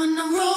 I'm 0.00 0.16
on 0.16 0.32
a 0.32 0.36
roll. 0.38 0.47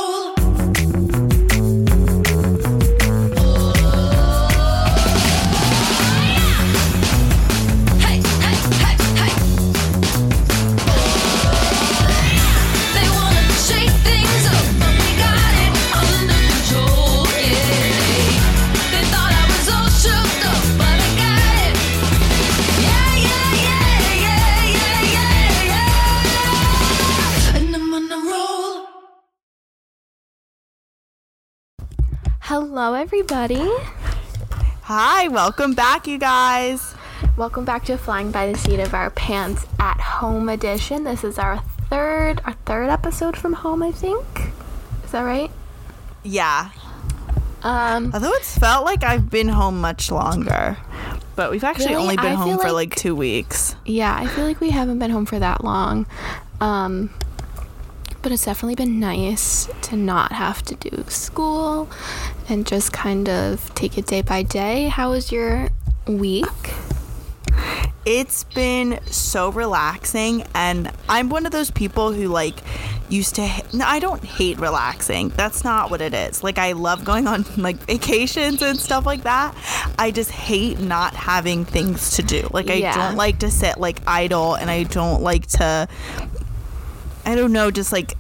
Hello, 32.84 32.96
everybody. 32.96 33.62
Hi, 34.86 35.28
welcome 35.28 35.76
back, 35.76 36.08
you 36.08 36.18
guys. 36.18 36.96
Welcome 37.38 37.64
back 37.64 37.86
to 37.86 37.96
Flying 37.96 38.32
by 38.32 38.52
the 38.52 38.58
Seat 38.58 38.80
of 38.80 38.96
Our 38.96 39.12
Pants 39.12 39.68
at 39.80 40.00
Home 40.02 40.50
edition. 40.50 41.04
This 41.04 41.24
is 41.24 41.38
our 41.38 41.60
third, 41.92 42.42
our 42.44 42.54
third 42.66 42.90
episode 42.90 43.38
from 43.38 43.54
home, 43.54 43.84
I 43.84 43.92
think. 43.92 44.26
Is 45.06 45.12
that 45.12 45.22
right? 45.22 45.52
Yeah. 46.24 46.72
Um, 47.62 48.10
Although 48.16 48.34
it's 48.34 48.58
felt 48.58 48.84
like 48.84 49.04
I've 49.04 49.30
been 49.30 49.50
home 49.50 49.80
much 49.80 50.10
longer, 50.10 50.76
but 51.36 51.52
we've 51.52 51.64
actually 51.64 51.90
Really? 51.94 52.02
only 52.02 52.16
been 52.16 52.26
I 52.26 52.34
home 52.34 52.58
for 52.58 52.72
like- 52.72 52.90
like 52.90 52.96
two 52.96 53.14
weeks. 53.16 53.76
yeah, 53.86 54.16
I 54.18 54.26
feel 54.26 54.46
like 54.46 54.60
we 54.60 54.72
haven't 54.72 54.98
been 54.98 55.12
home 55.12 55.28
for 55.28 55.38
that 55.38 55.64
long. 55.64 56.08
Um, 56.60 57.12
but 58.22 58.32
it's 58.32 58.46
definitely 58.46 58.76
been 58.76 59.00
nice 59.00 59.68
to 59.84 59.96
not 59.96 60.32
have 60.32 60.62
to 60.64 60.76
do 60.76 61.04
school 61.08 61.90
and 62.50 62.66
just 62.68 62.94
kind 62.94 63.28
of 63.30 63.74
take 63.76 63.98
it 63.98 64.06
day 64.08 64.22
by 64.22 64.44
day. 64.44 64.88
How 64.88 65.12
was 65.12 65.32
your 65.32 65.70
week? 66.08 66.46
It's 68.04 68.46
been 68.46 69.00
so 69.06 69.52
relaxing, 69.52 70.44
and 70.56 70.92
I'm 71.08 71.30
one 71.30 71.46
of 71.46 71.52
those 71.52 71.70
people 71.70 72.12
who 72.12 72.30
like 72.30 72.56
used 73.10 73.36
to. 73.36 73.46
Ha- 73.46 73.62
no, 73.74 73.86
I 73.86 74.00
don't 74.00 74.24
hate 74.24 74.58
relaxing. 74.60 75.30
That's 75.30 75.64
not 75.64 75.92
what 75.92 76.02
it 76.02 76.16
is. 76.16 76.44
Like 76.44 76.58
I 76.58 76.72
love 76.72 77.06
going 77.06 77.28
on 77.28 77.46
like 77.58 77.78
vacations 77.78 78.64
and 78.64 78.80
stuff 78.80 79.06
like 79.06 79.22
that. 79.24 79.56
I 80.00 80.10
just 80.10 80.32
hate 80.32 80.80
not 80.80 81.14
having 81.14 81.64
things 81.64 82.16
to 82.16 82.24
do. 82.24 82.50
Like 82.52 82.72
I 82.72 82.76
Yeah. 82.76 82.96
don't 82.96 83.18
like 83.18 83.38
to 83.40 83.52
sit 83.52 83.78
like 83.78 84.00
idle, 84.08 84.56
and 84.56 84.72
I 84.72 84.82
don't 84.84 85.22
like 85.22 85.46
to. 85.58 85.88
I 87.26 87.36
don't 87.36 87.52
know, 87.54 87.72
just 87.72 87.92
like 87.92 88.14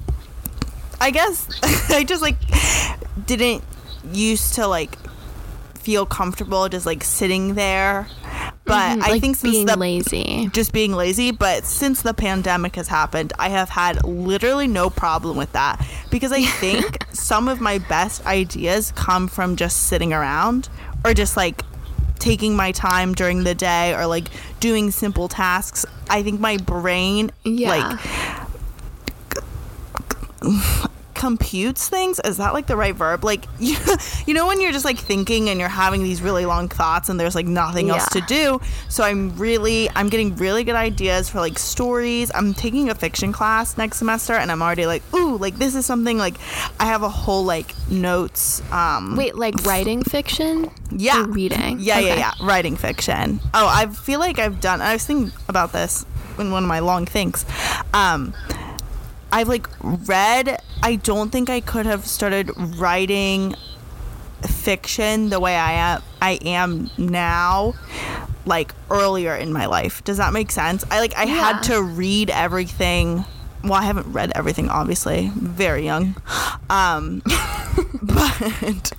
I 1.00 1.12
guess 1.12 1.48
I 1.90 2.04
just 2.04 2.22
like 2.22 2.38
didn't 3.26 3.64
used 4.14 4.56
to 4.56 4.68
like 4.68 4.98
feel 5.76 6.06
comfortable 6.06 6.70
just 6.70 6.86
like 6.86 7.04
sitting 7.04 7.56
there. 7.56 8.08
But 8.66 8.98
Mhm, 9.00 9.04
I 9.04 9.10
like 9.10 9.22
think 9.22 9.36
since 9.36 9.52
being 9.54 9.66
the 9.66 9.76
lazy. 9.78 10.50
just 10.54 10.72
being 10.72 10.94
lazy, 10.94 11.32
but 11.32 11.66
since 11.66 12.04
the 12.04 12.14
pandemic 12.14 12.76
has 12.76 12.88
happened, 12.88 13.34
I 13.40 13.50
have 13.50 13.70
had 13.70 14.04
literally 14.06 14.68
no 14.68 14.90
problem 14.90 15.36
with 15.36 15.52
that 15.54 15.84
because 16.12 16.32
I 16.32 16.44
think 16.60 17.04
some 17.14 17.48
of 17.48 17.60
my 17.60 17.80
best 17.80 18.26
ideas 18.28 18.92
come 18.96 19.28
from 19.28 19.56
just 19.56 19.88
sitting 19.88 20.14
around 20.14 20.70
or 21.04 21.14
just 21.16 21.36
like 21.36 21.64
taking 22.20 22.56
my 22.56 22.72
time 22.72 23.14
during 23.16 23.44
the 23.44 23.56
day 23.56 23.96
or 23.96 24.06
like 24.06 24.28
doing 24.60 24.92
simple 24.92 25.28
tasks. 25.28 25.84
I 26.10 26.22
think 26.22 26.40
my 26.40 26.58
brain 26.58 27.32
Yeah. 27.44 27.70
like 27.70 28.00
computes 31.14 31.88
things? 31.88 32.20
Is 32.22 32.38
that 32.38 32.52
like 32.54 32.66
the 32.66 32.76
right 32.76 32.96
verb? 32.96 33.24
Like 33.24 33.46
you, 33.60 33.78
you 34.26 34.34
know 34.34 34.48
when 34.48 34.60
you're 34.60 34.72
just 34.72 34.86
like 34.86 34.98
thinking 34.98 35.50
and 35.50 35.60
you're 35.60 35.70
having 35.70 36.02
these 36.02 36.20
really 36.20 36.48
long 36.48 36.68
thoughts 36.68 37.10
and 37.10 37.20
there's 37.20 37.36
like 37.36 37.46
nothing 37.46 37.92
else 37.92 38.10
to 38.10 38.22
do? 38.22 38.60
So 38.90 39.04
i'm 39.04 39.38
really 39.38 39.88
i'm 39.96 40.10
getting 40.10 40.36
really 40.38 40.64
good 40.64 40.74
ideas 40.76 41.30
for 41.30 41.40
like 41.40 41.60
stories. 41.60 42.32
I'm 42.34 42.56
taking 42.56 42.90
a 42.90 42.96
fiction 42.96 43.32
class 43.34 43.78
next 43.78 43.98
semester 44.00 44.34
and 44.34 44.52
i'm 44.52 44.64
already 44.64 44.88
like 44.88 45.04
ooh 45.14 45.38
like 45.38 45.58
this 45.58 45.76
is 45.76 45.86
something 45.86 46.18
like 46.18 46.36
i 46.80 46.86
have 46.86 47.04
a 47.04 47.10
whole 47.10 47.44
like 47.44 47.76
notes 47.90 48.64
um 48.72 49.16
Wait, 49.16 49.36
like 49.36 49.54
writing 49.66 50.04
fiction? 50.04 50.72
yeah. 50.90 51.24
Or 51.24 51.28
reading? 51.28 51.78
yeah 51.80 52.00
yeah 52.00 52.12
Okay. 52.14 52.20
yeah. 52.20 52.34
Writing 52.42 52.76
fiction. 52.76 53.40
Oh 53.54 53.68
i 53.70 53.86
feel 53.86 54.20
like 54.20 54.40
i've 54.40 54.60
done 54.60 54.82
i 54.82 54.94
was 54.94 55.06
thinking 55.06 55.32
about 55.48 55.72
this 55.72 56.04
in 56.40 56.50
one 56.52 56.64
of 56.64 56.68
my 56.70 56.80
long 56.80 57.06
things 57.06 57.46
um 57.94 58.34
i've 59.32 59.48
like 59.48 59.68
read 59.82 60.62
i 60.84 60.96
don't 60.96 61.32
think 61.32 61.50
i 61.50 61.60
could 61.62 61.86
have 61.86 62.06
started 62.06 62.52
writing 62.78 63.56
fiction 64.48 65.30
the 65.30 65.40
way 65.40 65.56
i 65.56 65.72
am 65.74 66.02
i 66.22 66.32
am 66.44 66.90
now 66.98 67.74
like 68.46 68.74
earlier 68.90 69.36
in 69.36 69.54
my 69.54 69.68
life. 69.68 70.04
Does 70.04 70.18
that 70.18 70.34
make 70.34 70.50
sense? 70.50 70.84
I 70.90 71.00
like 71.00 71.16
i 71.16 71.24
Yeah. 71.26 71.34
had 71.54 71.62
to 71.64 71.84
read 71.84 72.32
everything. 72.32 73.24
Well 73.64 73.74
i 73.74 73.84
haven't 73.84 74.12
read 74.12 74.32
everything 74.34 74.68
obviously. 74.70 75.32
Very 75.36 75.86
young. 75.86 76.16
Um 76.70 77.22
but 78.02 78.92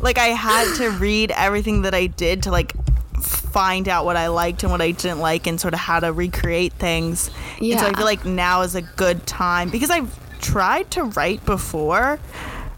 like 0.00 0.18
I 0.18 0.28
had 0.28 0.76
to 0.76 0.90
read 0.90 1.32
everything 1.32 1.82
that 1.82 1.94
I 1.94 2.06
did 2.06 2.42
to 2.44 2.50
like 2.50 2.74
find 3.20 3.88
out 3.88 4.04
what 4.04 4.16
I 4.16 4.28
liked 4.28 4.62
and 4.62 4.70
what 4.72 4.80
I 4.80 4.90
didn't 4.92 5.18
like 5.20 5.46
and 5.46 5.60
sort 5.60 5.74
of 5.74 5.80
how 5.80 6.00
to 6.00 6.12
recreate 6.12 6.72
things. 6.74 7.30
And 7.60 7.78
so 7.80 7.86
I 7.86 7.92
feel 7.94 8.04
like 8.04 8.24
now 8.24 8.62
is 8.62 8.74
a 8.74 8.82
good 8.82 9.26
time 9.26 9.70
because 9.70 9.90
I've 9.90 10.14
tried 10.40 10.90
to 10.92 11.04
write 11.04 11.44
before. 11.44 12.18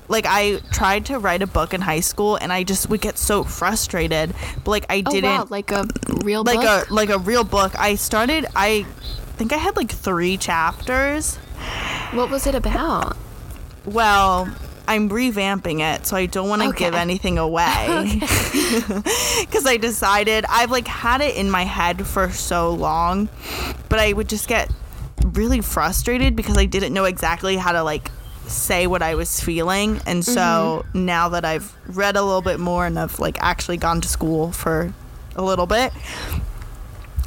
Like 0.08 0.26
I 0.28 0.58
tried 0.72 1.06
to 1.06 1.18
write 1.18 1.40
a 1.42 1.46
book 1.46 1.72
in 1.72 1.80
high 1.80 2.00
school 2.00 2.36
and 2.36 2.52
I 2.52 2.64
just 2.64 2.90
would 2.90 3.00
get 3.00 3.16
so 3.16 3.44
frustrated. 3.44 4.34
But 4.64 4.70
like 4.70 4.86
I 4.90 5.02
Oh, 5.06 5.10
didn't 5.10 5.30
wow, 5.30 5.46
like 5.48 5.70
a 5.70 5.86
real 6.22 6.42
like 6.44 6.60
book? 6.60 6.90
a 6.90 6.92
like 6.92 7.08
a 7.08 7.18
real 7.18 7.44
book. 7.44 7.72
I 7.78 7.94
started 7.94 8.46
I 8.54 8.84
think 9.36 9.52
I 9.52 9.56
had 9.56 9.74
like 9.76 9.90
3 9.90 10.36
chapters. 10.36 11.36
what 12.12 12.30
was 12.30 12.46
it 12.46 12.54
about? 12.54 13.16
Well, 13.86 14.54
I'm 14.88 15.08
revamping 15.08 15.80
it, 15.80 16.06
so 16.06 16.16
I 16.16 16.26
don't 16.26 16.48
want 16.48 16.62
to 16.62 16.68
Okay. 16.68 16.86
give 16.86 16.94
anything 16.94 17.38
away. 17.38 18.20
Because 19.40 19.66
I 19.66 19.76
decided 19.76 20.44
I've 20.48 20.70
like 20.70 20.86
had 20.88 21.20
it 21.20 21.36
in 21.36 21.50
my 21.50 21.64
head 21.64 22.06
for 22.06 22.30
so 22.30 22.70
long, 22.72 23.28
but 23.88 23.98
I 23.98 24.12
would 24.12 24.28
just 24.28 24.48
get 24.48 24.70
really 25.24 25.60
frustrated 25.60 26.34
because 26.36 26.56
I 26.58 26.64
didn't 26.64 26.92
know 26.94 27.04
exactly 27.04 27.56
how 27.56 27.72
to 27.72 27.82
like 27.82 28.10
say 28.46 28.86
what 28.86 29.02
I 29.02 29.14
was 29.14 29.40
feeling. 29.40 30.00
And 30.06 30.24
so 30.24 30.84
Mm-hmm. 30.88 31.04
now 31.06 31.28
that 31.30 31.44
I've 31.44 31.74
read 31.86 32.16
a 32.16 32.22
little 32.22 32.42
bit 32.42 32.58
more 32.58 32.86
and 32.86 32.98
I've 32.98 33.18
like 33.20 33.36
actually 33.42 33.76
gone 33.76 34.00
to 34.00 34.08
school 34.08 34.52
for 34.52 34.92
a 35.36 35.42
little 35.42 35.66
bit, 35.66 35.92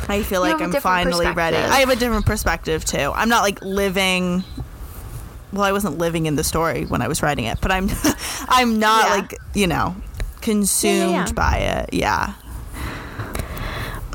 I 0.09 0.23
feel 0.23 0.45
You 0.45 0.53
like 0.53 0.61
I'm 0.61 0.73
finally 0.81 1.31
ready. 1.31 1.57
I 1.57 1.79
have 1.79 1.89
a 1.89 1.95
different 1.95 2.25
perspective 2.25 2.83
too. 2.85 3.11
I'm 3.15 3.29
not 3.29 3.43
like 3.43 3.61
living 3.61 4.43
well, 5.55 5.63
I 5.63 5.71
wasn't 5.71 5.97
living 5.97 6.25
in 6.27 6.35
the 6.35 6.43
story 6.43 6.85
when 6.85 7.01
I 7.01 7.07
was 7.07 7.23
writing 7.23 7.45
it, 7.45 7.59
but 7.61 7.71
I'm 7.71 7.89
I'm 8.47 8.79
not 8.79 9.05
Yeah. 9.05 9.15
like, 9.15 9.35
you 9.53 9.67
know, 9.67 9.95
consumed 10.41 11.11
yeah. 11.11 11.31
by 11.33 11.57
it. 11.57 11.93
Yeah. 11.93 12.33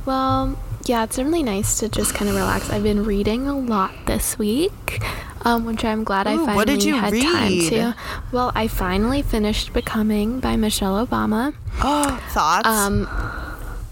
Well, 0.07 0.59
yeah, 0.87 1.05
it's 1.05 1.19
really 1.19 1.43
nice 1.43 1.79
to 1.81 1.89
just 1.89 2.15
kind 2.15 2.29
of 2.29 2.37
relax. 2.37 2.71
I've 2.71 2.83
been 2.83 3.05
reading 3.05 3.47
a 3.47 3.57
lot 3.59 3.93
this 4.07 4.39
week, 4.39 5.03
um, 5.43 5.65
which 5.67 5.85
I'm 5.85 6.05
glad 6.05 6.27
I 6.27 6.37
finally 6.37 6.57
what 6.57 6.67
did 6.67 6.83
you 6.83 6.95
had 6.95 7.13
time 7.13 7.51
to. 7.69 7.95
Well, 8.33 8.51
I 8.55 8.67
finally 8.67 9.23
finished 9.23 9.73
Becoming 9.73 10.41
by 10.41 10.57
Michelle 10.57 11.05
Obama. 11.07 11.55
Oh, 11.83 12.21
thoughts? 12.31 12.67
Um, 12.67 13.09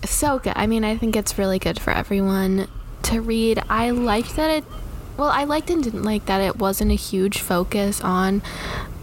so 0.05 0.39
good. 0.39 0.55
I 0.57 0.67
mean, 0.67 0.83
I 0.85 0.97
think 0.97 1.15
it's 1.15 1.37
really 1.39 1.59
good 1.59 1.79
for 1.79 1.91
everyone 1.93 2.69
to 3.05 3.21
read. 3.21 3.63
I 3.69 3.91
like 3.91 4.35
that 4.37 4.51
it. 4.51 4.65
Well, 5.19 5.31
I 5.31 5.45
liked 5.45 5.69
and 5.69 5.83
didn't 5.83 6.05
like 6.05 6.27
that 6.27 6.41
it 6.41 6.57
wasn't 6.57 6.93
a 6.93 6.95
huge 6.95 7.41
focus 7.41 8.01
on 8.01 8.41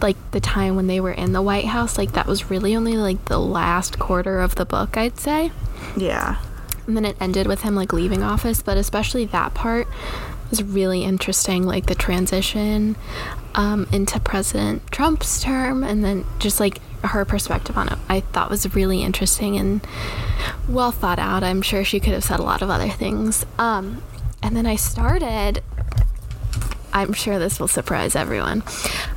like 0.00 0.16
the 0.30 0.40
time 0.40 0.74
when 0.74 0.86
they 0.86 0.98
were 0.98 1.12
in 1.12 1.32
the 1.32 1.42
White 1.42 1.66
House. 1.66 1.98
Like 1.98 2.12
that 2.12 2.26
was 2.26 2.50
really 2.50 2.74
only 2.74 2.96
like 2.96 3.26
the 3.26 3.38
last 3.38 3.98
quarter 3.98 4.40
of 4.40 4.54
the 4.54 4.64
book, 4.64 4.96
I'd 4.96 5.18
say. 5.18 5.52
yeah. 5.96 6.38
And 6.86 6.96
then 6.96 7.04
it 7.04 7.16
ended 7.20 7.46
with 7.46 7.62
him 7.62 7.74
like 7.74 7.92
leaving 7.92 8.22
office, 8.22 8.62
but 8.62 8.78
especially 8.78 9.24
that 9.26 9.54
part 9.54 9.88
was 10.50 10.62
really 10.62 11.02
interesting, 11.04 11.64
like 11.64 11.86
the 11.86 11.94
transition 11.94 12.96
um, 13.54 13.88
into 13.92 14.20
President 14.20 14.90
Trump's 14.92 15.42
term, 15.42 15.82
and 15.82 16.04
then 16.04 16.24
just 16.38 16.60
like 16.60 16.80
her 17.02 17.24
perspective 17.24 17.76
on 17.76 17.88
it. 17.88 17.98
I 18.08 18.20
thought 18.20 18.50
was 18.50 18.74
really 18.74 19.02
interesting 19.02 19.56
and 19.56 19.86
well 20.68 20.92
thought 20.92 21.18
out. 21.18 21.42
I'm 21.42 21.60
sure 21.60 21.84
she 21.84 22.00
could 22.00 22.12
have 22.12 22.24
said 22.24 22.40
a 22.40 22.44
lot 22.44 22.62
of 22.62 22.70
other 22.70 22.88
things. 22.88 23.44
Um, 23.58 24.02
and 24.42 24.56
then 24.56 24.64
I 24.66 24.76
started. 24.76 25.62
I'm 26.96 27.12
sure 27.12 27.38
this 27.38 27.60
will 27.60 27.68
surprise 27.68 28.16
everyone. 28.16 28.62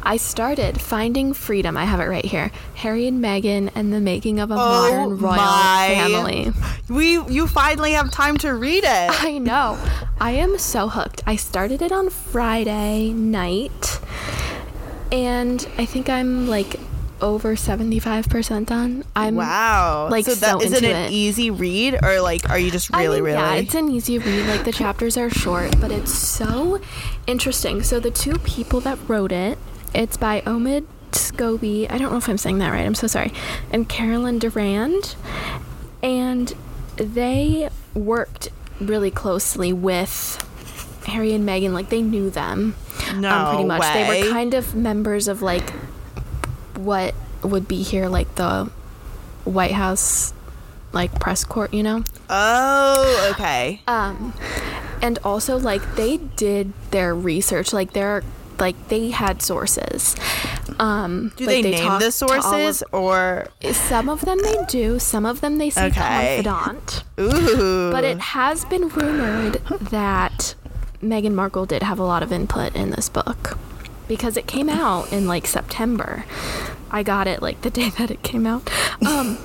I 0.04 0.18
started 0.18 0.82
Finding 0.82 1.32
Freedom. 1.32 1.78
I 1.78 1.86
have 1.86 2.02
it 2.02 2.08
right 2.08 2.26
here. 2.26 2.52
Harry 2.76 3.08
and 3.08 3.24
Meghan 3.24 3.72
and 3.74 3.94
the 3.94 4.02
Making 4.02 4.42
of 4.42 4.52
a 4.52 4.56
oh 4.56 4.58
Modern 4.58 5.18
Royal 5.18 5.36
my. 5.38 5.88
Family. 5.94 6.52
We 6.90 7.24
you 7.34 7.48
finally 7.48 7.94
have 7.94 8.12
time 8.12 8.36
to 8.40 8.54
read 8.54 8.84
it. 8.84 8.86
I 9.24 9.38
know. 9.38 9.80
I 10.20 10.32
am 10.32 10.58
so 10.58 10.90
hooked. 10.90 11.24
I 11.26 11.38
started 11.38 11.82
it 11.82 11.94
on 11.94 12.10
Friday 12.10 13.14
night 13.14 14.02
and 15.10 15.66
I 15.78 15.86
think 15.86 16.10
I'm 16.10 16.50
like 16.50 16.82
over 17.22 17.56
75% 17.56 18.66
done. 18.66 19.04
I'm 19.16 19.36
wow. 19.36 20.08
like, 20.10 20.26
so 20.26 20.36
that 20.36 20.52
so 20.52 20.62
is 20.62 20.74
it 20.74 20.84
an 20.84 20.96
it. 20.96 21.12
easy 21.12 21.52
read 21.52 22.04
or 22.04 22.22
like 22.22 22.50
are 22.50 22.60
you 22.60 22.72
just 22.72 22.94
I 22.94 23.04
really 23.04 23.18
mean, 23.18 23.36
really? 23.36 23.38
Yeah, 23.38 23.56
it's 23.56 23.76
an 23.76 23.90
easy 23.90 24.18
read. 24.18 24.48
Like 24.48 24.66
the 24.66 24.72
chapters 24.72 25.18
are 25.18 25.30
short, 25.30 25.80
but 25.80 25.92
it's 25.92 26.14
so 26.14 26.80
interesting. 27.28 27.84
So 27.84 28.00
the 28.00 28.12
two 28.12 28.38
people 28.40 28.80
that 28.82 28.98
wrote 29.08 29.32
it, 29.32 29.58
it's 29.94 30.18
by 30.18 30.42
Omid 30.42 30.86
Scobie. 31.12 31.90
I 31.90 31.98
don't 31.98 32.12
know 32.12 32.18
if 32.18 32.30
I'm 32.30 32.38
saying 32.38 32.60
that 32.60 32.72
right. 32.72 32.86
I'm 32.86 32.96
so 32.96 33.08
sorry. 33.08 33.34
And 33.72 33.88
Carolyn 33.88 34.40
Durand, 34.40 35.16
and 36.04 36.54
they 36.96 37.70
worked 37.94 38.50
really 38.80 39.12
closely 39.12 39.74
with 39.74 40.38
Harry 41.06 41.34
and 41.34 41.48
Meghan. 41.48 41.74
Like 41.74 41.90
they 41.90 42.02
knew 42.02 42.30
them. 42.30 42.76
no 43.16 43.30
um, 43.30 43.56
pretty 43.56 43.68
much. 43.68 43.94
They 43.94 44.24
were 44.24 44.32
kind 44.32 44.54
of 44.54 44.76
members 44.76 45.28
of 45.28 45.42
like 45.42 45.74
what 46.86 47.14
would 47.44 47.68
be 47.68 47.84
here, 47.84 48.08
like 48.10 48.36
the 48.36 48.70
White 49.46 49.72
House, 49.72 50.34
like 50.94 51.20
press 51.20 51.44
court. 51.44 51.74
You 51.74 51.84
know. 51.84 52.04
Oh, 52.30 53.30
okay. 53.34 53.82
Um, 53.88 54.34
and 55.02 55.20
also 55.24 55.58
like 55.58 55.96
they 55.96 56.18
did 56.18 56.74
their 56.92 57.16
research. 57.16 57.74
Like 57.74 57.94
they're 57.94 58.24
like 58.60 58.76
they 58.90 59.10
had 59.12 59.42
sources. 59.42 60.16
Um, 60.80 61.34
Do 61.36 61.46
like, 61.46 61.64
they, 61.64 61.72
name 61.72 61.84
the 61.84 61.90
all 61.90 62.04
of- 62.04 62.14
sources 62.14 62.84
or 62.92 63.48
some 63.72 64.08
of 64.10 64.22
them 64.22 64.38
they 64.44 64.56
do. 64.68 65.00
Some 65.00 65.26
of 65.26 65.42
them 65.42 65.58
they 65.58 65.70
say 65.70 65.88
Okay. 65.88 66.42
confidant. 66.44 67.04
ooh? 67.20 67.92
But 67.92 68.04
it 68.04 68.20
has 68.20 68.64
been 68.66 68.88
rumored 68.90 69.56
that 69.80 70.56
Meghan 71.02 71.34
Markle 71.34 71.66
did 71.66 71.84
have 71.84 72.00
a 72.00 72.04
lot 72.04 72.22
of 72.24 72.32
input 72.32 72.76
in 72.76 72.92
this 72.92 73.10
book 73.10 73.58
because 74.10 74.36
it 74.36 74.46
came 74.48 74.68
out 74.68 75.14
in 75.14 75.26
like 75.26 75.48
September. 75.48 76.26
I 76.92 77.04
got 77.04 77.28
it 77.28 77.42
like 77.42 77.62
the 77.62 77.70
day 77.80 77.90
that 77.92 78.12
it 78.12 78.22
came 78.24 78.46
out. 78.46 78.70
Um, 79.08 79.38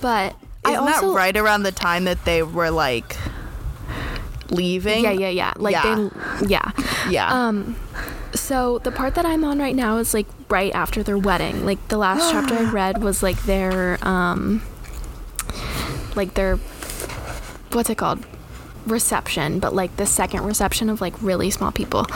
but 0.00 0.34
I 0.64 0.70
Isn't 0.72 0.78
also 0.88 1.08
that 1.10 1.16
right 1.16 1.36
around 1.36 1.64
the 1.64 1.72
time 1.72 2.04
that 2.04 2.24
they 2.24 2.42
were 2.42 2.70
like 2.70 3.14
leaving? 4.50 5.04
yeah 5.04 5.10
yeah 5.10 5.28
yeah 5.28 5.52
like 5.56 5.72
Yeah. 5.74 6.08
they 6.40 6.46
yeah 6.46 6.72
Yeah. 7.10 7.48
um 7.48 7.76
so 8.32 8.78
the 8.78 8.90
part 8.90 9.14
that 9.16 9.26
i'm 9.26 9.44
on 9.44 9.58
right 9.58 9.76
now 9.76 9.98
is 9.98 10.14
like 10.14 10.26
right 10.48 10.72
after 10.74 11.02
their 11.02 11.18
wedding 11.18 11.66
like 11.66 11.86
the 11.88 11.98
last 11.98 12.30
chapter 12.32 12.54
i 12.54 12.70
read 12.70 13.02
was 13.02 13.22
like 13.22 13.36
their 13.42 13.98
um 14.06 14.62
like 16.16 16.32
their 16.32 16.56
what's 17.72 17.90
it 17.90 17.98
called 17.98 18.24
reception 18.90 19.58
but 19.58 19.74
like 19.74 19.96
the 19.96 20.06
second 20.06 20.44
reception 20.44 20.88
of 20.90 21.00
like 21.00 21.14
really 21.22 21.50
small 21.50 21.70
people 21.72 22.06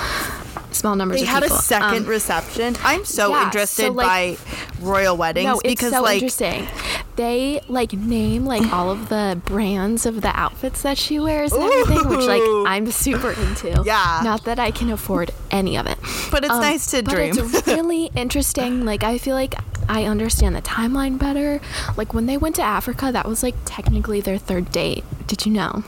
small 0.70 0.96
numbers 0.96 1.20
they 1.20 1.26
had 1.26 1.42
a 1.42 1.50
second 1.50 2.04
Um, 2.04 2.06
reception. 2.06 2.76
I'm 2.82 3.04
so 3.04 3.30
yeah, 3.30 3.44
interested 3.44 3.86
so, 3.86 3.92
like- 3.92 4.06
by 4.06 4.36
royal 4.80 5.16
weddings 5.16 5.44
no, 5.44 5.60
it's 5.60 5.62
because 5.82 5.92
so 5.92 6.00
like 6.02 6.14
interesting. 6.14 6.66
They 7.14 7.60
like 7.68 7.92
name 7.92 8.46
like 8.46 8.72
all 8.72 8.90
of 8.90 9.10
the 9.10 9.38
brands 9.44 10.06
of 10.06 10.22
the 10.22 10.34
outfits 10.34 10.80
that 10.80 10.96
she 10.96 11.20
wears 11.20 11.52
and 11.52 11.62
everything, 11.62 12.08
which 12.08 12.24
like 12.26 12.40
I'm 12.66 12.90
super 12.90 13.32
into. 13.32 13.82
Yeah. 13.84 14.22
Not 14.24 14.44
that 14.46 14.58
I 14.58 14.70
can 14.70 14.90
afford 14.90 15.30
any 15.50 15.76
of 15.76 15.86
it. 15.86 15.98
But 16.30 16.42
it's 16.44 16.54
Um, 16.54 16.62
nice 16.62 16.86
to 16.92 17.02
but 17.02 17.10
dream. 17.12 17.34
it's 17.36 17.66
really 17.66 18.06
interesting. 18.16 18.86
Like 18.86 19.04
I 19.04 19.18
feel 19.18 19.34
like 19.34 19.54
I 19.90 20.04
understand 20.04 20.56
the 20.56 20.62
timeline 20.62 21.18
better. 21.18 21.60
Like 21.98 22.14
when 22.14 22.24
they 22.24 22.38
went 22.38 22.56
to 22.56 22.62
Africa, 22.62 23.10
that 23.12 23.28
was 23.28 23.42
like 23.42 23.56
technically 23.66 24.22
their 24.22 24.38
third 24.38 24.72
date. 24.72 25.04
Did 25.26 25.44
you 25.44 25.52
know? 25.52 25.84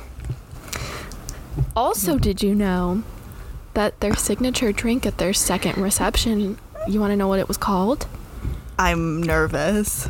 Also, 1.76 2.18
did 2.18 2.42
you 2.42 2.54
know 2.54 3.02
that 3.74 4.00
their 4.00 4.14
signature 4.16 4.72
drink 4.72 5.06
at 5.06 5.18
their 5.18 5.32
second 5.32 5.76
reception? 5.78 6.58
You 6.88 7.00
want 7.00 7.10
to 7.12 7.16
know 7.16 7.28
what 7.28 7.38
it 7.40 7.48
was 7.48 7.56
called? 7.56 8.06
I'm 8.78 9.22
nervous. 9.22 10.08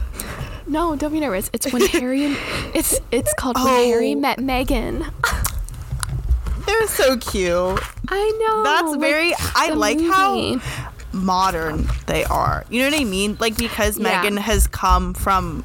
No, 0.67 0.97
don't 0.97 1.13
be 1.13 1.21
nervous. 1.21 1.51
It's 1.53 1.71
when 1.73 1.87
Harry 1.89 2.25
and 2.25 2.37
it's 2.75 2.99
it's 3.11 3.33
called 3.35 3.57
when 3.57 3.67
Oh. 3.67 3.85
Harry 3.87 4.15
met 4.15 4.39
Megan. 4.41 5.05
They're 6.67 6.87
so 6.89 7.17
cute. 7.19 7.79
I 8.09 8.39
know. 8.47 8.63
That's 8.65 8.91
like, 8.93 9.01
very 9.01 9.33
I 9.55 9.71
like 9.71 9.99
movie. 9.99 10.09
how 10.11 10.61
modern 11.13 11.87
they 12.07 12.25
are. 12.25 12.65
You 12.71 12.83
know 12.83 12.91
what 12.91 13.01
I 13.01 13.05
mean? 13.05 13.37
Like 13.39 13.57
because 13.57 13.99
Yeah. 13.99 14.23
Megan 14.23 14.39
has 14.39 14.67
come 14.67 15.13
from 15.15 15.65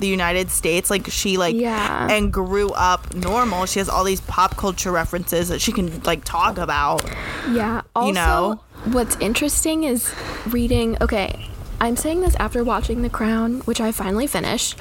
the 0.00 0.08
United 0.08 0.50
States, 0.50 0.90
like 0.90 1.06
she 1.08 1.36
like 1.36 1.54
Yeah. 1.54 2.08
and 2.10 2.32
grew 2.32 2.70
up 2.70 3.14
normal. 3.14 3.66
She 3.66 3.78
has 3.78 3.88
all 3.88 4.02
these 4.04 4.20
pop 4.22 4.56
culture 4.56 4.90
references 4.90 5.48
that 5.48 5.60
she 5.60 5.72
can 5.72 6.00
like 6.02 6.24
talk 6.24 6.58
about. 6.58 7.04
Yeah. 7.50 7.82
Also, 7.94 8.06
you 8.08 8.12
know? 8.14 8.60
what's 8.86 9.16
interesting 9.20 9.84
is 9.84 10.12
reading. 10.46 10.96
Okay, 11.00 11.48
I'm 11.80 11.96
saying 11.96 12.20
this 12.22 12.34
after 12.36 12.64
watching 12.64 13.02
The 13.02 13.10
Crown, 13.10 13.60
which 13.60 13.80
I 13.80 13.92
finally 13.92 14.26
finished. 14.26 14.76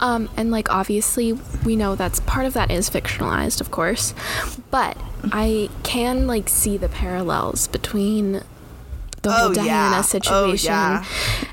Um, 0.00 0.30
and 0.36 0.50
like 0.50 0.70
obviously, 0.72 1.32
we 1.64 1.76
know 1.76 1.94
that's 1.94 2.20
part 2.20 2.46
of 2.46 2.54
that 2.54 2.70
is 2.70 2.88
fictionalized, 2.88 3.60
of 3.60 3.70
course, 3.70 4.14
but 4.70 4.96
I 5.24 5.68
can 5.82 6.26
like 6.26 6.48
see 6.48 6.78
the 6.78 6.88
parallels 6.88 7.66
between 7.68 8.42
the 9.22 9.32
whole 9.32 9.50
Oh, 9.50 9.54
Diana 9.54 9.66
yeah. 9.66 9.98
Oh, 9.98 10.02
situation 10.02 10.72
yeah. 10.72 11.04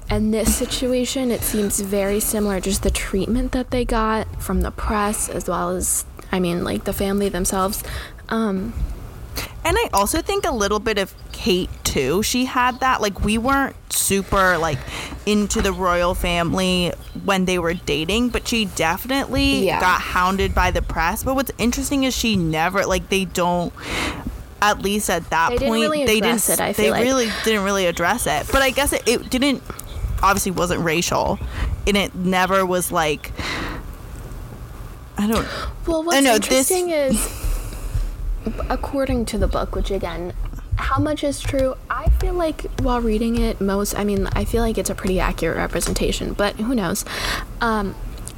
and 0.10 0.34
this 0.34 0.56
situation. 0.56 1.32
It 1.32 1.42
seems 1.42 1.80
very 1.80 2.20
similar, 2.20 2.60
just 2.60 2.84
the 2.84 2.92
treatment 2.92 3.52
that 3.52 3.72
they 3.72 3.84
got 3.86 4.42
from 4.42 4.62
the 4.62 4.72
press 4.72 5.28
as 5.30 5.48
well 5.48 5.70
as, 5.72 6.06
I 6.32 6.40
mean, 6.40 6.64
like 6.64 6.86
the 6.86 6.94
family 6.94 7.30
themselves. 7.30 7.84
Um, 8.30 8.74
And 9.66 9.76
I 9.78 9.90
also 9.94 10.22
think 10.22 10.46
a 10.46 10.52
little 10.52 10.80
bit 10.80 10.98
of 10.98 11.14
Kate 11.34 11.70
too. 11.84 12.24
She 12.24 12.46
had 12.46 12.80
that 12.80 13.02
like 13.02 13.20
we 13.24 13.38
weren't 13.38 13.76
super 13.92 14.58
like 14.58 14.80
into 15.26 15.62
the 15.62 15.74
royal 15.74 16.16
family 16.16 16.94
when 17.26 17.44
they 17.46 17.60
were 17.60 17.74
dating, 17.74 18.30
but 18.30 18.48
she 18.48 18.66
definitely 18.66 19.66
Yeah. 19.66 19.82
got 19.82 20.00
hounded 20.00 20.56
by 20.56 20.72
the 20.72 20.82
press. 20.82 21.24
But 21.24 21.36
what's 21.36 21.52
interesting 21.58 22.06
is 22.06 22.16
she 22.16 22.38
never 22.38 22.86
like 22.86 23.10
they 23.10 23.26
don't 23.26 23.74
at 24.62 24.80
least 24.80 25.10
at 25.10 25.30
that 25.30 25.50
They 25.50 25.58
didn't 25.58 25.70
point 25.70 25.82
really 25.82 26.06
they 26.06 26.20
didn't 26.20 26.50
it, 26.50 26.60
I 26.60 26.74
they 26.74 26.90
like. 26.92 27.04
really 27.04 27.30
didn't 27.44 27.64
really 27.64 27.86
address 27.86 28.26
it. 28.28 28.48
But 28.52 28.62
I 28.62 28.72
guess 28.72 28.94
it, 28.94 29.04
it 29.08 29.30
didn't 29.30 29.62
obviously 30.24 30.52
wasn't 30.52 30.82
racial 30.84 31.38
and 31.86 31.96
it 31.96 32.16
never 32.16 32.66
was 32.66 32.92
like 32.92 33.32
I 35.18 35.28
don't 35.28 35.48
Well, 35.88 36.04
what's 36.04 36.24
know, 36.24 36.38
this- 36.38 36.70
interesting 36.72 36.90
is, 36.92 37.44
according 38.70 39.26
to 39.26 39.38
the 39.38 39.48
book, 39.48 39.76
which 39.76 39.92
again, 39.92 40.34
how 40.76 41.00
much 41.00 41.24
is 41.24 41.40
true? 41.40 41.76
I 41.90 42.10
feel 42.22 42.34
like 42.36 42.62
while 42.82 43.02
reading 43.02 43.40
it, 43.42 43.60
most, 43.60 43.98
I 43.98 44.04
mean, 44.04 44.28
I 44.34 44.46
feel 44.46 44.62
like 44.62 44.78
it's 44.78 44.90
a 44.92 44.96
pretty 44.96 45.20
accurate 45.20 45.58
representation, 45.58 46.34
but 46.34 46.56
who 46.58 46.76
knows? 46.76 47.04
Um, 47.62 47.96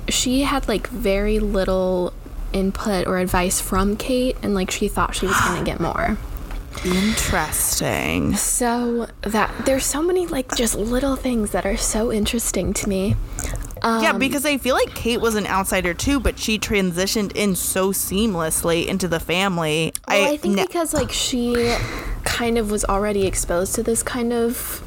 she 0.08 0.42
had 0.42 0.68
like 0.68 0.88
very 0.88 1.40
little 1.40 2.14
input 2.54 3.08
or 3.08 3.18
advice 3.20 3.60
from 3.62 3.96
Kate, 3.98 4.38
and 4.44 4.54
like 4.54 4.72
she 4.72 4.88
thought 4.88 5.16
she 5.16 5.26
was 5.28 5.36
gonna 5.42 5.64
get 5.64 5.80
more. 5.90 6.18
interesting. 6.86 8.36
So 8.36 9.08
that 9.22 9.54
there's 9.66 9.86
so 9.86 10.02
many 10.02 10.28
like 10.28 10.56
just 10.56 10.76
little 10.76 11.16
things 11.16 11.52
that 11.52 11.66
are 11.66 11.78
so 11.78 12.12
interesting 12.12 12.74
to 12.74 12.90
me. 12.90 13.16
Um, 13.82 14.04
Yeah, 14.04 14.14
because 14.14 14.46
I 14.46 14.58
feel 14.58 14.76
like 14.76 14.94
Kate 14.94 15.22
was 15.22 15.36
an 15.36 15.48
outsider 15.48 15.94
too, 15.94 16.20
but 16.20 16.38
she 16.38 16.60
transitioned 16.60 17.32
in 17.36 17.56
so 17.56 17.92
seamlessly 17.92 18.86
into 18.88 19.08
the 19.08 19.20
family. 19.20 19.94
Well, 20.08 20.34
I, 20.34 20.38
think 20.38 20.56
ne- 20.56 20.66
because 20.66 20.94
like 20.94 21.12
she 21.12 21.76
kind 22.24 22.58
of 22.58 22.72
was 22.72 22.84
already 22.86 23.26
exposed 23.26 23.76
to 23.76 23.84
this 23.84 24.04
kind 24.04 24.34
of 24.34 24.84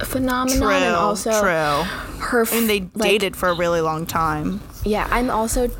phenomenon, 0.00 0.58
true, 0.58 0.70
and 0.70 0.94
also 0.94 1.30
true. 1.40 1.84
her. 2.26 2.42
f- 2.42 2.52
And 2.52 2.68
they 2.68 2.80
like, 2.94 3.10
dated 3.10 3.36
for 3.36 3.48
a 3.48 3.54
really 3.54 3.80
long 3.80 4.04
time. 4.06 4.60
Yeah, 4.84 5.08
I'm 5.10 5.30
also 5.30 5.70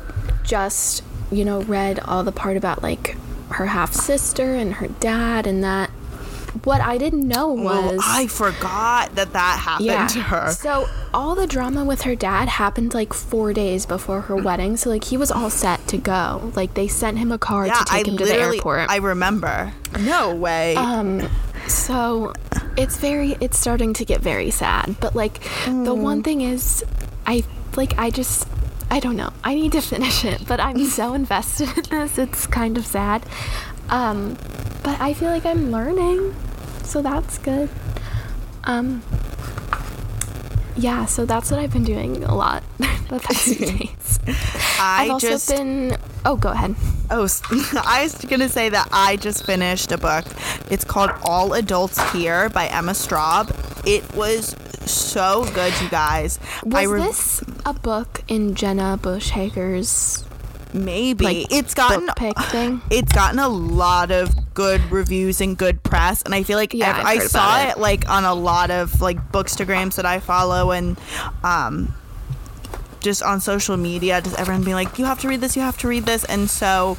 just 0.47 1.03
you 1.31 1.45
know 1.45 1.61
read 1.61 1.99
all 1.99 2.23
the 2.23 2.31
part 2.31 2.57
about 2.57 2.81
like 2.81 3.15
her 3.49 3.67
half 3.67 3.93
sister 3.93 4.55
and 4.55 4.75
her 4.75 4.87
dad, 4.87 5.45
and 5.45 5.63
that. 5.63 5.91
What 6.63 6.81
I 6.81 6.97
didn't 6.97 7.27
know 7.27 7.49
was 7.49 7.99
I 8.03 8.25
forgot 8.25 9.13
that 9.13 9.33
that 9.33 9.59
happened 9.59 9.85
yeah. 9.85 10.07
to 10.07 10.21
her. 10.21 10.51
So 10.51 10.87
all 11.13 11.35
the 11.35 11.45
drama 11.45 11.85
with 11.85 12.01
her 12.01 12.15
dad 12.15 12.49
happened 12.49 12.95
like 12.95 13.13
four 13.13 13.53
days 13.53 13.85
before 13.85 14.21
her 14.21 14.35
wedding. 14.35 14.75
So 14.75 14.89
like 14.89 15.03
he 15.03 15.17
was 15.17 15.29
all 15.29 15.51
set 15.51 15.85
to 15.89 15.97
go. 15.97 16.51
Like 16.55 16.73
they 16.73 16.87
sent 16.87 17.19
him 17.19 17.31
a 17.31 17.37
car 17.37 17.67
yeah, 17.67 17.75
to 17.75 17.85
take 17.85 18.07
I 18.07 18.09
him 18.09 18.17
to 18.17 18.25
the 18.25 18.33
airport. 18.33 18.89
I 18.89 18.95
remember. 18.97 19.71
No 19.99 20.33
way. 20.33 20.75
Um, 20.75 21.29
so 21.67 22.33
it's 22.75 22.97
very, 22.97 23.37
it's 23.39 23.59
starting 23.59 23.93
to 23.93 24.03
get 24.05 24.21
very 24.21 24.49
sad. 24.49 24.95
But 24.99 25.15
like, 25.15 25.43
the 25.65 25.95
Mm. 25.95 25.97
one 26.01 26.23
thing 26.23 26.41
is, 26.41 26.83
I 27.27 27.43
like, 27.75 27.93
I 27.99 28.09
just, 28.09 28.47
I 28.89 28.99
don't 28.99 29.15
know. 29.15 29.31
I 29.43 29.53
need 29.55 29.71
to 29.73 29.81
finish 29.93 30.23
it, 30.25 30.47
but 30.47 30.59
I'm 30.59 30.83
so 30.85 31.13
invested 31.13 31.69
in 31.77 31.83
this. 31.89 32.17
It's 32.17 32.47
kind 32.47 32.77
of 32.77 32.85
sad. 32.85 33.25
Um, 33.89 34.37
but 34.83 34.99
I 34.99 35.13
feel 35.13 35.29
like 35.29 35.45
I'm 35.45 35.71
learning, 35.71 36.35
so 36.83 37.01
that's 37.01 37.37
good. 37.37 37.69
Um, 38.65 39.01
yeah, 40.75 41.05
so 41.05 41.25
that's 41.25 41.49
what 41.51 41.59
I've 41.59 41.73
been 41.73 41.83
doing 41.83 42.23
a 42.23 42.35
lot 42.35 42.63
the 42.77 43.19
past 43.19 43.55
few 43.55 43.65
days. 43.77 44.19
I 44.79 45.05
I've 45.05 45.11
also 45.11 45.29
just 45.29 45.49
been. 45.49 45.97
Oh, 46.27 46.35
go 46.35 46.49
ahead. 46.49 46.75
Oh, 47.09 47.25
I 47.85 48.03
was 48.03 48.15
gonna 48.25 48.49
say 48.49 48.67
that 48.67 48.89
I 48.91 49.15
just 49.15 49.45
finished 49.45 49.93
a 49.93 49.97
book. 49.97 50.25
It's 50.69 50.83
called 50.83 51.11
All 51.23 51.53
Adults 51.53 51.97
Here 52.11 52.49
by 52.49 52.67
Emma 52.67 52.91
Straub. 52.91 53.49
It 53.87 54.13
was 54.13 54.53
so 54.85 55.45
good, 55.53 55.73
you 55.81 55.89
guys. 55.89 56.37
Was 56.65 56.73
I 56.75 56.83
re- 56.83 56.99
this 57.01 57.41
a 57.65 57.71
book 57.73 58.23
in 58.27 58.55
Jenna 58.55 58.97
Bush 59.01 59.29
Hager's 59.29 60.25
maybe 60.73 61.23
like 61.23 61.47
it's 61.53 61.73
gotten 61.73 62.09
pick 62.17 62.37
thing? 62.51 62.81
it's 62.91 63.13
gotten 63.13 63.39
a 63.39 63.47
lot 63.47 64.11
of 64.11 64.29
good 64.53 64.81
reviews 64.91 65.39
and 65.39 65.57
good 65.57 65.81
press 65.81 66.21
and 66.23 66.35
i 66.35 66.43
feel 66.43 66.57
like 66.57 66.73
Yeah, 66.73 66.89
ev- 66.99 67.05
i 67.05 67.17
saw 67.19 67.63
it. 67.63 67.69
it. 67.69 67.77
like 67.77 68.09
on 68.09 68.25
a 68.25 68.33
lot 68.33 68.69
of 68.69 68.99
like 68.99 69.31
bookstagrams 69.31 69.95
that 69.95 70.05
i 70.05 70.19
follow 70.19 70.71
and 70.71 70.99
um 71.41 71.95
just 73.07 73.23
on 73.23 73.39
social 73.39 73.77
media 73.77 74.21
just 74.21 74.37
everyone 74.37 74.63
being 74.63 74.75
like 74.81 74.99
you 74.99 75.05
have 75.05 75.19
to 75.23 75.27
read 75.31 75.39
this 75.39 75.55
you 75.55 75.61
have 75.61 75.77
to 75.77 75.87
read 75.87 76.03
this 76.05 76.23
and 76.25 76.49
so 76.49 76.97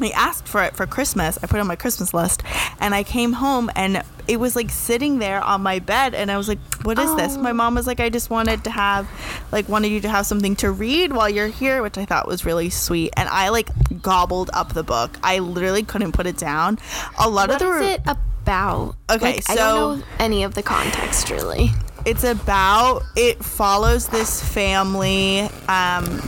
I 0.00 0.10
asked 0.14 0.46
for 0.46 0.62
it 0.62 0.76
for 0.76 0.86
Christmas. 0.86 1.38
I 1.42 1.48
put 1.48 1.56
it 1.56 1.60
on 1.60 1.66
my 1.66 1.74
Christmas 1.74 2.14
list, 2.14 2.44
and 2.78 2.94
I 2.94 3.02
came 3.02 3.32
home 3.32 3.68
and 3.74 4.00
it 4.28 4.36
was 4.38 4.54
like 4.54 4.70
sitting 4.70 5.18
there 5.18 5.40
on 5.42 5.60
my 5.62 5.80
bed, 5.80 6.14
and 6.14 6.30
I 6.30 6.36
was 6.36 6.46
like, 6.46 6.60
"What 6.84 7.00
is 7.00 7.10
this?" 7.16 7.34
Oh. 7.36 7.42
My 7.42 7.52
mom 7.52 7.74
was 7.74 7.88
like, 7.88 7.98
"I 7.98 8.08
just 8.08 8.30
wanted 8.30 8.62
to 8.62 8.70
have, 8.70 9.08
like, 9.50 9.68
wanted 9.68 9.88
you 9.88 10.00
to 10.02 10.08
have 10.08 10.24
something 10.24 10.54
to 10.62 10.70
read 10.70 11.12
while 11.12 11.28
you're 11.28 11.48
here," 11.48 11.82
which 11.82 11.98
I 11.98 12.04
thought 12.04 12.28
was 12.28 12.44
really 12.44 12.70
sweet. 12.70 13.10
And 13.16 13.28
I 13.28 13.48
like 13.48 13.70
gobbled 14.00 14.50
up 14.54 14.72
the 14.72 14.84
book. 14.84 15.18
I 15.24 15.40
literally 15.40 15.82
couldn't 15.82 16.12
put 16.12 16.26
it 16.28 16.36
down. 16.38 16.78
A 17.18 17.28
lot 17.28 17.48
What 17.48 17.60
of 17.60 17.66
the 17.66 17.74
is 17.74 17.80
re- 17.80 17.92
it 17.94 18.02
about? 18.06 18.94
Okay, 19.10 19.34
Like, 19.34 19.50
I 19.50 19.56
so- 19.56 19.74
don't 19.74 19.98
know 19.98 20.04
any 20.20 20.44
of 20.44 20.54
the 20.54 20.62
context 20.62 21.28
really. 21.28 21.72
It's 22.08 22.24
about 22.24 23.02
it 23.16 23.44
follows 23.44 24.08
this 24.08 24.42
family 24.42 25.40
um 25.68 26.22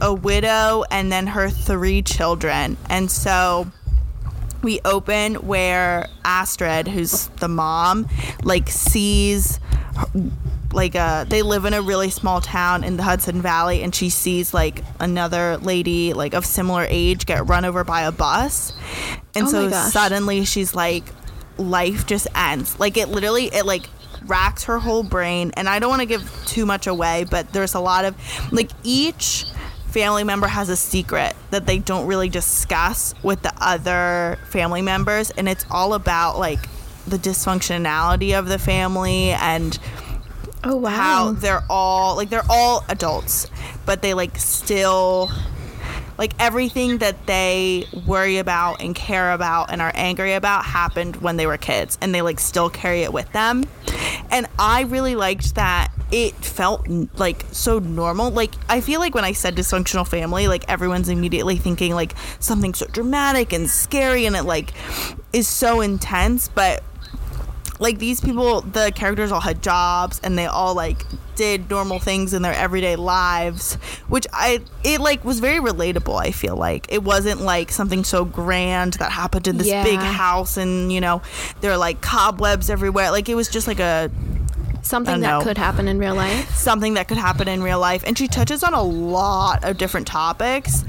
a 0.00 0.12
widow 0.14 0.84
and 0.90 1.12
then 1.12 1.26
her 1.26 1.50
three 1.50 2.00
children. 2.02 2.76
And 2.88 3.10
so 3.10 3.66
we 4.62 4.80
open 4.84 5.34
where 5.46 6.08
astrid 6.24 6.88
who's 6.88 7.26
the 7.38 7.48
mom 7.48 8.08
like 8.42 8.68
sees 8.68 9.60
like 10.72 10.96
uh 10.96 11.24
they 11.24 11.42
live 11.42 11.66
in 11.66 11.74
a 11.74 11.82
really 11.82 12.10
small 12.10 12.40
town 12.40 12.82
in 12.82 12.96
the 12.96 13.02
hudson 13.02 13.42
valley 13.42 13.82
and 13.82 13.94
she 13.94 14.08
sees 14.08 14.52
like 14.52 14.82
another 15.00 15.58
lady 15.58 16.14
like 16.14 16.32
of 16.32 16.44
similar 16.46 16.86
age 16.88 17.26
get 17.26 17.46
run 17.46 17.66
over 17.66 17.84
by 17.84 18.02
a 18.02 18.12
bus. 18.12 18.72
And 19.34 19.46
Oh 19.46 19.50
so 19.50 19.70
suddenly 19.70 20.46
she's 20.46 20.74
like 20.74 21.04
life 21.58 22.06
just 22.06 22.26
ends. 22.34 22.80
Like 22.80 22.96
it 22.96 23.08
literally 23.08 23.46
it 23.46 23.66
like 23.66 23.88
racks 24.26 24.64
her 24.64 24.78
whole 24.78 25.02
brain 25.02 25.52
and 25.56 25.68
i 25.68 25.78
don't 25.78 25.90
want 25.90 26.00
to 26.00 26.06
give 26.06 26.30
too 26.46 26.66
much 26.66 26.86
away 26.86 27.24
but 27.30 27.52
there's 27.52 27.74
a 27.74 27.80
lot 27.80 28.04
of 28.04 28.14
like 28.52 28.70
each 28.82 29.46
family 29.88 30.24
member 30.24 30.46
has 30.46 30.68
a 30.68 30.76
secret 30.76 31.34
that 31.50 31.66
they 31.66 31.78
don't 31.78 32.06
really 32.06 32.28
discuss 32.28 33.14
with 33.22 33.40
the 33.42 33.52
other 33.60 34.38
family 34.48 34.82
members 34.82 35.30
and 35.30 35.48
it's 35.48 35.64
all 35.70 35.94
about 35.94 36.38
like 36.38 36.68
the 37.06 37.16
dysfunctionality 37.16 38.38
of 38.38 38.46
the 38.46 38.58
family 38.58 39.30
and 39.30 39.78
Oh 40.64 40.76
wow. 40.76 40.90
how 40.90 41.32
they're 41.32 41.62
all 41.70 42.16
like 42.16 42.28
they're 42.28 42.42
all 42.50 42.84
adults 42.88 43.46
but 43.84 44.02
they 44.02 44.14
like 44.14 44.36
still 44.36 45.30
like 46.18 46.32
everything 46.38 46.98
that 46.98 47.26
they 47.26 47.86
worry 48.06 48.38
about 48.38 48.80
and 48.80 48.94
care 48.94 49.32
about 49.32 49.70
and 49.70 49.82
are 49.82 49.92
angry 49.94 50.34
about 50.34 50.64
happened 50.64 51.16
when 51.16 51.36
they 51.36 51.46
were 51.46 51.56
kids 51.56 51.98
and 52.00 52.14
they 52.14 52.22
like 52.22 52.40
still 52.40 52.70
carry 52.70 53.02
it 53.02 53.12
with 53.12 53.30
them. 53.32 53.64
And 54.30 54.46
i 54.58 54.82
really 54.82 55.14
liked 55.14 55.54
that 55.54 55.92
it 56.10 56.34
felt 56.34 56.86
like 57.14 57.44
so 57.52 57.78
normal. 57.78 58.30
Like 58.30 58.54
i 58.68 58.80
feel 58.80 59.00
like 59.00 59.14
when 59.14 59.24
i 59.24 59.32
said 59.32 59.56
dysfunctional 59.56 60.06
family 60.06 60.48
like 60.48 60.64
everyone's 60.68 61.08
immediately 61.08 61.56
thinking 61.56 61.94
like 61.94 62.14
something 62.38 62.74
so 62.74 62.86
dramatic 62.86 63.52
and 63.52 63.68
scary 63.68 64.26
and 64.26 64.36
it 64.36 64.44
like 64.44 64.72
is 65.32 65.48
so 65.48 65.80
intense 65.80 66.48
but 66.48 66.82
like 67.78 67.98
these 67.98 68.20
people 68.20 68.60
the 68.62 68.92
characters 68.94 69.32
all 69.32 69.40
had 69.40 69.62
jobs 69.62 70.20
and 70.22 70.38
they 70.38 70.46
all 70.46 70.74
like 70.74 71.04
did 71.34 71.68
normal 71.68 71.98
things 71.98 72.32
in 72.32 72.40
their 72.40 72.54
everyday 72.54 72.96
lives 72.96 73.74
which 74.08 74.26
i 74.32 74.58
it 74.84 75.00
like 75.00 75.22
was 75.24 75.40
very 75.40 75.60
relatable 75.60 76.18
i 76.18 76.30
feel 76.30 76.56
like. 76.56 76.86
It 76.90 77.02
wasn't 77.02 77.40
like 77.40 77.70
something 77.70 78.04
so 78.04 78.24
grand 78.24 78.94
that 78.94 79.12
happened 79.12 79.48
in 79.48 79.56
this 79.58 79.68
big 79.84 79.98
house 79.98 80.56
and 80.56 80.92
you 80.92 81.00
know 81.00 81.20
there 81.60 81.72
are 81.72 81.76
like 81.76 82.00
cobwebs 82.00 82.70
everywhere. 82.70 83.10
Like 83.10 83.28
it 83.28 83.34
was 83.34 83.48
just 83.48 83.66
like 83.66 83.80
a 83.80 84.10
Something 84.86 85.20
that 85.20 85.38
know. 85.38 85.42
could 85.42 85.58
happen 85.58 85.88
in 85.88 85.98
real 85.98 86.14
life. 86.14 86.54
something 86.54 86.94
that 86.94 87.08
could 87.08 87.18
happen 87.18 87.48
in 87.48 87.62
real 87.62 87.78
life 87.80 88.02
and 88.06 88.16
she 88.16 88.28
touches 88.28 88.62
on 88.62 88.72
a 88.74 88.82
lot 88.82 89.64
of 89.64 89.76
different 89.78 90.06
topics 90.06 90.84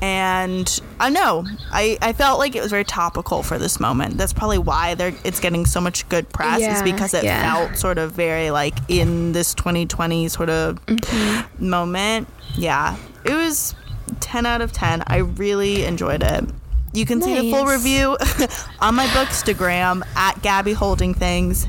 and 0.00 0.80
i 1.00 1.10
know 1.10 1.44
i 1.72 1.98
i 2.00 2.12
felt 2.12 2.38
like 2.38 2.54
it 2.54 2.62
was 2.62 2.70
very 2.70 2.84
topical 2.84 3.42
for 3.42 3.58
this 3.58 3.80
moment 3.80 4.16
that's 4.16 4.32
probably 4.32 4.58
why 4.58 4.94
they're 4.94 5.12
it's 5.24 5.40
getting 5.40 5.66
so 5.66 5.80
much 5.80 6.08
good 6.08 6.28
press 6.28 6.60
is 6.60 6.82
because 6.82 7.14
it 7.14 7.24
yeah. 7.24 7.42
felt 7.42 7.76
sort 7.76 7.98
of 7.98 8.12
very 8.12 8.50
like 8.50 8.74
in 8.88 9.32
this 9.32 9.54
2020 9.54 10.28
sort 10.28 10.48
of 10.50 10.78
Mm-hmm. 10.86 11.68
moment 11.68 12.28
yeah 12.54 12.96
it 13.24 13.34
was 13.34 13.74
10 14.20 14.46
out 14.46 14.60
of 14.60 14.72
10 14.72 15.02
i 15.06 15.16
really 15.18 15.84
enjoyed 15.84 16.22
it 16.22 16.44
you 16.98 17.06
can 17.06 17.22
see 17.22 17.40
the 17.40 17.50
full 17.50 17.66
review 17.66 18.16
on 18.80 18.94
my 18.94 19.06
bookstagram 19.08 20.02
at 20.16 20.40
gabby 20.42 20.72
holding 20.72 21.14
things 21.14 21.68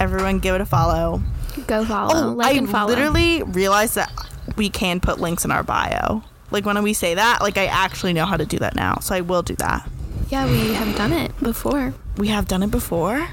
everyone 0.00 0.38
give 0.38 0.54
it 0.54 0.60
a 0.60 0.66
follow 0.66 1.20
Go 1.66 1.84
follow. 1.84 2.30
Oh, 2.30 2.32
like 2.34 2.54
I 2.54 2.58
and 2.58 2.68
follow. 2.68 2.88
literally 2.88 3.42
realized 3.42 3.96
that 3.96 4.12
we 4.56 4.68
can 4.68 5.00
put 5.00 5.18
links 5.18 5.44
in 5.44 5.50
our 5.50 5.62
bio. 5.62 6.22
Like 6.50 6.64
when 6.64 6.82
we 6.82 6.92
say 6.92 7.14
that, 7.14 7.40
like 7.40 7.58
I 7.58 7.66
actually 7.66 8.12
know 8.12 8.26
how 8.26 8.36
to 8.36 8.46
do 8.46 8.58
that 8.58 8.74
now, 8.74 8.98
so 9.00 9.14
I 9.14 9.20
will 9.20 9.42
do 9.42 9.54
that. 9.56 9.88
Yeah, 10.30 10.50
we 10.50 10.74
have 10.74 10.96
done 10.96 11.12
it 11.12 11.38
before. 11.40 11.94
We 12.16 12.28
have 12.28 12.48
done 12.48 12.62
it 12.62 12.70
before. 12.70 13.28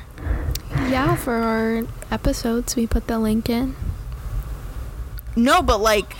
Yeah, 0.71 1.15
for 1.15 1.35
our 1.35 1.83
episodes, 2.11 2.75
we 2.75 2.87
put 2.87 3.07
the 3.07 3.19
link 3.19 3.49
in. 3.49 3.75
No, 5.35 5.61
but 5.61 5.79
like 5.79 6.15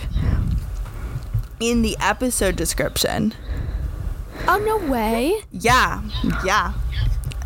in 1.60 1.82
the 1.82 1.96
episode 2.00 2.56
description. 2.56 3.34
Oh 4.48 4.58
no 4.58 4.90
way. 4.90 5.34
Yeah, 5.52 6.02
yeah. 6.44 6.72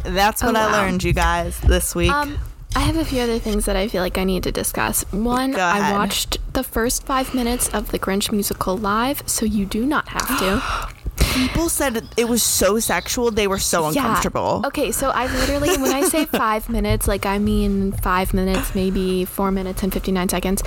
That's 0.04 0.42
Oh, 0.42 0.47
what 0.47 0.57
I 0.57 0.71
learned, 0.73 1.02
you 1.04 1.12
guys, 1.12 1.59
this 1.61 1.95
week. 1.95 2.11
Um, 2.11 2.38
I 2.75 2.80
have 2.80 2.97
a 2.97 3.04
few 3.04 3.21
other 3.21 3.38
things 3.38 3.64
that 3.66 3.76
I 3.76 3.88
feel 3.88 4.00
like 4.02 4.16
I 4.16 4.25
need 4.25 4.45
to 4.45 4.52
discuss. 4.52 5.02
One, 5.12 5.54
I 5.57 5.92
watched 5.92 6.38
the 6.54 6.62
first 6.62 7.04
five 7.04 7.35
minutes 7.35 7.69
of 7.71 7.90
the 7.90 7.99
Grinch 7.99 8.30
musical 8.33 8.76
live, 8.76 9.23
so 9.26 9.45
you 9.45 9.66
do 9.66 9.85
not 9.85 10.09
have 10.09 10.38
to. 10.38 10.95
People 11.35 11.69
said 11.69 11.97
it- 11.99 12.04
it 12.16 12.28
was 12.28 12.42
so 12.42 12.78
sexual; 12.80 13.30
they 13.30 13.47
were 13.47 13.59
so 13.59 13.87
uncomfortable. 13.87 14.62
Okay, 14.66 14.90
so 14.90 15.11
I 15.11 15.26
literally, 15.37 15.76
when 15.78 15.92
I 15.92 16.02
say 16.02 16.25
five 16.45 16.69
minutes, 16.69 17.07
like 17.07 17.26
I 17.26 17.38
mean 17.38 17.92
five 17.92 18.33
minutes, 18.35 18.75
maybe 18.75 19.25
four 19.26 19.50
minutes 19.50 19.83
and 19.83 19.92
59 19.92 20.28
seconds. 20.28 20.62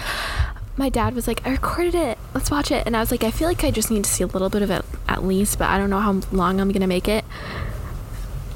My 0.75 0.89
dad 0.89 1.13
was 1.13 1.27
like, 1.27 1.45
I 1.45 1.51
recorded 1.51 1.93
it. 1.93 2.17
Let's 2.33 2.49
watch 2.49 2.71
it. 2.71 2.85
And 2.87 2.97
I 2.97 2.99
was 2.99 3.11
like, 3.11 3.23
I 3.23 3.31
feel 3.31 3.47
like 3.47 3.63
I 3.63 3.71
just 3.71 3.91
need 3.91 4.03
to 4.05 4.09
see 4.09 4.23
a 4.23 4.27
little 4.27 4.49
bit 4.49 4.61
of 4.63 4.71
it 4.71 4.83
at 5.07 5.23
least, 5.23 5.59
but 5.59 5.69
I 5.69 5.77
don't 5.77 5.89
know 5.89 5.99
how 5.99 6.13
long 6.31 6.59
I'm 6.59 6.69
going 6.69 6.81
to 6.81 6.87
make 6.87 7.07
it. 7.07 7.23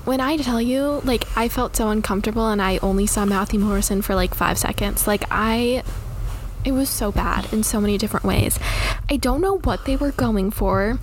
When 0.04 0.20
I 0.20 0.38
tell 0.38 0.62
you, 0.62 1.02
like, 1.04 1.26
I 1.38 1.48
felt 1.48 1.76
so 1.76 1.90
uncomfortable 1.90 2.48
and 2.48 2.62
I 2.62 2.78
only 2.78 3.06
saw 3.06 3.26
Matthew 3.26 3.60
Morrison 3.60 4.02
for 4.02 4.16
like 4.16 4.34
five 4.34 4.58
seconds. 4.58 5.06
Like, 5.06 5.24
I. 5.30 5.84
It 6.66 6.72
was 6.72 6.90
so 6.90 7.12
bad 7.14 7.54
in 7.54 7.64
so 7.64 7.80
many 7.80 7.98
different 7.98 8.26
ways. 8.26 8.60
I 9.10 9.16
don't 9.16 9.40
know 9.40 9.60
what 9.60 9.86
they 9.86 9.96
were 9.96 10.12
going 10.12 10.52
for 10.52 11.00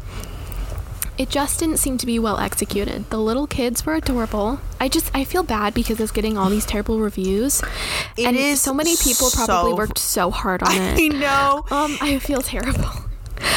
it 1.17 1.31
just 1.31 1.61
didn't 1.61 1.79
seem 1.79 1.99
to 1.99 2.07
be 2.07 2.19
well 2.19 2.39
executed. 2.39 3.09
The 3.11 3.19
little 3.19 3.47
kids 3.47 3.87
were 3.87 3.95
adorable. 3.95 4.61
I 4.81 4.89
just 4.89 5.11
I 5.15 5.25
feel 5.25 5.43
bad 5.43 5.75
because 5.75 6.01
it's 6.01 6.13
getting 6.13 6.37
all 6.37 6.51
these 6.51 6.67
terrible 6.67 6.99
reviews. 6.99 7.63
It 8.17 8.27
and 8.27 8.37
is 8.37 8.61
so 8.61 8.75
many 8.75 8.97
people 8.97 9.31
probably 9.31 9.73
worked 9.75 9.99
so 9.99 10.31
hard 10.31 10.63
on 10.63 10.73
it. 10.77 11.01
I 11.01 11.09
know. 11.09 11.65
Um, 11.71 11.97
I 12.01 12.19
feel 12.19 12.43
terrible. 12.43 12.91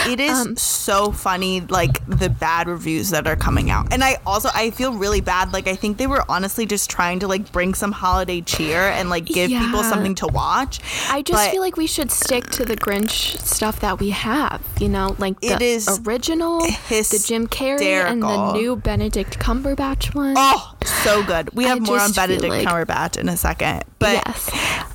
It 0.08 0.20
is 0.20 0.32
Um, 0.40 0.56
so 0.56 1.12
funny, 1.12 1.62
like 1.62 2.02
the 2.08 2.30
bad 2.30 2.68
reviews 2.68 3.10
that 3.10 3.28
are 3.28 3.36
coming 3.36 3.70
out, 3.70 3.92
and 3.94 4.04
I 4.04 4.18
also 4.26 4.50
I 4.54 4.72
feel 4.72 4.94
really 4.94 5.22
bad. 5.22 5.52
Like 5.54 5.68
I 5.68 5.76
think 5.76 5.98
they 5.98 6.08
were 6.08 6.24
honestly 6.30 6.66
just 6.66 6.90
trying 6.90 7.20
to 7.20 7.28
like 7.28 7.52
bring 7.52 7.74
some 7.74 7.92
holiday 7.92 8.42
cheer 8.42 8.82
and 8.90 9.10
like 9.10 9.26
give 9.26 9.50
people 9.50 9.84
something 9.84 10.16
to 10.16 10.28
watch. 10.28 10.80
I 11.10 11.22
just 11.22 11.38
But 11.46 11.52
feel 11.52 11.62
like 11.62 11.76
we 11.78 11.88
should 11.88 12.12
stick 12.12 12.50
to 12.52 12.66
the 12.66 12.78
Grinch 12.78 13.38
stuff 13.42 13.82
that 13.82 14.00
we 14.00 14.12
have. 14.12 14.62
You 14.80 14.90
know, 14.90 15.16
like 15.20 15.40
the 15.42 15.48
It 15.54 15.62
is 15.62 16.00
original, 16.08 16.60
the 16.62 17.24
Jim 17.26 17.48
Carrey, 17.48 17.82
and 17.84 18.24
the 18.24 18.54
new 18.54 18.76
Benedict 18.78 19.40
Cumberbatch 19.40 20.16
one. 20.16 20.36
Oh, 20.38 20.76
so 21.04 21.24
good. 21.24 21.54
We 21.54 21.66
I 21.66 21.70
have 21.70 21.82
more 21.82 22.00
on 22.00 22.12
Benedict 22.14 22.48
like- 22.50 22.68
Cumberbatch 22.68 23.18
in 23.18 23.28
a 23.30 23.36
second. 23.38 23.84
But 24.00 24.22
Yes. 24.28 24.50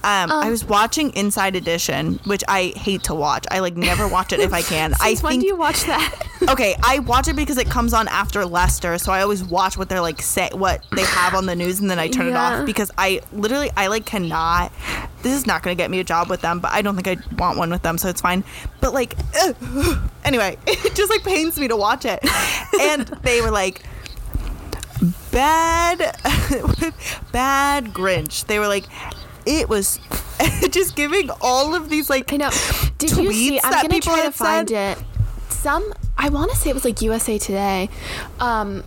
um, 0.04 0.30
I 0.30 0.48
was 0.48 0.64
watching 0.64 1.10
Inside 1.14 1.56
Edition, 1.56 2.20
which 2.24 2.44
I 2.46 2.72
hate 2.76 3.02
to 3.04 3.14
watch. 3.16 3.44
I 3.50 3.58
like 3.58 3.76
never 3.76 4.06
watch 4.06 4.32
it 4.32 4.38
if 4.40 4.52
I 4.52 4.62
can. 4.62 4.71
I 4.72 5.10
Since 5.10 5.22
when 5.22 5.32
think 5.32 5.42
do 5.42 5.46
you 5.48 5.56
watch 5.56 5.84
that? 5.84 6.26
okay, 6.48 6.74
I 6.82 7.00
watch 7.00 7.28
it 7.28 7.36
because 7.36 7.58
it 7.58 7.68
comes 7.68 7.92
on 7.92 8.08
after 8.08 8.44
Lester, 8.44 8.98
so 8.98 9.12
I 9.12 9.22
always 9.22 9.44
watch 9.44 9.76
what 9.76 9.88
they're 9.88 10.00
like 10.00 10.22
say 10.22 10.48
what 10.52 10.84
they 10.92 11.04
have 11.04 11.34
on 11.34 11.46
the 11.46 11.54
news, 11.54 11.80
and 11.80 11.90
then 11.90 11.98
I 11.98 12.08
turn 12.08 12.26
it 12.26 12.34
off 12.34 12.66
because 12.66 12.90
I 12.98 13.20
literally 13.32 13.70
I 13.76 13.88
like 13.88 14.06
cannot. 14.06 14.72
This 15.22 15.34
is 15.36 15.46
not 15.46 15.62
going 15.62 15.76
to 15.76 15.80
get 15.80 15.90
me 15.90 16.00
a 16.00 16.04
job 16.04 16.28
with 16.28 16.40
them, 16.40 16.58
but 16.58 16.72
I 16.72 16.82
don't 16.82 17.00
think 17.00 17.06
I 17.06 17.36
want 17.36 17.58
one 17.58 17.70
with 17.70 17.82
them, 17.82 17.96
so 17.98 18.08
it's 18.08 18.20
fine. 18.20 18.42
But 18.80 18.92
like, 18.92 19.16
anyway, 20.24 20.58
it 20.66 20.94
just 20.94 21.10
like 21.10 21.22
pains 21.22 21.58
me 21.58 21.68
to 21.68 21.76
watch 21.76 22.04
it, 22.04 22.20
and 22.80 23.06
they 23.22 23.40
were 23.40 23.50
like. 23.50 23.82
Bad, 25.32 25.98
bad 27.32 27.86
Grinch. 27.86 28.46
They 28.46 28.60
were 28.60 28.68
like, 28.68 28.84
it 29.46 29.68
was 29.68 29.98
just 30.70 30.96
giving 30.96 31.30
all 31.40 31.74
of 31.74 31.88
these 31.88 32.08
like 32.10 32.32
I 32.32 32.36
know. 32.36 32.50
Did 32.98 33.10
you 33.16 33.32
see? 33.32 33.50
tweets 33.58 33.60
I'm 33.64 33.86
gonna 33.88 34.00
try 34.00 34.22
to 34.24 34.32
find 34.32 34.68
said. 34.68 34.98
it. 34.98 35.04
Some 35.48 35.92
I 36.18 36.28
want 36.28 36.50
to 36.50 36.56
say 36.56 36.70
it 36.70 36.74
was 36.74 36.84
like 36.84 37.00
USA 37.02 37.38
Today, 37.38 37.88
um, 38.40 38.82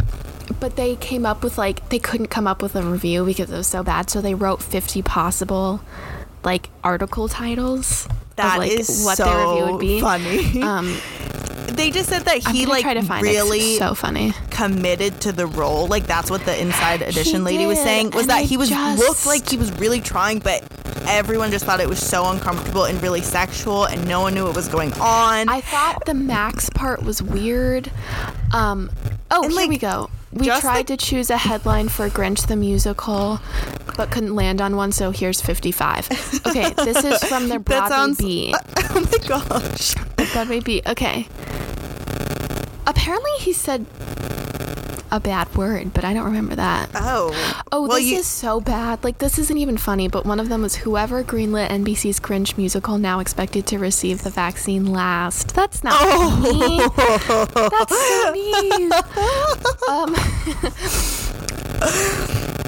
but 0.59 0.75
they 0.75 0.95
came 0.97 1.25
up 1.25 1.43
with 1.43 1.57
like 1.57 1.87
they 1.89 1.99
couldn't 1.99 2.27
come 2.27 2.47
up 2.47 2.61
with 2.61 2.75
a 2.75 2.83
review 2.83 3.25
because 3.25 3.49
it 3.51 3.55
was 3.55 3.67
so 3.67 3.83
bad, 3.83 4.09
so 4.09 4.21
they 4.21 4.35
wrote 4.35 4.61
50 4.61 5.01
possible 5.01 5.81
like 6.43 6.69
article 6.83 7.27
titles 7.27 8.07
That 8.35 8.53
of 8.53 8.59
like 8.59 8.71
is 8.71 9.03
what 9.03 9.17
so 9.17 9.25
their 9.25 9.47
review 9.47 9.71
would 9.71 9.79
be. 9.79 9.99
funny. 10.01 10.61
Um, 10.61 10.97
they 11.67 11.91
just 11.91 12.09
said 12.09 12.23
that 12.23 12.47
he 12.47 12.65
like 12.65 12.83
try 12.83 12.93
to 12.93 13.01
find 13.01 13.23
really 13.23 13.59
it's 13.59 13.79
so 13.79 13.93
funny. 13.95 14.33
committed 14.49 15.19
to 15.21 15.31
the 15.31 15.47
role. 15.47 15.87
Like 15.87 16.07
that's 16.07 16.29
what 16.29 16.45
the 16.45 16.59
Inside 16.59 17.01
Edition 17.01 17.43
lady 17.43 17.65
was 17.65 17.79
saying 17.79 18.11
was 18.11 18.21
and 18.21 18.29
that 18.29 18.37
I 18.39 18.43
he 18.43 18.57
was 18.57 18.69
just- 18.69 18.99
looked 18.99 19.25
like 19.25 19.49
he 19.49 19.57
was 19.57 19.71
really 19.73 20.01
trying, 20.01 20.39
but 20.39 20.63
everyone 21.07 21.51
just 21.51 21.65
thought 21.65 21.79
it 21.79 21.89
was 21.89 21.99
so 21.99 22.29
uncomfortable 22.29 22.85
and 22.85 23.01
really 23.01 23.21
sexual, 23.21 23.85
and 23.85 24.07
no 24.07 24.21
one 24.21 24.33
knew 24.33 24.45
what 24.45 24.55
was 24.55 24.67
going 24.67 24.91
on. 24.93 25.49
I 25.49 25.61
thought 25.61 26.05
the 26.05 26.13
Max 26.13 26.69
part 26.71 27.03
was 27.03 27.21
weird. 27.21 27.91
Um, 28.53 28.89
oh, 29.31 29.43
And, 29.43 29.51
here 29.51 29.61
like, 29.61 29.69
we 29.69 29.77
go. 29.77 30.09
We 30.33 30.47
tried 30.47 30.87
to 30.87 30.97
choose 30.97 31.29
a 31.29 31.37
headline 31.37 31.87
for 31.87 32.09
Grinch 32.09 32.47
the 32.47 32.57
musical, 32.57 33.39
but 33.95 34.11
couldn't 34.11 34.35
land 34.35 34.59
on 34.59 34.75
one, 34.75 34.91
so 34.91 35.11
here's 35.11 35.39
55. 35.41 36.09
Okay, 36.45 36.73
this 36.73 37.03
is 37.05 37.23
from 37.29 37.43
the 37.47 37.55
That 37.59 37.65
Broadway 37.65 37.89
sounds- 37.89 38.17
Bee. 38.17 38.53
oh 38.89 39.07
my 39.11 39.27
gosh. 39.27 39.93
The 40.17 40.29
Broadway 40.33 40.59
Bee. 40.59 40.81
Okay. 40.87 41.27
Apparently, 42.87 43.31
he 43.39 43.53
said 43.53 43.85
a 45.11 45.19
bad 45.19 45.53
word, 45.55 45.93
but 45.93 46.03
I 46.03 46.13
don't 46.13 46.25
remember 46.25 46.55
that. 46.55 46.89
Oh. 46.95 47.31
Oh, 47.71 47.87
well, 47.87 47.97
this 47.97 48.05
you, 48.05 48.17
is 48.17 48.27
so 48.27 48.59
bad. 48.59 49.03
Like, 49.03 49.19
this 49.19 49.39
isn't 49.39 49.57
even 49.57 49.77
funny, 49.77 50.07
but 50.07 50.25
one 50.25 50.39
of 50.39 50.49
them 50.49 50.61
was 50.61 50.75
whoever 50.75 51.23
greenlit 51.23 51.69
NBC's 51.69 52.19
Grinch 52.19 52.57
musical 52.57 52.97
now 52.97 53.19
expected 53.19 53.65
to 53.67 53.79
receive 53.79 54.23
the 54.23 54.29
vaccine 54.29 54.91
last. 54.91 55.55
That's 55.55 55.83
not 55.83 55.99
funny. 56.01 56.77
That's 57.69 58.07
so 58.07 58.31
mean. 58.31 58.91
Um, 59.87 60.15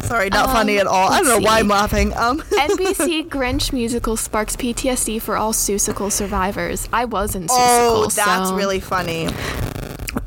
Sorry, 0.03 0.29
not 0.29 0.51
funny 0.51 0.77
at 0.77 0.87
all. 0.87 1.11
I 1.11 1.17
don't 1.17 1.27
know 1.27 1.33
let's 1.35 1.45
why. 1.45 1.59
I'm 1.59 1.67
laughing. 1.67 2.15
Um. 2.15 2.39
NBC 2.41 3.27
Grinch 3.27 3.73
musical 3.73 4.15
sparks 4.15 4.55
PTSD 4.55 5.21
for 5.21 5.35
all 5.35 5.51
Seussical 5.53 6.11
survivors. 6.11 6.87
I 6.93 7.05
was 7.05 7.35
in 7.35 7.43
Seussical, 7.43 7.49
Oh, 7.49 8.09
that's 8.13 8.49
so, 8.49 8.55
really 8.55 8.79
funny. 8.79 9.27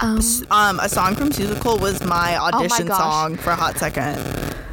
Um, 0.03 0.21
Um, 0.51 0.81
a 0.81 0.89
song 0.89 1.15
from 1.15 1.31
Seussical 1.31 1.79
was 1.81 2.03
my 2.03 2.37
audition 2.39 2.87
Oh 2.87 2.89
gosh. 2.89 2.99
song 2.99 3.37
for 3.37 3.51
a 3.51 3.57
hot 3.57 3.77
second. 3.79 4.17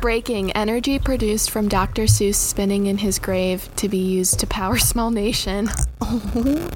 Breaking 0.02 0.52
energy 0.52 1.00
produced 1.00 1.52
from 1.52 1.68
Dr. 1.68 2.04
Seuss 2.04 2.36
spinning 2.36 2.86
in 2.88 2.98
his 2.98 3.20
grave 3.20 3.70
to 3.78 3.90
be 3.90 3.98
used 3.98 4.40
to 4.40 4.48
power 4.48 4.78
small 4.92 5.12
nation. 5.12 5.70
Oh 6.02 6.22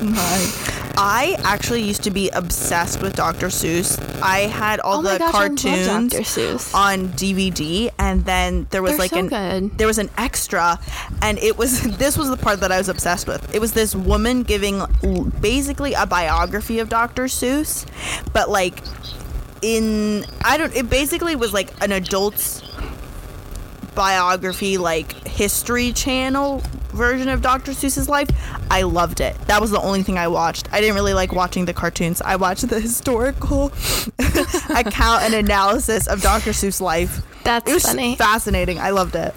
my. 0.01 0.91
I 0.97 1.37
actually 1.43 1.83
used 1.83 2.03
to 2.03 2.11
be 2.11 2.29
obsessed 2.29 3.01
with 3.01 3.15
Dr. 3.15 3.47
Seuss. 3.47 3.99
I 4.21 4.39
had 4.39 4.79
all 4.79 4.99
Oh 4.99 5.01
the 5.01 5.17
gosh, 5.19 5.31
cartoons 5.31 5.87
on 6.73 7.09
DVD, 7.09 7.89
and 7.97 8.25
then 8.25 8.67
there 8.71 8.81
was 8.81 8.91
They're 8.91 8.99
like 8.99 9.11
so 9.11 9.19
an 9.19 9.27
good. 9.27 9.77
there 9.77 9.87
was 9.87 9.97
an 9.99 10.09
extra, 10.17 10.79
and 11.21 11.37
it 11.37 11.57
was 11.57 11.81
this 11.97 12.17
was 12.17 12.29
the 12.29 12.37
part 12.37 12.59
that 12.59 12.71
I 12.71 12.77
was 12.77 12.89
obsessed 12.89 13.27
with. 13.27 13.53
It 13.55 13.59
was 13.59 13.71
this 13.73 13.95
woman 13.95 14.43
giving 14.43 14.83
basically 15.39 15.93
a 15.93 16.05
biography 16.05 16.79
of 16.79 16.89
Dr. 16.89 17.25
Seuss, 17.25 17.85
but 18.33 18.49
like 18.49 18.81
in 19.61 20.25
I 20.43 20.57
don't. 20.57 20.75
It 20.75 20.89
basically 20.89 21.35
was 21.35 21.53
like 21.53 21.71
an 21.83 21.91
adult's 21.91 22.61
biography 23.95 24.77
like 24.77 25.11
history 25.27 25.91
channel 25.93 26.61
version 26.93 27.29
of 27.29 27.41
Dr. 27.41 27.71
Seuss's 27.71 28.09
life. 28.09 28.29
I 28.69 28.81
loved 28.83 29.21
it. 29.21 29.35
That 29.47 29.61
was 29.61 29.71
the 29.71 29.79
only 29.81 30.03
thing 30.03 30.17
I 30.17 30.27
watched. 30.27 30.71
I 30.73 30.79
didn't 30.81 30.95
really 30.95 31.13
like 31.13 31.31
watching 31.33 31.65
the 31.65 31.73
cartoons. 31.73 32.21
I 32.21 32.35
watched 32.35 32.67
the 32.67 32.79
historical 32.89 33.67
account 34.75 35.23
and 35.23 35.33
analysis 35.33 36.07
of 36.07 36.21
Dr. 36.21 36.51
Seuss' 36.51 36.81
life. 36.81 37.21
That's 37.43 37.69
It 37.69 37.73
was 37.73 37.83
funny. 37.85 38.15
fascinating. 38.15 38.79
I 38.79 38.91
loved 38.91 39.15
it. 39.15 39.33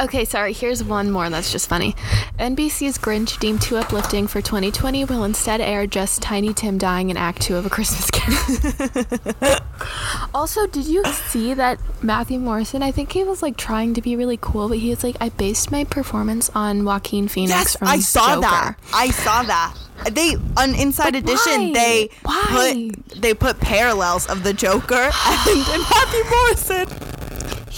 Okay, 0.00 0.24
sorry, 0.24 0.52
here's 0.52 0.84
one 0.84 1.10
more 1.10 1.28
that's 1.28 1.50
just 1.50 1.68
funny. 1.68 1.96
NBC's 2.38 2.98
Grinch, 2.98 3.36
deemed 3.40 3.60
too 3.60 3.76
uplifting 3.78 4.28
for 4.28 4.40
2020, 4.40 5.04
will 5.06 5.24
instead 5.24 5.60
air 5.60 5.88
just 5.88 6.22
Tiny 6.22 6.54
Tim 6.54 6.78
dying 6.78 7.10
in 7.10 7.16
Act 7.16 7.42
2 7.42 7.56
of 7.56 7.66
A 7.66 7.70
Christmas 7.70 8.08
Carol. 8.12 9.58
also, 10.34 10.68
did 10.68 10.86
you 10.86 11.04
see 11.04 11.52
that 11.54 11.80
Matthew 12.00 12.38
Morrison, 12.38 12.80
I 12.80 12.92
think 12.92 13.10
he 13.10 13.24
was 13.24 13.42
like 13.42 13.56
trying 13.56 13.92
to 13.94 14.00
be 14.00 14.14
really 14.14 14.38
cool, 14.40 14.68
but 14.68 14.78
he 14.78 14.90
was 14.90 15.02
like, 15.02 15.16
I 15.20 15.30
based 15.30 15.72
my 15.72 15.82
performance 15.82 16.48
on 16.54 16.84
Joaquin 16.84 17.26
Phoenix 17.26 17.50
Yes, 17.50 17.76
from 17.76 17.88
I 17.88 17.98
saw 17.98 18.34
Joker. 18.36 18.40
that. 18.42 18.76
I 18.94 19.10
saw 19.10 19.42
that. 19.42 19.74
They 20.12 20.36
on 20.56 20.76
Inside 20.76 21.14
But 21.14 21.16
Edition 21.16 21.60
why? 21.60 21.72
they 21.74 22.10
Why? 22.22 22.90
put 22.94 23.20
they 23.20 23.34
put 23.34 23.58
parallels 23.58 24.26
of 24.28 24.44
the 24.44 24.52
Joker 24.52 24.94
and, 25.26 25.48
and 25.48 25.82
Matthew 25.90 26.24
Morrison. 26.30 27.07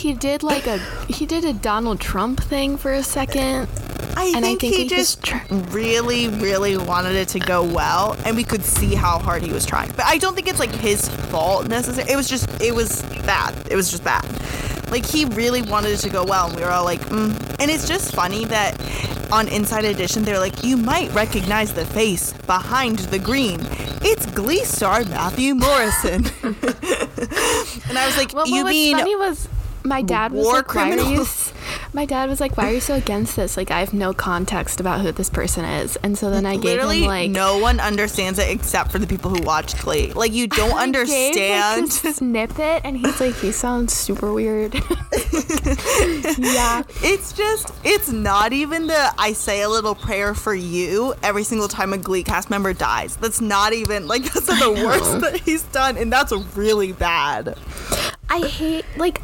He 0.00 0.14
did 0.14 0.42
like 0.42 0.66
a 0.66 0.78
he 1.08 1.26
did 1.26 1.44
a 1.44 1.52
Donald 1.52 2.00
Trump 2.00 2.42
thing 2.42 2.78
for 2.78 2.92
a 2.92 3.02
second. 3.02 3.68
I 4.16 4.32
And 4.34 4.36
I 4.38 4.40
think, 4.40 4.60
think 4.62 4.74
he 4.74 4.82
he 4.84 4.88
just 4.88 5.22
tr- 5.22 5.36
really, 5.70 6.28
really 6.28 6.76
wanted 6.76 7.14
it 7.14 7.28
to 7.28 7.38
go 7.38 7.62
well, 7.62 8.16
and 8.24 8.34
we 8.34 8.42
could 8.42 8.64
see 8.64 8.94
how 8.94 9.18
hard 9.18 9.42
he 9.42 9.52
was 9.52 9.66
trying. 9.66 9.90
But 9.92 10.06
I 10.06 10.16
don't 10.18 10.34
think 10.34 10.48
it's 10.48 10.58
like 10.58 10.74
his 10.74 11.08
fault 11.30 11.68
necessarily. 11.68 12.12
It 12.12 12.16
was 12.16 12.28
just, 12.28 12.48
it 12.60 12.74
was 12.74 13.02
bad. 13.24 13.54
It 13.70 13.76
was 13.76 13.90
just 13.90 14.02
bad. 14.02 14.24
Like 14.90 15.04
he 15.06 15.26
really 15.26 15.62
wanted 15.62 15.90
it 15.90 15.98
to 15.98 16.10
go 16.10 16.24
well, 16.24 16.48
and 16.48 16.56
we 16.56 16.62
were 16.62 16.70
all 16.70 16.84
like, 16.84 17.00
mm. 17.02 17.56
and 17.60 17.70
it's 17.70 17.86
just 17.86 18.14
funny 18.14 18.46
that 18.46 18.80
on 19.30 19.48
Inside 19.48 19.84
Edition 19.84 20.24
they're 20.24 20.40
like, 20.40 20.64
you 20.64 20.76
might 20.76 21.12
recognize 21.12 21.74
the 21.74 21.84
face 21.84 22.32
behind 22.46 23.00
the 23.10 23.18
green. 23.18 23.60
It's 24.02 24.26
Glee 24.26 24.64
star 24.64 25.04
Matthew 25.04 25.54
Morrison. 25.54 26.24
and 26.42 27.98
I 27.98 28.06
was 28.06 28.16
like, 28.16 28.34
Well, 28.34 28.48
you 28.48 28.64
what 28.64 28.70
mean 28.70 28.96
was 28.96 29.02
funny 29.02 29.16
was 29.16 29.59
my 29.84 30.02
dad 30.02 30.32
was 30.32 30.44
war 30.44 30.56
like, 30.56 30.74
"Why 30.74 30.92
are 30.92 30.98
you?" 30.98 31.26
My 31.92 32.04
dad 32.04 32.28
was 32.28 32.40
like, 32.40 32.56
"Why 32.56 32.70
are 32.70 32.72
you 32.72 32.80
so 32.80 32.94
against 32.94 33.36
this? 33.36 33.56
Like, 33.56 33.70
I 33.70 33.80
have 33.80 33.92
no 33.92 34.12
context 34.12 34.80
about 34.80 35.00
who 35.00 35.12
this 35.12 35.30
person 35.30 35.64
is." 35.64 35.96
And 35.96 36.16
so 36.16 36.30
then 36.30 36.46
I 36.46 36.54
gave 36.54 36.64
literally 36.64 37.00
him 37.00 37.06
like 37.06 37.30
no 37.30 37.58
one 37.58 37.80
understands 37.80 38.38
it 38.38 38.48
except 38.50 38.92
for 38.92 38.98
the 38.98 39.06
people 39.06 39.30
who 39.30 39.42
watch 39.42 39.80
Glee. 39.80 40.12
Like 40.12 40.32
you 40.32 40.46
don't 40.46 40.58
I 40.58 40.64
gave, 40.66 40.74
like, 40.74 40.82
understand. 40.82 41.92
snippet, 41.92 42.82
and 42.84 42.96
he's 42.96 43.20
like, 43.20 43.34
"He 43.36 43.52
sounds 43.52 43.92
super 43.92 44.32
weird." 44.32 44.74
yeah, 46.38 46.82
It's 47.02 47.32
just, 47.32 47.72
it's 47.84 48.10
not 48.10 48.52
even 48.52 48.86
the 48.86 49.14
I 49.18 49.32
say 49.32 49.62
a 49.62 49.68
little 49.68 49.94
prayer 49.94 50.34
for 50.34 50.54
you 50.54 51.14
every 51.22 51.44
single 51.44 51.68
time 51.68 51.92
a 51.92 51.98
Glee 51.98 52.22
cast 52.22 52.50
member 52.50 52.72
dies. 52.72 53.16
That's 53.16 53.40
not 53.40 53.72
even, 53.72 54.06
like, 54.06 54.24
that's 54.32 54.46
the 54.46 54.70
worst 54.84 55.20
that 55.20 55.40
he's 55.40 55.62
done, 55.64 55.96
and 55.96 56.12
that's 56.12 56.32
really 56.54 56.92
bad. 56.92 57.56
I 58.28 58.46
hate 58.46 58.84
like. 58.96 59.20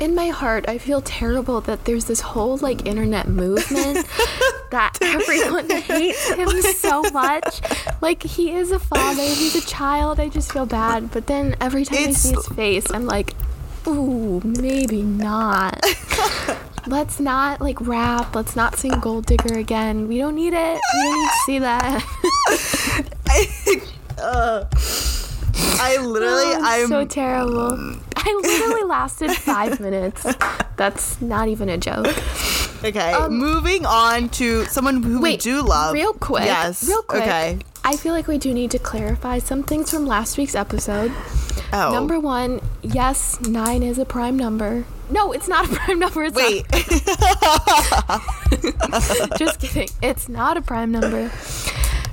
In 0.00 0.14
my 0.14 0.28
heart, 0.28 0.68
I 0.68 0.78
feel 0.78 1.00
terrible 1.00 1.60
that 1.62 1.84
there's 1.84 2.04
this 2.06 2.20
whole 2.20 2.56
like 2.58 2.86
internet 2.86 3.28
movement 3.28 4.06
that 4.70 4.98
everyone 5.00 5.68
hates 5.70 6.28
him 6.32 6.48
so 6.74 7.02
much. 7.12 7.60
Like 8.02 8.22
he 8.22 8.52
is 8.52 8.70
a 8.70 8.78
father, 8.78 9.22
he's 9.22 9.54
a 9.54 9.66
child. 9.66 10.20
I 10.20 10.28
just 10.28 10.52
feel 10.52 10.66
bad. 10.66 11.10
But 11.10 11.26
then 11.26 11.56
every 11.60 11.84
time 11.84 11.98
It's- 11.98 12.26
I 12.26 12.28
see 12.28 12.34
his 12.34 12.46
face, 12.48 12.90
I'm 12.90 13.06
like, 13.06 13.32
ooh, 13.86 14.40
maybe 14.44 15.02
not. 15.02 15.82
Let's 16.86 17.18
not 17.18 17.60
like 17.62 17.80
rap. 17.80 18.34
Let's 18.34 18.56
not 18.56 18.76
sing 18.76 18.98
Gold 19.00 19.24
Digger 19.26 19.56
again. 19.58 20.06
We 20.06 20.18
don't 20.18 20.34
need 20.34 20.52
it. 20.52 20.80
We 20.94 21.02
don't 21.02 21.18
need 21.18 21.28
to 21.30 21.36
see 21.46 21.58
that. 21.60 22.04
uh, 24.18 24.64
I 25.56 25.96
literally, 26.00 26.42
Oh, 26.44 26.60
I'm. 26.62 26.88
so 26.88 27.04
terrible. 27.04 27.96
I 28.16 28.40
literally 28.42 28.84
lasted 28.84 29.30
five 29.32 29.80
minutes. 29.80 30.24
That's 30.76 31.20
not 31.20 31.48
even 31.48 31.68
a 31.68 31.76
joke. 31.78 32.06
okay, 32.84 33.14
moving 33.28 33.84
on 33.86 34.28
to 34.30 34.64
someone 34.66 35.02
who 35.02 35.20
we 35.20 35.32
Um, 35.34 35.38
do 35.38 35.62
love. 35.62 35.92
Real 35.94 36.12
quick. 36.14 36.44
Yes. 36.44 36.86
Real 36.88 37.02
quick. 37.02 37.22
Okay. 37.22 37.58
I 37.84 37.96
feel 37.96 38.12
like 38.14 38.26
we 38.26 38.38
do 38.38 38.54
need 38.54 38.70
to 38.70 38.78
clarify 38.78 39.38
some 39.40 39.62
things 39.62 39.90
from 39.90 40.06
last 40.06 40.38
week's 40.38 40.54
episode. 40.54 41.12
Oh. 41.72 41.90
Number 41.92 42.18
one, 42.18 42.60
yes, 42.82 43.38
nine 43.42 43.82
is 43.82 43.98
a 43.98 44.04
prime 44.06 44.38
number. 44.38 44.84
No, 45.10 45.32
it's 45.32 45.48
not 45.48 45.66
a 45.70 45.74
prime 45.74 45.98
number. 45.98 46.24
It's 46.24 46.34
Wait. 46.34 46.64
Not, 46.70 46.98
just 49.38 49.60
kidding. 49.60 49.88
It's 50.02 50.28
not 50.30 50.56
a 50.56 50.62
prime 50.62 50.90
number. 50.92 51.30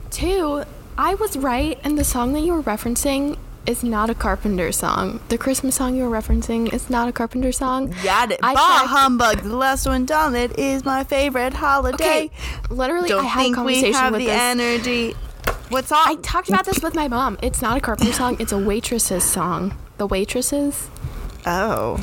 Two, 0.10 0.63
I 0.97 1.15
was 1.15 1.38
right, 1.38 1.80
and 1.84 1.97
the 1.97 2.04
song 2.04 2.34
that 2.34 2.41
you 2.41 2.54
were 2.54 2.62
referencing 2.63 3.38
is 3.65 3.84
not 3.84 4.10
a 4.10 4.15
Carpenter 4.15 4.71
song. 4.71 5.19
The 5.30 5.38
Christmas 5.38 5.75
song 5.75 5.95
you 5.95 6.08
were 6.08 6.15
referencing 6.21 6.71
is 6.73 6.89
not 6.89 7.08
a 7.08 7.12
Carpenter 7.12 7.51
song. 7.51 7.93
Yeah, 8.04 8.25
it. 8.30 8.39
I 8.43 8.54
Bah 8.54 8.60
tried- 8.80 8.88
humbug. 8.88 9.38
The 9.43 9.56
last 9.56 9.86
one 9.86 10.06
down. 10.06 10.36
It 10.36 10.58
is 10.60 10.84
my 10.84 11.04
favorite 11.04 11.54
holiday. 11.54 11.95
Okay, 11.95 12.32
literally, 12.69 13.10
Don't 13.10 13.25
I 13.25 13.27
had 13.27 13.39
a 13.39 13.43
think 13.43 13.58
we 13.58 13.91
have 13.91 14.12
with 14.12 14.19
the 14.21 14.25
this. 14.27 14.39
energy. 14.39 15.15
What 15.69 15.88
song? 15.88 16.04
I 16.06 16.15
talked 16.15 16.49
about 16.49 16.65
this 16.65 16.82
with 16.84 16.95
my 16.95 17.08
mom. 17.08 17.38
It's 17.41 17.62
not 17.62 17.77
a 17.77 17.80
Carpenter 17.80 18.13
song. 18.13 18.36
It's 18.39 18.51
a 18.51 18.58
Waitresses 18.58 19.23
song. 19.23 19.77
The 19.97 20.08
Waitresses. 20.08 20.89
oh. 21.45 22.01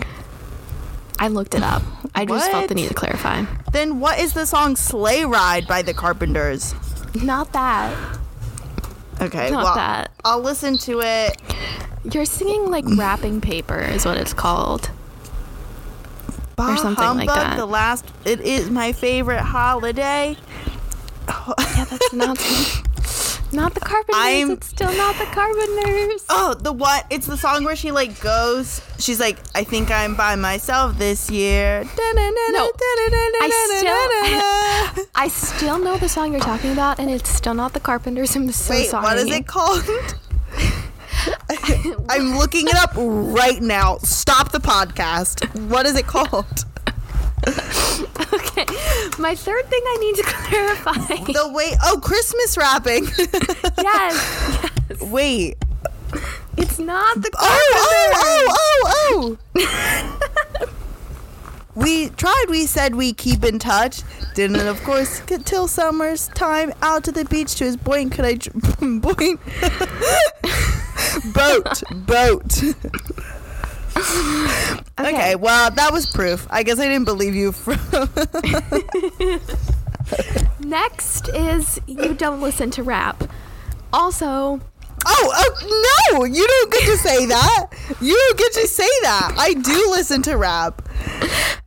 I 1.20 1.26
looked 1.26 1.56
it 1.56 1.64
up. 1.64 1.82
I 2.14 2.24
just 2.24 2.48
felt 2.52 2.68
the 2.68 2.76
need 2.76 2.86
to 2.88 2.94
clarify. 2.94 3.44
Then 3.72 3.98
what 3.98 4.20
is 4.20 4.34
the 4.34 4.46
song 4.46 4.76
"Sleigh 4.76 5.24
Ride" 5.24 5.66
by 5.66 5.82
the 5.82 5.92
Carpenters? 5.92 6.76
Not 7.20 7.52
that. 7.54 7.92
Okay, 9.20 9.50
Not 9.50 9.64
well, 9.64 9.74
that. 9.74 10.10
I'll 10.24 10.40
listen 10.40 10.78
to 10.78 11.00
it. 11.00 11.40
You're 12.12 12.24
singing 12.24 12.70
like 12.70 12.84
wrapping 12.96 13.40
paper 13.40 13.80
is 13.80 14.04
what 14.04 14.16
it's 14.16 14.32
called. 14.32 14.90
Bah 16.56 16.76
something 16.76 17.04
like 17.04 17.28
that. 17.28 17.56
The 17.56 17.66
last. 17.66 18.04
It 18.24 18.40
is 18.40 18.70
my 18.70 18.92
favorite 18.92 19.40
holiday. 19.40 20.36
Yeah, 21.28 21.84
that's 21.84 22.12
not 22.12 22.38
not 23.52 23.74
the 23.74 23.80
Carpenters. 23.80 24.14
I'm- 24.22 24.50
it's 24.52 24.68
still 24.68 24.92
not 24.96 25.16
the 25.18 25.24
Carpenters. 25.26 26.24
Oh, 26.30 26.54
the 26.54 26.72
what? 26.72 27.06
It's 27.10 27.26
the 27.26 27.36
song 27.36 27.64
where 27.64 27.76
she 27.76 27.90
like 27.90 28.20
goes. 28.20 28.80
She's 28.98 29.18
like, 29.20 29.38
I 29.54 29.64
think 29.64 29.90
I'm 29.90 30.14
by 30.14 30.36
myself 30.36 30.98
this 30.98 31.30
year. 31.30 31.82
No, 31.84 32.70
I 33.40 33.48
still, 33.50 35.06
I 35.14 35.28
still 35.28 35.78
know 35.78 35.96
the 35.96 36.08
song 36.08 36.32
you're 36.32 36.40
talking 36.40 36.72
about, 36.72 36.98
and 36.98 37.10
it's 37.10 37.30
still 37.30 37.54
not 37.54 37.72
the 37.72 37.80
Carpenters. 37.80 38.34
I'm 38.36 38.50
so 38.52 38.74
Wait, 38.74 38.88
sorry. 38.88 39.02
what 39.04 39.16
is 39.16 39.30
it 39.30 39.46
called? 39.46 39.84
I'm 42.10 42.36
looking 42.38 42.68
it 42.68 42.76
up 42.76 42.92
right 42.96 43.60
now. 43.60 43.98
Stop 43.98 44.52
the 44.52 44.60
podcast. 44.60 45.44
What 45.68 45.86
is 45.86 45.96
it 45.96 46.06
called? 46.06 46.64
My 49.18 49.34
third 49.34 49.66
thing 49.66 49.82
I 49.84 49.96
need 50.00 50.16
to 50.16 50.22
clarify. 50.26 51.32
The 51.32 51.50
wait. 51.52 51.74
Oh, 51.84 52.00
Christmas 52.02 52.56
wrapping. 52.56 53.04
yes, 53.78 54.70
yes. 54.90 55.00
wait. 55.02 55.56
it's 56.56 56.78
not 56.78 57.20
the 57.20 57.30
Oh, 57.38 57.72
oh, 57.74 58.48
oh, 58.50 59.36
oh, 59.36 59.38
oh. 59.56 60.68
we 61.74 62.08
tried. 62.10 62.46
We 62.48 62.66
said 62.66 62.94
we 62.94 63.12
keep 63.12 63.44
in 63.44 63.58
touch. 63.58 64.02
Didn't, 64.34 64.66
of 64.66 64.82
course, 64.82 65.20
get 65.20 65.46
till 65.46 65.68
summer's 65.68 66.28
time 66.28 66.72
out 66.82 67.04
to 67.04 67.12
the 67.12 67.24
beach 67.26 67.54
to 67.56 67.64
his 67.64 67.76
boing. 67.76 68.10
Could 68.10 68.24
I 68.24 68.34
boing? 68.34 69.38
boat, 71.32 71.82
boat. 72.06 72.62
okay. 75.00 75.34
well, 75.36 75.70
that 75.70 75.92
was 75.92 76.06
proof. 76.06 76.46
I 76.50 76.62
guess 76.62 76.78
I 76.78 76.86
didn't 76.88 77.04
believe 77.04 77.34
you. 77.34 77.52
From 77.52 77.78
Next 80.60 81.28
is 81.30 81.80
you 81.86 82.14
don't 82.14 82.40
listen 82.40 82.70
to 82.72 82.82
rap. 82.82 83.22
Also, 83.92 84.60
oh, 85.06 85.32
oh 85.34 86.10
no! 86.12 86.24
You 86.24 86.46
don't 86.46 86.72
get 86.72 86.82
to 86.82 86.96
say 86.98 87.26
that. 87.26 87.66
You 88.00 88.14
don't 88.14 88.38
get 88.38 88.52
to 88.54 88.66
say 88.66 88.88
that. 89.02 89.34
I 89.38 89.54
do 89.54 89.90
listen 89.90 90.22
to 90.22 90.36
rap. 90.36 90.82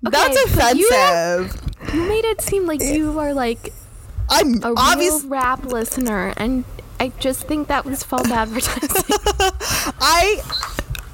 That's 0.02 0.38
Okay, 0.38 0.78
you- 0.80 0.89
offensive. 0.89 1.62
you 1.94 2.02
made 2.08 2.26
it 2.26 2.41
seem 2.41 2.65
like 2.67 2.82
you 2.82 3.17
are 3.20 3.34
like 3.34 3.74
I'm 4.30 4.62
a 4.63 4.74
obvious. 4.78 5.22
real 5.24 5.30
rap 5.30 5.65
listener, 5.65 6.34
and 6.38 6.63
I 7.00 7.12
just 7.20 7.48
think 7.48 7.67
that 7.70 7.86
was 7.86 8.04
false 8.04 8.28
advertising. 8.32 9.04
I 10.00 10.41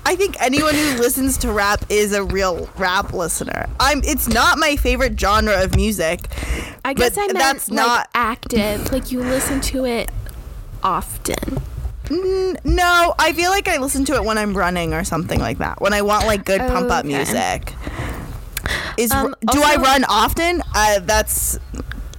I 0.08 0.16
think 0.16 0.42
anyone 0.42 0.74
who 0.74 0.96
listens 1.00 1.38
to 1.40 1.52
rap 1.52 1.84
is 1.90 2.14
a 2.14 2.24
real 2.24 2.70
rap 2.78 3.12
listener. 3.12 3.68
I'm 3.78 4.02
it's 4.06 4.30
not 4.30 4.58
my 4.58 4.78
favorite 4.78 5.20
genre 5.20 5.62
of 5.62 5.76
music. 5.76 6.22
I 6.86 6.94
guess 6.94 7.18
I 7.18 7.28
meant 7.28 7.38
that's 7.38 7.70
like 7.70 7.76
not- 7.76 8.10
active, 8.16 8.90
like 8.94 9.12
you 9.12 9.20
listen 9.20 9.60
to 9.62 9.84
it 9.84 10.10
often. 10.82 11.62
N- 12.10 12.58
no, 12.64 13.16
I 13.20 13.34
feel 13.34 13.50
like 13.52 13.68
I 13.68 13.80
listen 13.80 14.06
to 14.06 14.14
it 14.16 14.24
when 14.24 14.38
I'm 14.38 14.56
running 14.56 14.94
or 14.94 15.04
something 15.04 15.42
like 15.42 15.58
that. 15.58 15.82
When 15.82 15.92
I 15.92 16.02
want 16.04 16.26
like 16.26 16.46
good 16.46 16.62
pump 16.62 16.90
up 16.90 17.04
music. 17.04 17.74
Is 18.98 19.12
Um, 19.12 19.36
do 19.52 19.62
I 19.62 19.76
run 19.76 20.06
often? 20.06 20.64
Uh, 20.74 21.00
that's 21.00 21.60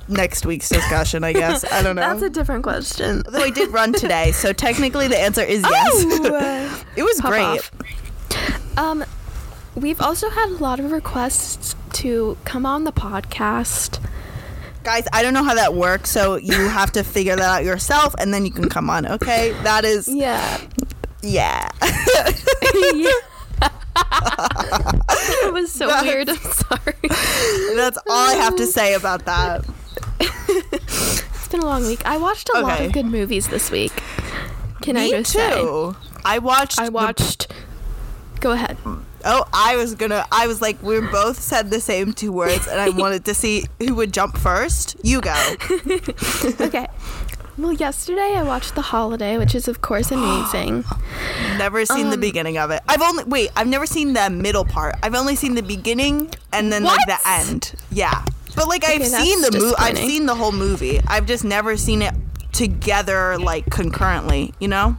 next 0.09 0.47
week's 0.47 0.69
discussion, 0.69 1.25
I 1.25 1.33
guess. 1.33 1.65
I 1.71 1.83
don't 1.83 1.97
know. 1.97 2.03
That's 2.03 2.23
a 2.23 2.31
different 2.31 2.63
question. 2.63 3.23
Although 3.27 3.43
I 3.45 3.51
did 3.51 3.71
run 3.71 3.93
today, 3.93 4.33
so 4.33 4.53
technically 4.53 5.09
the 5.09 5.19
answer 5.19 5.43
is 5.43 5.63
yes. 5.63 5.93
Oh, 5.95 6.85
it 6.97 7.03
was 7.03 7.21
great. 7.21 7.43
off. 7.43 7.71
Um, 8.77 9.05
we've 9.75 10.01
also 10.01 10.31
had 10.31 10.49
a 10.51 10.55
lot 10.57 10.81
of 10.81 10.93
requests 10.93 11.75
to 11.95 12.37
come 12.45 12.65
on 12.67 12.85
the 12.85 12.93
podcast. 12.93 14.01
Guys, 14.85 15.07
I 15.13 15.23
don't 15.23 15.35
know 15.35 15.43
how 15.45 15.55
that 15.55 15.75
works, 15.75 16.11
so 16.11 16.37
you 16.37 16.55
have 16.69 16.93
to 16.93 17.03
figure 17.05 17.37
that 17.37 17.43
out 17.61 17.65
yourself 17.65 18.15
and 18.19 18.33
then 18.33 18.47
you 18.47 18.53
can 18.53 18.69
come 18.69 18.89
on, 18.89 19.07
okay? 19.07 19.53
That 19.65 19.85
is 19.85 20.09
Yeah. 20.09 20.61
yeah. 21.23 21.69
yeah. 22.95 23.11
it 24.01 25.53
was 25.53 25.73
so 25.73 25.89
weird. 26.03 26.29
I'm 26.29 26.37
sorry. 26.37 26.95
That's 27.75 27.99
all 28.09 28.29
I 28.31 28.35
have 28.41 28.57
to 28.57 28.67
say 28.67 28.95
about 28.95 29.25
that. 29.27 29.65
It's 31.41 31.49
been 31.53 31.61
a 31.61 31.65
long 31.67 31.87
week. 31.87 32.03
I 32.05 32.19
watched 32.19 32.51
a 32.55 32.61
lot 32.61 32.81
of 32.81 32.93
good 32.93 33.07
movies 33.07 33.49
this 33.49 33.71
week. 33.71 33.93
Can 34.83 34.97
I 34.99 35.05
Me 35.05 35.11
just 35.13 35.33
too. 35.33 35.39
say? 35.39 36.13
I 36.25 36.39
watched 36.39 36.79
I 36.79 36.87
the- 36.87 36.93
watched. 36.93 37.51
Go 38.41 38.53
ahead. 38.53 38.77
Oh, 39.25 39.45
I 39.53 39.77
was 39.77 39.95
gonna. 39.95 40.27
I 40.31 40.47
was 40.47 40.61
like, 40.61 40.81
we 40.83 41.01
both 41.01 41.41
said 41.41 41.71
the 41.71 41.81
same 41.81 42.13
two 42.13 42.31
words, 42.33 42.67
and 42.69 42.79
I 42.81 42.89
wanted 43.03 43.25
to 43.25 43.35
see 43.35 43.65
who 43.81 43.95
would 43.97 44.13
jump 44.13 44.37
first. 44.37 44.95
You 45.03 45.21
go. 45.23 45.35
Okay. 46.61 46.87
Well, 47.57 47.73
yesterday 47.73 48.35
I 48.37 48.45
watched 48.45 48.77
The 48.77 48.83
Holiday, 48.83 49.37
which 49.39 49.55
is 49.57 49.67
of 49.67 49.81
course 49.81 50.13
amazing. 50.13 50.85
Never 51.59 51.85
seen 51.87 52.09
the 52.11 52.15
Um, 52.15 52.21
beginning 52.21 52.57
of 52.59 52.71
it. 52.71 52.83
I've 52.89 53.03
only 53.03 53.25
wait. 53.25 53.51
I've 53.57 53.67
never 53.67 53.87
seen 53.87 54.13
the 54.13 54.31
middle 54.31 54.65
part. 54.65 54.95
I've 55.03 55.15
only 55.17 55.35
seen 55.35 55.55
the 55.57 55.63
beginning 55.65 56.31
and 56.53 56.71
then 56.73 56.85
like 56.85 57.05
the 57.07 57.19
end. 57.27 57.73
Yeah, 57.91 58.25
but 58.59 58.69
like 58.69 58.85
I've 58.85 59.07
seen 59.07 59.41
the 59.41 59.53
movie. 59.53 59.75
I've 59.79 59.99
seen 59.99 60.27
the 60.27 60.35
whole 60.35 60.53
movie. 60.53 61.01
I've 61.07 61.27
just 61.27 61.45
never 61.45 61.77
seen 61.77 62.03
it 62.03 62.15
together 62.53 63.39
like 63.39 63.67
concurrently. 63.71 64.53
You 64.59 64.69
know? 64.69 64.97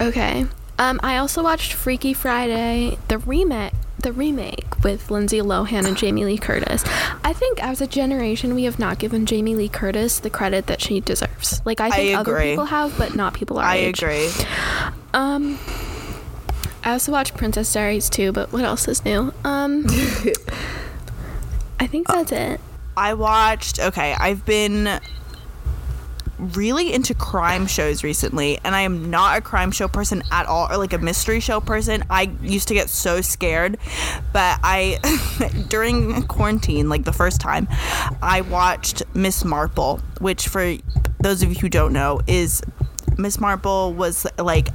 Okay. 0.00 0.46
Um, 0.78 1.00
I 1.02 1.16
also 1.16 1.42
watched 1.42 1.72
Freaky 1.72 2.14
Friday, 2.14 2.98
the 3.08 3.18
remake, 3.18 3.72
the 3.98 4.12
remake 4.12 4.64
with 4.84 5.10
Lindsay 5.10 5.38
Lohan 5.38 5.84
and 5.86 5.96
Jamie 5.96 6.24
Lee 6.24 6.38
Curtis. 6.38 6.84
I 7.24 7.32
think 7.32 7.60
as 7.62 7.80
a 7.80 7.86
generation, 7.88 8.54
we 8.54 8.62
have 8.62 8.78
not 8.78 9.00
given 9.00 9.26
Jamie 9.26 9.56
Lee 9.56 9.68
Curtis 9.68 10.20
the 10.20 10.30
credit 10.30 10.68
that 10.68 10.80
she 10.80 11.00
deserves. 11.00 11.60
Like 11.64 11.80
I 11.80 11.90
think 11.90 12.16
other 12.16 12.38
people 12.40 12.66
have, 12.66 12.96
but 12.96 13.16
not 13.16 13.34
people 13.34 13.58
our 13.58 13.64
I 13.64 13.76
age. 13.76 14.00
agree. 14.02 14.30
Um, 15.12 15.58
I 16.84 16.92
also 16.92 17.10
watched 17.10 17.36
Princess 17.36 17.72
Diaries 17.72 18.08
too, 18.08 18.30
but 18.30 18.52
what 18.52 18.64
else 18.64 18.86
is 18.86 19.04
new? 19.04 19.32
Um, 19.42 19.84
I 21.80 21.86
think 21.88 22.06
that's 22.06 22.30
it. 22.30 22.60
I 22.98 23.14
watched. 23.14 23.78
Okay, 23.78 24.12
I've 24.12 24.44
been 24.44 25.00
really 26.36 26.92
into 26.92 27.14
crime 27.14 27.68
shows 27.68 28.02
recently, 28.02 28.58
and 28.64 28.74
I 28.74 28.80
am 28.80 29.08
not 29.08 29.38
a 29.38 29.40
crime 29.40 29.70
show 29.70 29.86
person 29.86 30.24
at 30.32 30.46
all, 30.46 30.68
or 30.68 30.76
like 30.78 30.92
a 30.92 30.98
mystery 30.98 31.38
show 31.38 31.60
person. 31.60 32.02
I 32.10 32.32
used 32.42 32.66
to 32.68 32.74
get 32.74 32.90
so 32.90 33.20
scared, 33.20 33.78
but 34.32 34.58
I 34.64 34.98
during 35.68 36.24
quarantine, 36.24 36.88
like 36.88 37.04
the 37.04 37.12
first 37.12 37.40
time, 37.40 37.68
I 38.20 38.40
watched 38.50 39.04
Miss 39.14 39.44
Marple, 39.44 40.00
which 40.18 40.48
for 40.48 40.74
those 41.20 41.44
of 41.44 41.50
you 41.50 41.56
who 41.60 41.68
don't 41.68 41.92
know 41.92 42.20
is 42.26 42.62
Miss 43.16 43.38
Marple 43.38 43.94
was 43.94 44.26
like 44.38 44.70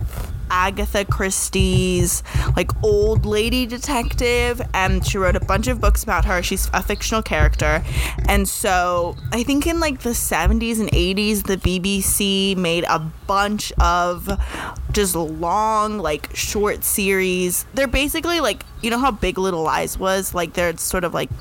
Agatha 0.54 1.04
Christie's 1.04 2.22
like 2.56 2.72
old 2.84 3.26
lady 3.26 3.66
detective 3.66 4.62
and 4.76 5.06
she 5.06 5.18
wrote 5.18 5.36
a 5.36 5.40
bunch 5.40 5.68
of 5.68 5.82
books 5.82 6.04
about 6.04 6.26
her. 6.26 6.44
She's 6.44 6.70
a 6.74 6.84
fictional 6.84 7.24
character. 7.24 7.84
And 8.30 8.48
so 8.48 9.18
I 9.32 9.42
think 9.42 9.66
in 9.66 9.80
like 9.80 10.02
the 10.02 10.12
70s 10.12 10.80
and 10.80 10.92
80s 10.92 11.48
the 11.48 11.58
BBC 11.58 12.56
made 12.56 12.86
a 12.88 13.00
bunch 13.00 13.74
of 13.80 14.30
just 14.92 15.16
long 15.16 15.98
like 15.98 16.30
short 16.36 16.84
series. 16.84 17.66
They're 17.74 17.88
basically 17.88 18.40
like 18.40 18.64
you 18.84 18.92
know 18.92 19.00
how 19.00 19.10
Big 19.10 19.40
Little 19.40 19.64
Lies 19.64 19.98
was? 19.98 20.36
Like 20.36 20.54
they're 20.54 20.78
sort 20.78 21.04
of 21.04 21.16
like 21.16 21.32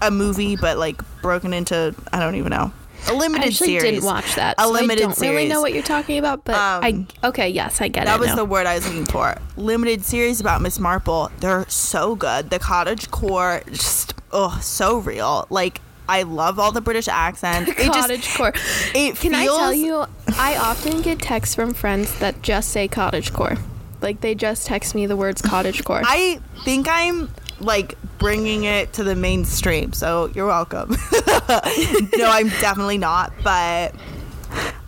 a 0.00 0.10
movie 0.10 0.56
but 0.56 0.78
like 0.78 1.02
broken 1.20 1.52
into 1.52 1.94
I 2.14 2.18
don't 2.18 2.36
even 2.36 2.50
know. 2.50 2.72
A 3.08 3.14
limited 3.14 3.44
I 3.44 3.48
actually 3.48 3.66
series. 3.68 3.82
didn't 3.82 4.04
watch 4.04 4.34
that. 4.36 4.54
A 4.58 4.62
so 4.62 4.70
limited 4.70 5.02
I 5.04 5.12
don't 5.12 5.20
really 5.20 5.48
know 5.48 5.60
what 5.60 5.72
you're 5.74 5.82
talking 5.82 6.18
about, 6.18 6.44
but 6.44 6.54
Um, 6.54 7.06
I 7.22 7.28
okay, 7.28 7.48
yes, 7.48 7.80
I 7.80 7.88
get 7.88 8.04
That 8.06 8.14
it. 8.14 8.14
That 8.14 8.20
was 8.20 8.28
now. 8.28 8.36
the 8.36 8.44
word 8.44 8.66
I 8.66 8.74
was 8.76 8.86
looking 8.86 9.06
for. 9.06 9.36
Limited 9.56 10.04
series 10.04 10.40
about 10.40 10.60
Miss 10.62 10.78
Marple. 10.78 11.30
They're 11.40 11.66
so 11.68 12.14
good. 12.14 12.50
The 12.50 12.58
cottage 12.58 13.10
core, 13.10 13.62
just 13.70 14.14
oh, 14.32 14.58
so 14.62 14.98
real. 14.98 15.46
Like 15.50 15.80
I 16.08 16.22
love 16.22 16.58
all 16.58 16.72
the 16.72 16.80
British 16.80 17.08
accents. 17.08 17.70
It 17.78 17.86
just 17.86 17.92
cottage 17.98 18.34
core. 18.34 18.52
it 18.94 19.16
Can 19.16 19.34
I 19.34 19.46
tell 19.46 19.72
you? 19.72 20.04
I 20.36 20.56
often 20.56 21.02
get 21.02 21.20
texts 21.20 21.54
from 21.54 21.74
friends 21.74 22.18
that 22.20 22.42
just 22.42 22.70
say 22.70 22.88
cottage 22.88 23.32
core. 23.32 23.56
Like 24.00 24.20
they 24.20 24.34
just 24.34 24.66
text 24.66 24.94
me 24.94 25.06
the 25.06 25.16
words 25.16 25.40
cottage 25.42 25.84
core. 25.84 26.02
I 26.04 26.40
think 26.64 26.88
I'm 26.90 27.30
like 27.60 27.96
bringing 28.18 28.64
it 28.64 28.92
to 28.94 29.04
the 29.04 29.14
mainstream, 29.16 29.92
so 29.92 30.30
you're 30.34 30.46
welcome. 30.46 30.90
no, 32.16 32.30
I'm 32.30 32.48
definitely 32.48 32.98
not, 32.98 33.32
but 33.42 33.94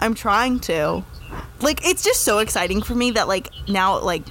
I'm 0.01 0.15
trying 0.15 0.61
to. 0.61 1.05
Like, 1.61 1.87
it's 1.87 2.03
just 2.05 2.23
so 2.23 2.39
exciting 2.39 2.83
for 2.83 2.95
me 2.95 3.13
that 3.13 3.29
like 3.29 3.49
now, 3.69 4.01
like 4.01 4.25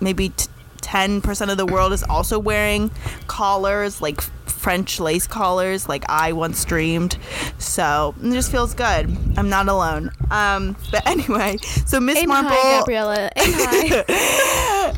maybe 0.00 0.30
t- 0.30 0.48
10% 0.82 1.50
of 1.50 1.56
the 1.56 1.66
world 1.66 1.92
is 1.92 2.02
also 2.04 2.38
wearing 2.38 2.90
collars, 3.26 4.00
like 4.00 4.20
French 4.20 5.00
lace 5.00 5.26
collars, 5.26 5.88
like 5.88 6.04
I 6.08 6.32
once 6.32 6.64
dreamed. 6.64 7.18
So 7.58 8.14
it 8.22 8.32
just 8.32 8.50
feels 8.50 8.74
good. 8.74 9.14
I'm 9.36 9.48
not 9.48 9.68
alone. 9.68 10.10
Um, 10.30 10.76
but 10.90 11.06
anyway, 11.06 11.58
so 11.86 12.00
Miss 12.00 12.24
Marple. 12.26 12.52
hi, 12.52 12.78
Gabriella. 12.80 13.30
Hi. 13.36 14.94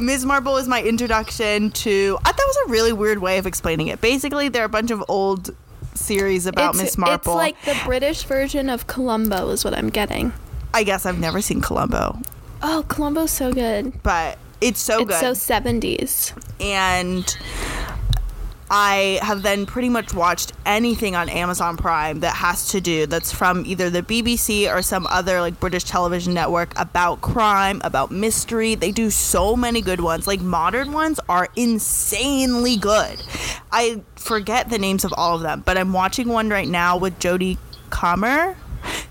Ms. 0.00 0.24
Marple 0.24 0.56
is 0.56 0.66
my 0.68 0.82
introduction 0.82 1.70
to. 1.70 2.18
I 2.24 2.32
thought 2.32 2.40
it 2.40 2.46
was 2.46 2.68
a 2.68 2.70
really 2.72 2.92
weird 2.92 3.18
way 3.18 3.38
of 3.38 3.46
explaining 3.46 3.88
it. 3.88 4.00
Basically, 4.00 4.48
there 4.48 4.62
are 4.62 4.66
a 4.66 4.68
bunch 4.70 4.90
of 4.90 5.04
old 5.08 5.50
series 5.94 6.46
about 6.46 6.74
Miss 6.76 6.96
Marple. 6.96 7.38
It's 7.38 7.38
like 7.38 7.62
the 7.64 7.78
British 7.84 8.24
version 8.24 8.70
of 8.70 8.86
Columbo, 8.86 9.50
is 9.50 9.64
what 9.64 9.74
I'm 9.74 9.90
getting. 9.90 10.32
I 10.74 10.84
guess 10.84 11.04
I've 11.04 11.18
never 11.20 11.42
seen 11.42 11.60
Columbo, 11.60 12.18
Oh, 12.62 12.84
Columbo's 12.88 13.30
so 13.30 13.52
good. 13.52 14.02
but 14.02 14.38
it's 14.62 14.80
so 14.80 15.00
it's 15.02 15.20
good. 15.20 15.36
so 15.36 15.54
70s. 15.54 16.32
and 16.60 17.36
I 18.74 19.18
have 19.20 19.42
then 19.42 19.66
pretty 19.66 19.90
much 19.90 20.14
watched 20.14 20.52
anything 20.64 21.14
on 21.14 21.28
Amazon 21.28 21.76
Prime 21.76 22.20
that 22.20 22.34
has 22.34 22.68
to 22.68 22.80
do 22.80 23.04
that's 23.04 23.30
from 23.30 23.66
either 23.66 23.90
the 23.90 24.00
BBC 24.02 24.74
or 24.74 24.80
some 24.80 25.06
other 25.08 25.42
like 25.42 25.60
British 25.60 25.84
television 25.84 26.32
network 26.32 26.72
about 26.80 27.20
crime, 27.20 27.82
about 27.84 28.10
mystery. 28.10 28.74
They 28.74 28.90
do 28.90 29.10
so 29.10 29.56
many 29.56 29.82
good 29.82 30.00
ones. 30.00 30.26
Like 30.26 30.40
modern 30.40 30.92
ones 30.92 31.20
are 31.28 31.50
insanely 31.54 32.78
good. 32.78 33.22
I 33.70 34.00
forget 34.16 34.70
the 34.70 34.78
names 34.78 35.04
of 35.04 35.12
all 35.18 35.36
of 35.36 35.42
them, 35.42 35.62
but 35.66 35.76
I'm 35.76 35.92
watching 35.92 36.28
one 36.28 36.48
right 36.48 36.66
now 36.66 36.96
with 36.96 37.18
Jodie 37.18 37.58
Comer. 37.90 38.56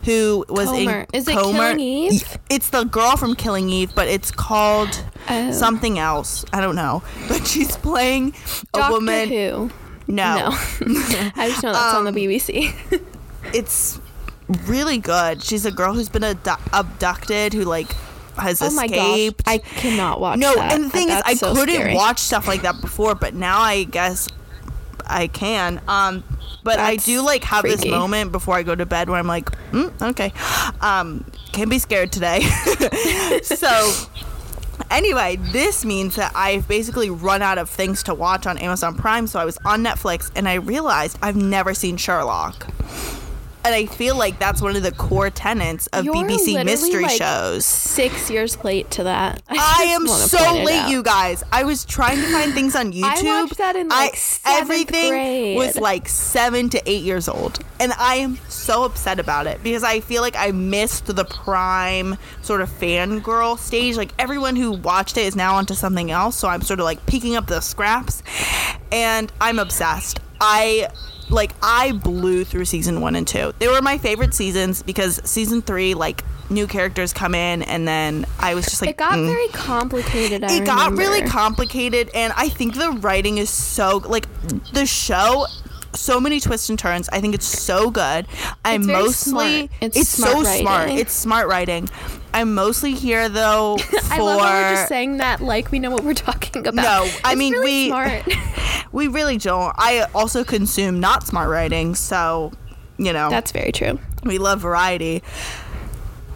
Who 0.06 0.46
was 0.50 0.68
Comer. 0.70 1.02
in 1.02 1.08
Is 1.14 1.28
it 1.28 1.34
Comer- 1.36 1.58
Killing 1.58 1.80
Eve? 1.80 2.38
It's 2.50 2.70
the 2.70 2.84
girl 2.86 3.18
from 3.18 3.36
Killing 3.36 3.70
Eve, 3.70 3.92
but 3.96 4.08
it's 4.08 4.32
called 4.32 5.04
Oh. 5.30 5.52
something 5.52 6.00
else. 6.00 6.44
I 6.52 6.60
don't 6.62 6.76
know. 6.76 7.04
But 7.28 7.46
she's 7.48 7.78
playing 7.78 8.34
a 8.74 8.78
Doctor 8.78 8.94
woman. 8.94 9.30
Who? 9.30 9.72
No, 10.08 10.36
No. 10.36 10.50
I 11.36 11.50
just 11.50 11.64
know 11.64 11.72
that's 11.74 11.96
on 11.96 12.08
Um, 12.08 12.14
the 12.14 12.26
BBC. 12.28 12.74
it's 13.54 14.00
really 14.66 14.98
good. 14.98 15.42
She's 15.44 15.66
a 15.66 15.72
girl 15.72 15.94
who's 15.94 16.10
been 16.10 16.24
abdu- 16.24 16.62
abducted, 16.74 17.54
who 17.54 17.64
like 17.64 17.94
has 18.38 18.62
oh 18.62 18.66
escaped. 18.66 19.44
I 19.46 19.60
cannot 19.60 20.20
watch 20.20 20.40
no, 20.40 20.56
that. 20.56 20.74
and 20.74 20.86
the 20.86 20.90
thing 20.90 21.10
is, 21.10 21.16
That's 21.16 21.28
I 21.28 21.34
so 21.36 21.54
couldn't 21.54 21.76
scary. 21.76 21.94
watch 21.96 22.20
stuff 22.20 22.48
like 22.48 22.64
that 22.64 22.82
before, 22.82 23.14
but 23.16 23.34
now 23.36 23.60
I 23.62 23.84
guess 23.84 24.28
I 25.06 25.28
can. 25.28 25.82
Um, 25.88 26.24
but 26.64 26.80
I 26.80 26.96
do 26.98 27.22
like 27.24 27.44
have 27.46 27.64
this 27.64 27.86
moment 27.86 28.32
before 28.32 28.56
I 28.56 28.64
go 28.64 28.76
to 28.76 28.86
bed 28.86 29.10
where 29.10 29.20
I'm 29.20 29.28
like, 29.28 29.50
mm, 29.72 30.02
okay, 30.02 30.34
um, 30.82 31.26
can't 31.52 31.70
be 31.70 31.80
scared 31.80 32.12
today. 32.12 32.42
so 33.44 33.92
anyway, 34.90 35.38
this 35.38 35.84
means 35.86 36.16
that 36.16 36.32
I've 36.36 36.68
basically 36.68 37.10
run 37.10 37.42
out 37.42 37.58
of 37.58 37.70
things 37.70 38.04
to 38.04 38.14
watch 38.14 38.46
on 38.46 38.58
Amazon 38.58 38.96
Prime. 38.96 39.28
So 39.28 39.40
I 39.40 39.46
was 39.46 39.58
on 39.66 39.84
Netflix 39.84 40.32
and 40.36 40.48
I 40.48 40.56
realized 40.56 41.18
I've 41.22 41.36
never 41.36 41.74
seen 41.74 41.98
Sherlock. 41.98 42.68
And 43.64 43.76
I 43.76 43.86
feel 43.86 44.18
like 44.18 44.40
that's 44.40 44.62
one 44.62 44.76
of 44.76 44.82
the 44.82 44.92
core 44.92 45.30
tenets 45.30 45.88
of 45.88 46.04
You're 46.04 46.16
BBC 46.16 46.66
mystery 46.66 47.04
like, 47.04 47.12
shows. 47.12 47.66
Six 47.66 48.30
years 48.30 48.64
late 48.64 48.90
to 48.92 49.04
that. 49.04 49.44
I 49.50 49.56
just 49.56 49.82
am 49.82 50.08
so 50.08 50.64
late, 50.64 50.90
you 50.90 51.04
guys. 51.04 51.44
I 51.52 51.64
was 51.64 51.86
trying 51.86 52.18
to 52.18 52.32
find 52.32 52.54
things 52.54 52.76
on 52.76 52.92
YouTube. 52.92 53.04
I 53.28 53.44
watched 53.44 53.58
that 53.60 53.76
in, 53.76 53.88
like, 53.90 54.16
seventh 54.16 54.62
everything 54.62 55.10
grade. 55.10 55.58
was 55.58 55.78
like 55.78 56.08
seven 56.08 56.70
to 56.70 56.90
eight 56.90 57.04
years 57.04 57.28
old, 57.28 57.60
and 57.80 57.94
I 57.94 58.16
am 58.16 58.38
so 58.50 58.84
upset 58.84 59.20
about 59.20 59.48
it 59.48 59.62
because 59.64 59.84
I 59.84 60.00
feel 60.00 60.22
like 60.22 60.36
I 60.36 60.52
missed 60.52 61.06
the 61.06 61.26
prime 61.26 62.18
sort 62.42 62.62
of 62.62 62.70
fangirl 62.70 63.58
stage. 63.58 63.96
Like 63.96 64.12
everyone 64.18 64.56
who 64.56 64.72
watched 64.72 65.18
it 65.18 65.26
is 65.26 65.36
now 65.36 65.56
onto 65.56 65.74
something 65.74 66.10
else, 66.10 66.38
so 66.38 66.48
I'm 66.48 66.62
sort 66.62 66.80
of 66.80 66.86
like 66.86 67.06
picking 67.06 67.36
up 67.36 67.48
the 67.48 67.62
scraps, 67.62 68.24
and 68.92 69.32
I'm 69.40 69.60
obsessed. 69.60 70.20
I 70.40 70.90
like 71.32 71.52
I 71.62 71.92
blew 71.94 72.44
through 72.44 72.66
season 72.66 73.02
one 73.02 73.16
and 73.16 73.28
two. 73.28 73.54
They 73.60 73.68
were 73.68 73.82
my 73.82 73.98
favorite 73.98 74.34
seasons 74.34 74.84
because 74.84 75.22
season 75.24 75.62
three, 75.62 75.94
like 75.94 76.24
new 76.50 76.68
characters 76.68 77.14
come 77.14 77.34
in, 77.34 77.64
and 77.64 77.88
then 77.88 78.26
I 78.40 78.56
was 78.56 78.66
just 78.66 78.82
like, 78.82 78.92
It 78.92 78.98
got 78.98 79.14
mm. 79.14 79.26
very 79.26 79.48
complicated. 79.50 80.44
I 80.44 80.54
it 80.58 80.66
got 80.66 80.94
really 80.94 81.22
complicated 81.22 82.10
and 82.14 82.34
i 82.36 82.50
think 82.50 82.76
the 82.76 82.92
writing 83.02 83.38
is 83.38 83.50
so 83.50 83.98
like 83.98 84.28
the 84.74 84.86
show 84.86 85.46
so 85.94 86.20
many 86.20 86.40
twists 86.40 86.70
and 86.70 86.78
turns 86.80 87.10
i 87.10 87.20
think 87.22 87.36
it's 87.36 87.46
so 87.46 87.90
good 87.92 88.26
i'm 88.66 88.82
It's 88.82 88.88
mostly 88.88 89.68
smart. 89.68 89.96
It's 89.96 90.10
so 90.10 90.26
smart 90.44 90.46
smart 90.60 90.80
writing. 90.82 90.98
it's 90.98 91.14
smart 91.14 91.48
writing 91.48 91.90
i'm 92.34 92.54
mostly 92.54 92.94
here 92.94 93.28
though 93.30 93.78
for 93.78 93.98
I 94.14 94.20
love 94.20 94.40
how 94.42 94.46
we're 94.70 94.76
just 94.76 94.88
saying 94.88 95.18
that 95.18 95.42
like 95.42 95.72
we 95.72 95.80
know 95.80 95.90
what 95.92 96.04
we're 96.04 96.14
talking 96.14 96.66
about. 96.68 96.76
No, 96.84 97.10
I 97.26 97.32
It's 97.32 97.36
mean, 97.40 97.54
really 97.54 97.66
we- 97.66 97.88
smart. 97.90 98.24
we 98.94 99.08
really 99.08 99.38
don't 99.38 99.74
i 99.78 100.06
also 100.16 100.44
consume 100.44 101.00
not 101.00 101.26
smart 101.28 101.50
writing 101.50 101.96
so 101.96 102.52
you 102.98 103.12
know 103.14 103.30
That's 103.30 103.52
very 103.52 103.72
true. 103.72 104.00
we 104.24 104.38
love 104.38 104.60
variety. 104.62 105.24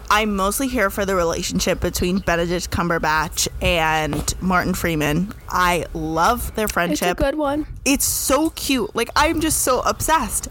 I'm 0.10 0.36
mostly 0.36 0.68
here 0.68 0.90
for 0.90 1.06
the 1.06 1.16
relationship 1.16 1.80
between 1.80 2.20
Benedict 2.20 2.70
Cumberbatch 2.72 3.48
and 3.62 4.34
Martin 4.42 4.74
Freeman. 4.74 5.34
I 5.50 5.86
love 5.94 6.54
their 6.56 6.66
It's 6.66 6.72
a 6.72 6.74
friendship. 6.74 7.18
good 7.18 7.36
one. 7.36 7.66
it's 7.86 8.06
so 8.06 8.50
cute. 8.52 8.96
Like 8.96 9.10
I'm 9.16 9.42
just 9.42 9.62
so 9.64 9.82
obsessed. 9.82 10.48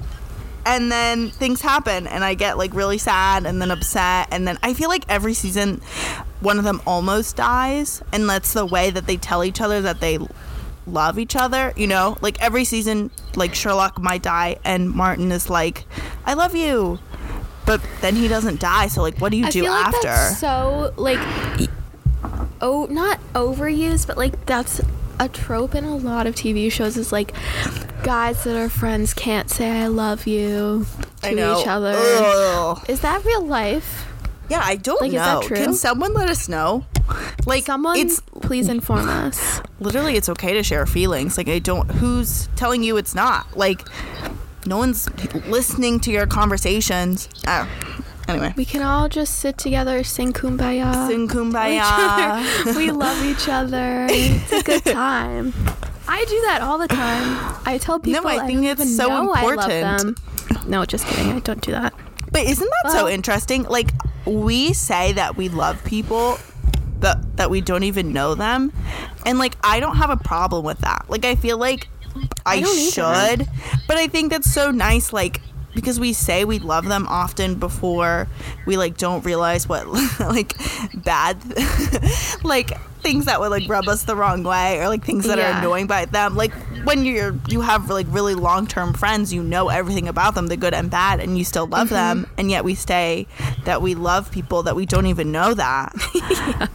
And 0.66 0.90
then 0.90 1.28
things 1.30 1.60
happen 1.60 2.06
and 2.06 2.24
I 2.24 2.34
get 2.34 2.56
like 2.56 2.72
really 2.74 2.96
sad 2.98 3.44
and 3.44 3.60
then 3.60 3.70
upset 3.70 4.28
and 4.30 4.48
then 4.48 4.58
I 4.62 4.72
feel 4.74 4.88
like 4.88 5.04
every 5.10 5.34
season 5.34 5.82
one 6.40 6.58
of 6.58 6.64
them 6.64 6.80
almost 6.86 7.36
dies 7.36 8.02
and 8.12 8.28
that's 8.28 8.54
the 8.54 8.64
way 8.64 8.90
that 8.90 9.06
they 9.06 9.16
tell 9.18 9.44
each 9.44 9.60
other 9.60 9.82
that 9.82 10.00
they 10.00 10.18
love 10.86 11.18
each 11.18 11.36
other, 11.36 11.72
you 11.76 11.86
know? 11.86 12.16
Like 12.22 12.40
every 12.42 12.64
season 12.64 13.10
like 13.36 13.54
Sherlock 13.54 14.00
might 14.00 14.22
die 14.22 14.56
and 14.64 14.90
Martin 14.90 15.30
is 15.32 15.50
like 15.50 15.84
I 16.24 16.32
love 16.34 16.54
you. 16.56 16.98
But 17.66 17.80
then 18.00 18.14
he 18.16 18.28
doesn't 18.28 18.60
die, 18.60 18.88
so 18.88 19.02
like 19.02 19.18
what 19.18 19.30
do 19.32 19.38
you 19.38 19.46
I 19.46 19.50
do 19.50 19.62
feel 19.62 19.72
like 19.72 19.86
after? 19.86 20.02
that's 20.08 20.38
so 20.38 20.92
like 20.96 21.18
oh 22.60 22.86
not 22.90 23.18
overused, 23.34 24.06
but 24.06 24.16
like 24.16 24.46
that's 24.46 24.80
a 25.20 25.28
trope 25.28 25.74
in 25.74 25.84
a 25.84 25.96
lot 25.96 26.26
of 26.26 26.34
TV 26.34 26.70
shows 26.70 26.96
is 26.96 27.12
like 27.12 27.32
guys 28.02 28.44
that 28.44 28.56
are 28.56 28.68
friends 28.68 29.14
can't 29.14 29.48
say 29.48 29.70
I 29.70 29.86
love 29.86 30.26
you 30.26 30.86
to 31.22 31.30
each 31.60 31.66
other. 31.66 31.94
Ugh. 31.96 32.84
Is 32.88 33.00
that 33.00 33.24
real 33.24 33.46
life? 33.46 34.10
Yeah, 34.50 34.60
I 34.62 34.76
don't 34.76 35.00
Like, 35.00 35.08
is 35.08 35.14
know. 35.14 35.40
that 35.40 35.42
true? 35.44 35.56
Can 35.56 35.72
someone 35.72 36.12
let 36.12 36.28
us 36.28 36.48
know? 36.50 36.84
Like 37.46 37.64
Someone 37.64 37.96
it's 37.98 38.20
please 38.42 38.68
inform 38.68 39.08
us. 39.08 39.60
literally 39.80 40.16
it's 40.16 40.28
okay 40.30 40.54
to 40.54 40.62
share 40.62 40.86
feelings 40.86 41.36
like 41.36 41.48
i 41.48 41.58
don't 41.58 41.90
who's 41.90 42.48
telling 42.56 42.82
you 42.82 42.96
it's 42.96 43.14
not 43.14 43.56
like 43.58 43.86
no 44.66 44.78
one's 44.78 45.08
listening 45.46 46.00
to 46.00 46.10
your 46.10 46.26
conversations 46.26 47.28
oh. 47.46 47.68
anyway 48.28 48.52
We 48.56 48.64
can 48.64 48.82
all 48.82 49.08
just 49.08 49.38
sit 49.38 49.58
together, 49.58 50.02
sing 50.04 50.32
kumbaya. 50.32 51.06
sing 51.08 51.28
kumbaya 51.28 52.76
we 52.76 52.90
love 52.90 53.24
each 53.24 53.48
other. 53.48 54.06
It's 54.10 54.52
a 54.52 54.62
good 54.62 54.84
time. 54.84 55.52
I 56.06 56.24
do 56.26 56.40
that 56.42 56.60
all 56.62 56.78
the 56.78 56.88
time. 56.88 57.56
I 57.64 57.78
tell 57.78 57.98
people 57.98 58.28
I 58.28 58.36
I, 58.36 58.46
think 58.46 58.64
it's 58.64 58.96
so 58.96 59.08
know 59.08 59.32
I 59.32 59.42
love 59.42 59.70
important. 59.70 60.68
No, 60.68 60.84
just 60.84 61.06
kidding. 61.06 61.32
I 61.32 61.40
don't 61.40 61.60
do 61.60 61.72
that. 61.72 61.92
but 62.30 62.42
isn't 62.44 62.70
that 62.82 62.92
so 62.92 63.08
interesting 63.08 63.62
like 63.64 63.90
we 64.26 64.72
say 64.72 65.12
that 65.12 65.36
we 65.36 65.48
love 65.48 65.82
people 65.84 66.38
but 67.00 67.36
that 67.36 67.50
we 67.50 67.60
don't 67.60 67.82
even 67.84 68.12
know 68.12 68.34
them 68.34 68.72
and 69.26 69.38
like 69.38 69.56
i 69.62 69.78
don't 69.80 69.96
have 69.96 70.10
a 70.10 70.16
problem 70.16 70.64
with 70.64 70.78
that 70.78 71.04
like 71.08 71.24
i 71.24 71.34
feel 71.34 71.58
like 71.58 71.88
i, 72.46 72.56
I 72.56 72.60
don't 72.60 72.78
either. 72.78 72.90
should 72.90 73.48
but 73.88 73.96
i 73.96 74.06
think 74.06 74.30
that's 74.30 74.50
so 74.52 74.70
nice 74.70 75.12
like 75.12 75.40
because 75.74 75.98
we 75.98 76.12
say 76.12 76.44
we 76.44 76.60
love 76.60 76.84
them 76.84 77.06
often 77.08 77.56
before 77.56 78.28
we 78.64 78.76
like 78.76 78.96
don't 78.96 79.24
realize 79.24 79.68
what 79.68 79.86
like 80.20 80.54
bad 80.94 81.36
like 82.44 82.70
things 83.00 83.24
that 83.26 83.38
would 83.40 83.50
like 83.50 83.68
rub 83.68 83.86
us 83.88 84.04
the 84.04 84.14
wrong 84.16 84.42
way 84.44 84.78
or 84.78 84.88
like 84.88 85.04
things 85.04 85.26
that 85.26 85.38
are 85.38 85.58
annoying 85.58 85.86
by 85.86 86.04
them 86.06 86.36
like 86.36 86.52
when 86.84 87.04
you're 87.04 87.36
you 87.48 87.60
have 87.60 87.90
like 87.90 88.06
really 88.08 88.34
long-term 88.34 88.94
friends 88.94 89.32
you 89.34 89.42
know 89.42 89.68
everything 89.68 90.08
about 90.08 90.34
them 90.34 90.46
the 90.46 90.56
good 90.56 90.72
and 90.72 90.90
bad 90.90 91.20
and 91.20 91.36
you 91.36 91.44
still 91.44 91.66
love 91.66 91.88
them 91.90 92.22
Mm-hmm. 92.24 92.34
and 92.38 92.50
yet 92.50 92.64
we 92.64 92.74
say 92.74 93.26
that 93.64 93.82
we 93.82 93.94
love 93.94 94.30
people 94.30 94.62
that 94.62 94.76
we 94.76 94.86
don't 94.86 95.06
even 95.06 95.32
know 95.32 95.52
that 95.54 95.92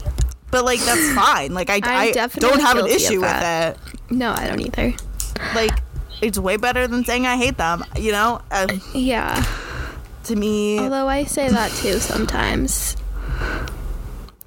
but 0.51 0.65
like 0.65 0.79
that's 0.81 1.13
fine 1.13 1.53
like 1.53 1.69
i, 1.69 1.75
I'm 1.75 1.83
I 1.83 2.27
don't 2.35 2.59
have 2.59 2.77
an 2.77 2.87
issue 2.87 3.21
with 3.21 3.29
that. 3.29 3.77
it 3.77 4.11
No, 4.11 4.33
I 4.33 4.47
don't 4.47 4.59
either. 4.59 4.93
Like 5.55 5.71
it's 6.21 6.37
way 6.37 6.57
better 6.57 6.87
than 6.87 7.03
saying 7.05 7.25
I 7.25 7.37
hate 7.37 7.57
them. 7.57 7.83
You 7.97 8.11
know, 8.11 8.41
um, 8.51 8.81
Yeah. 8.93 9.43
to 10.25 10.35
me, 10.35 10.79
Although 10.79 11.07
I 11.07 11.23
say 11.25 11.49
that 11.49 11.71
too 11.71 11.99
sometimes 11.99 12.95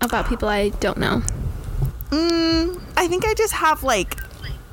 about 0.01 0.29
people 0.29 0.49
I 0.49 0.69
don't 0.81 0.99
know. 0.99 1.23
mm, 2.11 2.81
I 2.97 3.07
think 3.09 3.25
I 3.27 3.35
just 3.35 3.53
have 3.55 3.83
like. 3.83 4.17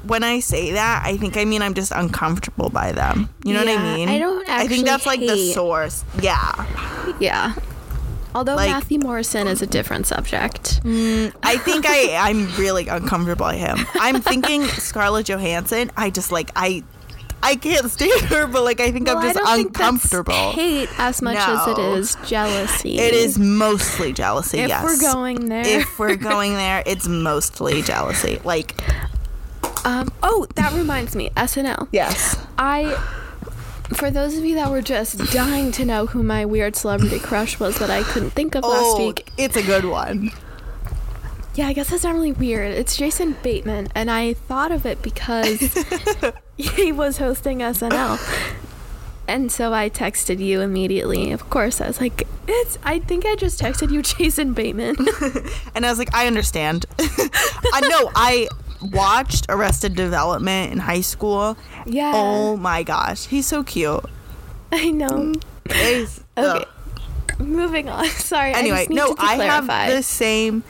When 0.08 0.24
I 0.24 0.40
say 0.40 0.72
that, 0.72 1.04
I 1.06 1.18
think 1.18 1.36
I 1.36 1.44
mean 1.44 1.62
I'm 1.62 1.74
just 1.74 1.92
uncomfortable 1.92 2.70
by 2.70 2.94
them. 2.94 3.28
You 3.44 3.54
know 3.54 3.66
what 3.66 3.78
I 3.78 3.98
mean? 3.98 4.08
I 4.08 4.18
don't 4.18 4.48
I 4.50 4.66
think 4.66 4.86
that's 4.86 5.06
like 5.06 5.20
the 5.20 5.52
source. 5.52 6.06
Yeah. 6.22 6.54
Yeah. 7.20 7.54
Although 8.36 8.56
Like- 8.56 8.70
Matthew 8.72 9.00
Morrison 9.00 9.48
is 9.48 9.62
a 9.62 9.68
different 9.68 10.06
subject. 10.08 10.82
I 10.86 11.58
think 11.64 11.86
I 11.88 12.16
I'm 12.30 12.54
really 12.58 12.88
uncomfortable 12.88 13.46
by 13.46 13.56
him. 13.56 13.80
I'm 13.96 14.22
thinking 14.22 14.64
Scarlett 14.66 15.28
Johansson. 15.28 15.92
I 15.98 16.10
just 16.10 16.32
like 16.32 16.52
I 16.56 16.84
I 17.42 17.56
can't 17.56 17.90
stand 17.90 18.22
her, 18.24 18.48
but 18.48 18.64
like 18.64 18.80
I 18.82 18.92
think 18.92 19.08
Well, 19.08 19.18
I'm 19.18 19.24
just 19.24 19.38
don't 19.38 19.48
think 19.56 19.74
that's 19.78 19.80
uncomfortable. 19.80 20.52
hate 20.52 20.90
as 21.00 21.22
much 21.22 21.38
as 21.38 21.68
it 21.70 21.80
is 21.80 22.18
jealousy. 22.26 23.00
It 23.00 23.14
is 23.14 23.40
mostly 23.40 24.12
jealousy. 24.14 24.60
If 24.60 24.70
yes. 24.70 24.84
we're 24.84 25.00
going 25.14 25.46
there. 25.48 25.66
if 25.66 25.98
we're 25.98 26.16
going 26.32 26.54
there, 26.54 26.84
it's 26.86 27.08
mostly 27.08 27.82
jealousy. 27.82 28.40
Like 28.44 28.76
um, 29.86 30.12
oh, 30.22 30.46
that 30.56 30.74
reminds 30.74 31.16
me. 31.16 31.30
SNL. 31.38 31.88
yes, 31.92 32.36
I, 32.58 32.94
for 33.94 34.12
those 34.12 34.38
of 34.38 34.46
you 34.46 34.56
that 34.56 34.70
were 34.70 34.82
just 34.82 35.18
dying 35.32 35.72
to 35.74 35.86
know 35.86 36.06
who 36.06 36.24
my 36.24 36.46
weird 36.46 36.76
celebrity 36.76 37.20
crush 37.20 37.60
was 37.60 37.80
that 37.80 37.90
I 37.90 38.04
couldn't 38.04 38.32
think 38.32 38.56
of 38.56 38.64
last 38.64 38.96
oh, 38.96 39.08
week, 39.08 39.32
it's 39.38 39.56
a 39.56 39.64
good 39.64 39.86
one. 39.86 40.32
yeah, 41.56 41.68
I 41.68 41.74
guess 41.74 41.90
that's 41.90 42.04
not 42.04 42.14
really 42.14 42.32
weird. 42.32 42.72
It's 42.72 42.96
Jason 42.96 43.36
Bateman, 43.44 43.90
and 43.96 44.10
I 44.10 44.34
thought 44.34 44.72
of 44.72 44.86
it 44.86 45.02
because 45.02 45.60
he 46.58 46.92
was 46.92 47.18
hosting 47.18 47.60
SNL. 47.60 48.20
And 49.28 49.52
so 49.52 49.74
I 49.74 49.92
texted 49.92 50.40
you 50.40 50.62
immediately. 50.62 51.32
Of 51.32 51.52
course, 51.52 51.82
I 51.82 51.88
was 51.88 52.02
like, 52.02 52.28
"It's." 52.48 52.80
I 52.84 52.98
think 52.98 53.28
I 53.28 53.36
just 53.36 53.62
texted 53.62 53.92
you, 53.92 54.02
Jason 54.18 54.54
Bateman. 54.54 54.96
And 55.76 55.86
I 55.86 55.90
was 55.92 56.00
like, 56.00 56.14
I 56.16 56.26
understand. 56.26 56.86
I 57.00 57.82
know. 57.88 58.12
I 58.16 58.48
watched 58.82 59.46
Arrested 59.50 59.96
Development 59.96 60.72
in 60.72 60.80
high 60.80 61.02
school. 61.02 61.58
yeah, 61.86 62.12
Oh 62.16 62.58
my 62.58 62.84
gosh, 62.84 63.26
he's 63.28 63.46
so 63.48 63.64
cute. 63.64 64.04
I 64.72 64.92
know. 64.92 65.34
He's- 65.72 66.22
Okay, 66.38 66.64
ugh. 66.64 66.68
moving 67.40 67.90
on. 67.90 68.06
Sorry. 68.08 68.54
I 68.54 68.60
anyway, 68.60 68.86
just 68.86 68.92
no, 68.92 69.16
I 69.20 69.36
clarify. 69.36 69.84
have 69.86 69.94
the 69.96 70.04
same. 70.04 70.64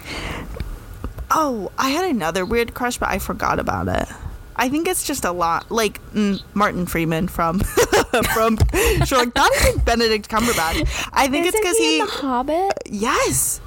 Oh, 1.32 1.72
I 1.78 1.90
had 1.90 2.06
another 2.06 2.44
weird 2.46 2.74
crush, 2.74 2.98
but 2.98 3.10
I 3.10 3.20
forgot 3.20 3.60
about 3.60 3.88
it. 3.88 4.08
I 4.56 4.68
think 4.68 4.88
it's 4.88 5.04
just 5.04 5.24
a 5.26 5.32
lot, 5.32 5.70
like 5.72 6.02
mm, 6.12 6.42
Martin 6.54 6.86
Freeman 6.86 7.28
from 7.28 7.60
from 8.34 8.58
Sherlock. 9.06 9.36
Not 9.36 9.52
even 9.62 9.80
Benedict 9.84 10.28
Cumberbatch. 10.28 11.10
I 11.14 11.28
think 11.28 11.46
it's 11.46 11.56
Isn't 11.56 11.62
because 11.62 11.78
he, 11.78 11.84
he. 11.84 12.00
in 12.00 12.06
The 12.08 12.12
Hobbit. 12.12 12.74
yes, 12.88 13.62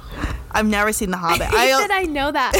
I've 0.53 0.67
never 0.67 0.93
seen 0.93 1.11
The 1.11 1.17
Hobbit. 1.17 1.47
I 1.53 1.71
I, 1.71 1.81
said 1.81 1.91
I 1.91 2.03
know 2.03 2.31
that. 2.31 2.53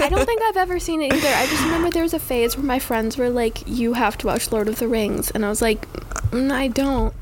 I 0.00 0.08
don't 0.08 0.24
think 0.26 0.40
I've 0.42 0.56
ever 0.56 0.78
seen 0.78 1.02
it 1.02 1.12
either. 1.12 1.28
I 1.28 1.46
just 1.46 1.62
remember 1.64 1.90
there 1.90 2.02
was 2.04 2.14
a 2.14 2.18
phase 2.18 2.56
where 2.56 2.64
my 2.66 2.78
friends 2.78 3.16
were 3.18 3.30
like, 3.30 3.62
"You 3.66 3.94
have 3.94 4.16
to 4.18 4.26
watch 4.28 4.52
Lord 4.52 4.68
of 4.68 4.78
the 4.78 4.88
Rings," 4.88 5.30
and 5.30 5.44
I 5.44 5.48
was 5.48 5.60
like, 5.60 5.90
mm, 6.30 6.50
"I 6.52 6.68
don't." 6.68 7.12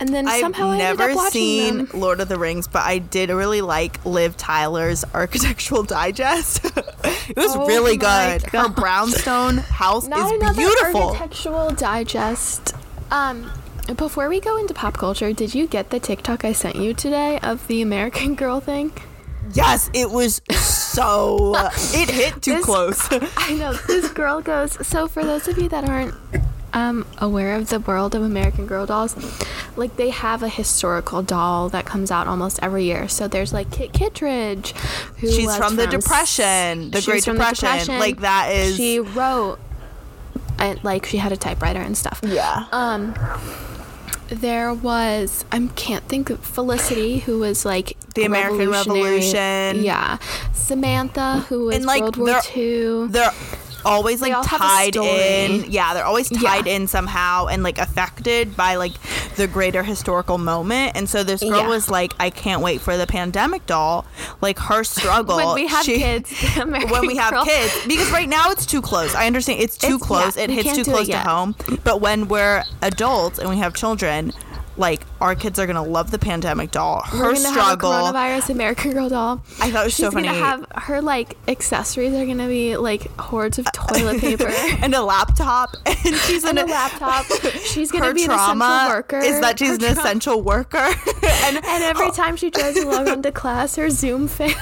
And 0.00 0.08
then 0.08 0.26
I've 0.26 0.40
somehow 0.40 0.70
I 0.70 0.78
never 0.78 1.02
ended 1.02 1.16
up 1.18 1.24
watching 1.24 1.30
seen 1.42 1.78
them. 1.86 2.00
Lord 2.00 2.20
of 2.20 2.28
the 2.28 2.38
Rings, 2.38 2.66
but 2.66 2.82
I 2.82 2.98
did 2.98 3.28
really 3.30 3.60
like 3.60 4.04
Liv 4.06 4.36
Tyler's 4.36 5.04
Architectural 5.14 5.82
Digest. 5.82 6.64
it 6.64 7.36
was 7.36 7.54
Oh 7.54 7.66
really 7.66 7.96
good. 7.98 8.42
Her 8.44 8.68
brownstone 8.70 9.58
house 9.58 10.06
Not 10.08 10.26
is 10.32 10.40
another 10.40 10.56
beautiful. 10.56 11.02
architectural 11.10 11.70
digest. 11.70 12.74
Um, 13.10 13.50
before 13.96 14.28
we 14.28 14.40
go 14.40 14.56
into 14.56 14.72
pop 14.72 14.96
culture, 14.96 15.32
did 15.32 15.54
you 15.54 15.66
get 15.66 15.90
the 15.90 16.00
TikTok 16.00 16.44
I 16.44 16.52
sent 16.52 16.76
you 16.76 16.94
today 16.94 17.38
of 17.42 17.66
the 17.66 17.82
American 17.82 18.34
Girl 18.42 18.58
thing? 18.60 18.92
Yes, 19.52 19.90
it 19.94 20.10
was 20.10 20.40
so. 20.50 21.54
it 21.92 22.10
hit 22.10 22.42
too 22.42 22.54
This- 22.56 22.64
close. 22.64 23.08
I 23.36 23.54
know 23.54 23.72
this 23.74 24.10
girl 24.10 24.40
goes. 24.40 24.86
So 24.86 25.08
for 25.08 25.24
those 25.24 25.48
of 25.48 25.58
you 25.58 25.68
that 25.70 25.88
aren't 25.88 26.14
um, 26.72 27.04
aware 27.18 27.56
of 27.56 27.68
the 27.68 27.80
world 27.80 28.14
of 28.14 28.22
American 28.22 28.66
Girl 28.66 28.86
dolls, 28.86 29.16
like 29.76 29.96
they 29.96 30.10
have 30.10 30.42
a 30.42 30.48
historical 30.48 31.22
doll 31.22 31.68
that 31.70 31.84
comes 31.84 32.10
out 32.10 32.26
almost 32.28 32.60
every 32.62 32.84
year. 32.84 33.08
So 33.08 33.26
there's 33.28 33.52
like 33.52 33.70
Kit 33.72 33.92
Kittredge, 33.92 34.72
who 35.18 35.30
She's 35.30 35.46
was 35.46 35.56
from 35.56 35.76
the 35.76 35.86
Depression, 35.86 36.90
the 36.90 37.02
Great 37.02 37.24
from 37.24 37.36
Depression. 37.36 37.98
Like, 37.98 38.20
that 38.20 38.52
is- 38.54 38.76
She 38.76 39.00
wrote, 39.00 39.58
and 40.58 40.82
like 40.84 41.06
she 41.06 41.16
had 41.16 41.32
a 41.32 41.36
typewriter 41.36 41.80
and 41.80 41.96
stuff. 41.96 42.20
yeah. 42.24 42.66
Um, 42.70 43.14
there 44.30 44.72
was 44.72 45.44
I 45.52 45.66
can't 45.74 46.04
think 46.04 46.30
of 46.30 46.40
Felicity, 46.40 47.18
who 47.18 47.38
was 47.40 47.64
like 47.64 47.96
The 48.14 48.24
American 48.24 48.70
Revolution. 48.70 49.82
Yeah, 49.82 50.18
Samantha, 50.54 51.40
who 51.48 51.66
was 51.66 51.76
And, 51.76 51.84
like, 51.84 52.02
World 52.02 52.16
War 52.16 52.40
Two. 52.42 53.08
They're 53.10 53.32
always 53.84 54.20
like 54.20 54.32
all 54.34 54.44
have 54.44 54.60
a 54.60 54.64
tied 54.64 54.96
in. 54.96 55.70
Yeah, 55.70 55.94
they're 55.94 56.04
always 56.04 56.28
tied 56.28 56.66
Yeah. 56.66 56.74
in 56.76 56.86
somehow 56.86 57.46
and 57.46 57.62
like 57.62 57.78
affected 57.78 58.56
by 58.56 58.76
like 58.76 58.92
the 59.36 59.46
greater 59.46 59.82
historical 59.82 60.38
moment. 60.38 60.92
And 60.96 61.08
so 61.08 61.22
this 61.22 61.40
girl 61.40 61.62
Yeah. 61.62 61.68
was 61.68 61.88
like, 61.90 62.12
I 62.20 62.30
can't 62.30 62.62
wait 62.62 62.80
for 62.80 62.96
the 62.96 63.06
pandemic 63.06 63.66
doll. 63.66 64.04
Like 64.40 64.58
her 64.58 64.84
struggle. 64.84 65.36
when 65.36 65.54
we 65.54 65.66
have 65.66 65.84
she- 65.84 65.98
kids, 65.98 66.30
when 66.56 67.06
we 67.06 67.16
have 67.16 67.32
Girl- 67.32 67.44
kids 67.44 67.72
because 67.86 68.10
right 68.10 68.28
now 68.28 68.50
it's 68.50 68.66
too 68.66 68.80
close 68.82 69.14
i 69.14 69.26
understand 69.26 69.60
it's 69.60 69.76
too 69.76 69.94
It's- 69.96 70.02
close 70.06 70.36
yeah, 70.36 70.44
it 70.44 70.50
hits 70.50 70.74
too 70.76 70.84
close 70.84 71.06
to 71.08 71.18
home 71.18 71.54
but 71.84 72.00
when 72.00 72.28
we're 72.28 72.64
adults 72.82 73.38
and 73.38 73.48
we 73.48 73.56
have 73.58 73.74
children 73.74 74.32
like 74.80 75.02
our 75.20 75.34
kids 75.34 75.58
are 75.58 75.66
gonna 75.66 75.82
love 75.84 76.10
the 76.10 76.18
pandemic 76.18 76.70
doll 76.70 77.02
her 77.02 77.18
We're 77.18 77.34
gonna 77.34 77.48
struggle 77.50 77.92
have 77.92 78.14
a 78.14 78.18
coronavirus 78.18 78.50
American 78.50 78.92
Girl 78.92 79.08
doll. 79.08 79.42
I 79.60 79.70
thought 79.70 79.82
it 79.82 79.84
was 79.84 79.94
She's 79.94 80.06
so 80.06 80.10
funny. 80.10 80.26
She's 80.26 80.36
gonna 80.38 80.44
have 80.46 80.66
her 80.84 81.02
like 81.02 81.36
accessories 81.46 82.14
are 82.14 82.26
gonna 82.26 82.48
be 82.48 82.76
like 82.76 83.14
hordes 83.20 83.58
of 83.58 83.66
toilet 83.72 84.20
paper 84.26 84.48
and 84.48 84.94
a 84.94 85.02
laptop 85.02 85.76
and 85.86 86.16
she's 86.16 86.44
and 86.44 86.58
in 86.58 86.68
a 86.68 86.70
laptop. 86.70 87.26
She's 87.64 87.92
gonna 87.92 88.06
her 88.06 88.14
be 88.14 88.24
an 88.24 88.30
essential 88.30 88.56
trauma 88.56 88.86
worker. 88.88 89.18
is 89.18 89.40
that 89.40 89.58
she's 89.58 89.68
Her 89.68 89.74
an 89.74 89.80
tra- 89.80 89.90
essential 89.90 90.42
worker 90.42 90.78
and 91.22 91.56
And 91.56 91.84
every 91.84 92.06
oh. 92.06 92.12
time 92.12 92.36
she 92.36 92.50
tries 92.50 92.74
to 92.74 92.86
log 92.86 93.06
on 93.08 93.22
to 93.22 93.32
class, 93.32 93.76
her 93.76 93.90
Zoom 93.90 94.26
fails. 94.28 94.56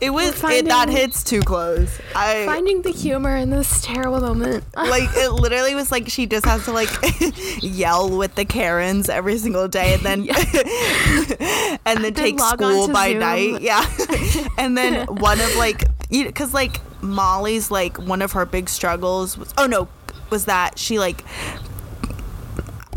It 0.00 0.10
was 0.10 0.34
finding- 0.34 0.66
it, 0.66 0.68
that 0.68 0.88
hits 0.88 1.22
too 1.24 1.40
close 1.40 1.90
i 2.14 2.44
Finding 2.46 2.82
the 2.82 2.90
humor 2.90 3.34
in 3.36 3.50
this 3.50 3.80
terrible 3.82 4.20
moment. 4.20 4.64
like 4.76 5.08
it 5.16 5.30
literally 5.32 5.74
was 5.74 5.90
like 5.90 6.08
she 6.08 6.26
just 6.26 6.44
has 6.46 6.64
to 6.66 6.72
like 6.72 6.88
yell 7.62 8.08
with 8.16 8.34
the 8.34 8.44
Karens 8.44 9.08
every 9.08 9.38
single 9.38 9.68
day 9.68 9.94
and 9.94 10.02
then 10.02 10.20
and 11.84 12.04
then 12.04 12.12
Then 12.12 12.14
take 12.14 12.40
school 12.40 12.88
by 12.88 13.10
Zoom. 13.10 13.18
night 13.20 13.60
yeah 13.60 13.84
and 14.58 14.76
then 14.76 15.06
one 15.06 15.40
of 15.40 15.54
like 15.56 15.84
you 16.10 16.26
because 16.26 16.54
like 16.54 16.80
Molly's 17.02 17.70
like 17.70 17.98
one 17.98 18.22
of 18.22 18.32
her 18.32 18.46
big 18.46 18.68
struggles 18.68 19.36
was 19.38 19.52
oh 19.58 19.66
no 19.66 19.88
was 20.30 20.44
that 20.46 20.78
she 20.78 20.98
like 20.98 21.24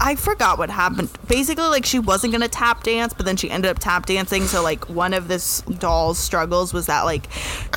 I 0.03 0.15
forgot 0.15 0.57
what 0.57 0.71
happened. 0.71 1.09
Basically, 1.27 1.65
like 1.67 1.85
she 1.85 1.99
wasn't 1.99 2.33
gonna 2.33 2.47
tap 2.47 2.81
dance, 2.83 3.13
but 3.13 3.25
then 3.25 3.37
she 3.37 3.51
ended 3.51 3.69
up 3.69 3.77
tap 3.77 4.07
dancing. 4.07 4.43
So 4.45 4.63
like 4.63 4.89
one 4.89 5.13
of 5.13 5.27
this 5.27 5.61
doll's 5.61 6.17
struggles 6.17 6.73
was 6.73 6.87
that 6.87 7.03
like 7.03 7.27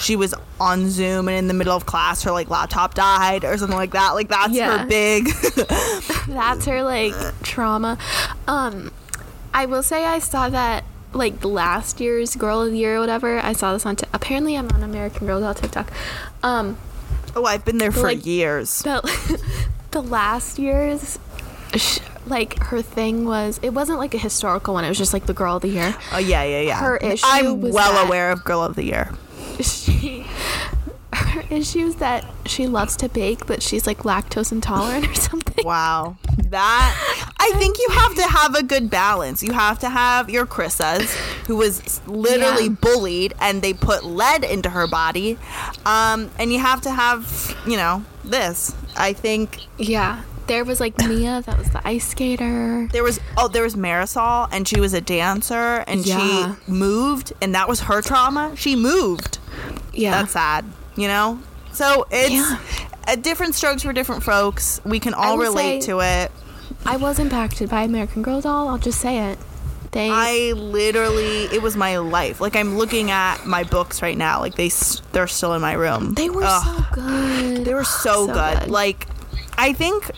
she 0.00 0.16
was 0.16 0.34
on 0.58 0.88
Zoom 0.88 1.28
and 1.28 1.37
in 1.37 1.48
the 1.48 1.54
middle 1.54 1.76
of 1.76 1.84
class 1.84 2.22
her 2.22 2.32
like 2.32 2.48
laptop 2.48 2.94
died 2.94 3.44
or 3.44 3.58
something 3.58 3.76
like 3.76 3.90
that. 3.92 4.12
Like 4.14 4.28
that's 4.28 4.52
Yeah. 4.54 4.78
her 4.78 4.87
big. 4.87 5.28
That's 6.28 6.64
her 6.64 6.82
like 6.82 7.14
trauma. 7.42 7.98
Um, 8.48 8.90
I 9.52 9.66
will 9.66 9.82
say 9.82 10.04
I 10.06 10.18
saw 10.18 10.48
that 10.48 10.84
like 11.12 11.44
last 11.44 12.00
year's 12.00 12.34
Girl 12.34 12.62
of 12.62 12.70
the 12.72 12.78
Year 12.78 12.96
or 12.96 13.00
whatever. 13.00 13.38
I 13.38 13.52
saw 13.52 13.72
this 13.74 13.84
on. 13.84 13.96
T- 13.96 14.06
apparently, 14.14 14.56
I'm 14.56 14.68
on 14.70 14.82
American 14.82 15.26
Girl 15.26 15.40
doll 15.40 15.52
TikTok. 15.54 15.92
Um, 16.42 16.78
oh, 17.37 17.44
I've 17.44 17.64
been 17.66 17.76
there 17.78 17.92
for 17.92 18.00
like- 18.02 18.24
years. 18.24 18.80
the 18.82 19.40
the 19.90 20.02
last 20.02 20.58
year's. 20.58 21.18
Sh- 21.76 21.98
like 22.26 22.58
her 22.64 22.80
thing 22.82 23.24
was 23.26 23.58
it 23.62 23.70
wasn't 23.70 23.98
like 23.98 24.14
a 24.14 24.18
historical 24.18 24.74
one 24.74 24.84
it 24.84 24.88
was 24.88 24.98
just 24.98 25.12
like 25.12 25.26
the 25.26 25.34
girl 25.34 25.56
of 25.56 25.62
the 25.62 25.68
year 25.68 25.94
Oh 26.12 26.18
yeah, 26.18 26.42
yeah, 26.42 26.60
yeah. 26.60 26.78
Her 26.80 26.96
issue 26.96 27.24
I'm 27.26 27.60
well 27.60 27.92
that- 27.92 28.06
aware 28.06 28.30
of 28.30 28.44
Girl 28.44 28.62
of 28.62 28.76
the 28.76 28.84
Year. 28.84 29.12
she 29.60 30.26
her 31.12 31.44
issue 31.50 31.80
is 31.87 31.96
that 31.96 32.24
she 32.46 32.66
loves 32.66 32.96
to 32.96 33.08
bake 33.08 33.46
but 33.46 33.62
she's 33.62 33.87
like 33.87 33.98
lactose 33.98 34.50
intolerant 34.52 35.06
or 35.08 35.14
something 35.14 35.52
Wow. 35.64 36.16
That 36.50 37.32
I 37.38 37.52
think 37.58 37.78
you 37.78 37.88
have 37.90 38.14
to 38.16 38.22
have 38.22 38.54
a 38.54 38.62
good 38.62 38.90
balance. 38.90 39.42
You 39.42 39.52
have 39.52 39.78
to 39.80 39.88
have 39.88 40.28
your 40.28 40.44
Chris's, 40.46 41.14
who 41.46 41.56
was 41.56 42.00
literally 42.06 42.64
Yeah. 42.66 42.77
bullied, 42.81 43.35
and 43.40 43.62
they 43.62 43.72
put 43.72 44.04
lead 44.04 44.44
into 44.44 44.68
her 44.70 44.87
body, 44.87 45.38
um, 45.87 46.31
and 46.38 46.52
you 46.52 46.58
have 46.58 46.81
to 46.83 46.90
have, 46.90 47.56
you 47.66 47.77
know, 47.79 48.04
this. 48.25 48.75
I 48.96 49.14
think 49.14 49.60
yeah 49.79 50.22
there 50.46 50.64
was 50.64 50.80
like 50.80 50.96
mia 50.98 51.42
that 51.46 51.58
was 51.58 51.70
the 51.70 51.86
ice 51.86 52.08
skater 52.08 52.88
there 52.92 53.02
was 53.02 53.18
oh 53.36 53.48
there 53.48 53.62
was 53.62 53.76
Marisol, 53.76 54.48
and 54.52 54.66
she 54.68 54.80
was 54.80 54.92
a 54.94 55.00
dancer, 55.00 55.84
and 55.86 56.04
Yeah. 56.06 56.54
she 56.56 56.70
moved, 56.70 57.32
and 57.42 57.54
that 57.54 57.68
was 57.68 57.80
her 57.80 58.02
trauma. 58.02 58.52
She 58.56 58.76
moved. 58.76 59.38
yeah 59.92 60.10
That's 60.12 60.32
sad. 60.32 60.64
You 60.96 61.08
know, 61.08 61.40
So 61.72 62.06
it's 62.10 62.30
Yeah. 62.32 62.58
uh, 63.08 63.16
different 63.16 63.54
strokes 63.56 63.82
for 63.82 63.92
different 63.92 64.22
folks. 64.22 64.80
We 64.84 65.00
can 65.00 65.12
all 65.14 65.38
relate 65.38 65.82
say- 65.82 65.86
to 65.90 66.00
it. 66.00 66.32
I 66.86 66.96
was 66.98 67.18
impacted 67.18 67.70
by 67.70 67.82
American 67.82 68.22
Girl 68.22 68.40
doll. 68.40 68.68
I'll 68.68 68.78
just 68.78 69.00
say 69.00 69.30
it. 69.30 69.38
They 69.92 70.10
I 70.10 70.52
literally, 70.56 71.44
it 71.46 71.62
was 71.62 71.76
my 71.76 71.98
life. 71.98 72.40
Like 72.40 72.54
I'm 72.56 72.76
looking 72.76 73.10
at 73.10 73.46
my 73.46 73.62
books 73.64 74.02
right 74.02 74.16
now. 74.18 74.40
Like 74.40 74.54
they, 74.56 74.70
they're 75.12 75.26
still 75.26 75.54
in 75.54 75.62
my 75.62 75.72
room. 75.72 76.14
they 76.14 76.28
were 76.30 76.42
Ugh. 76.44 76.62
so 76.64 76.84
good. 76.94 77.64
They 77.64 77.74
were 77.74 77.84
so, 77.84 78.26
good. 78.26 78.68
Like, 78.68 79.06
I 79.56 79.72
think 79.72 80.10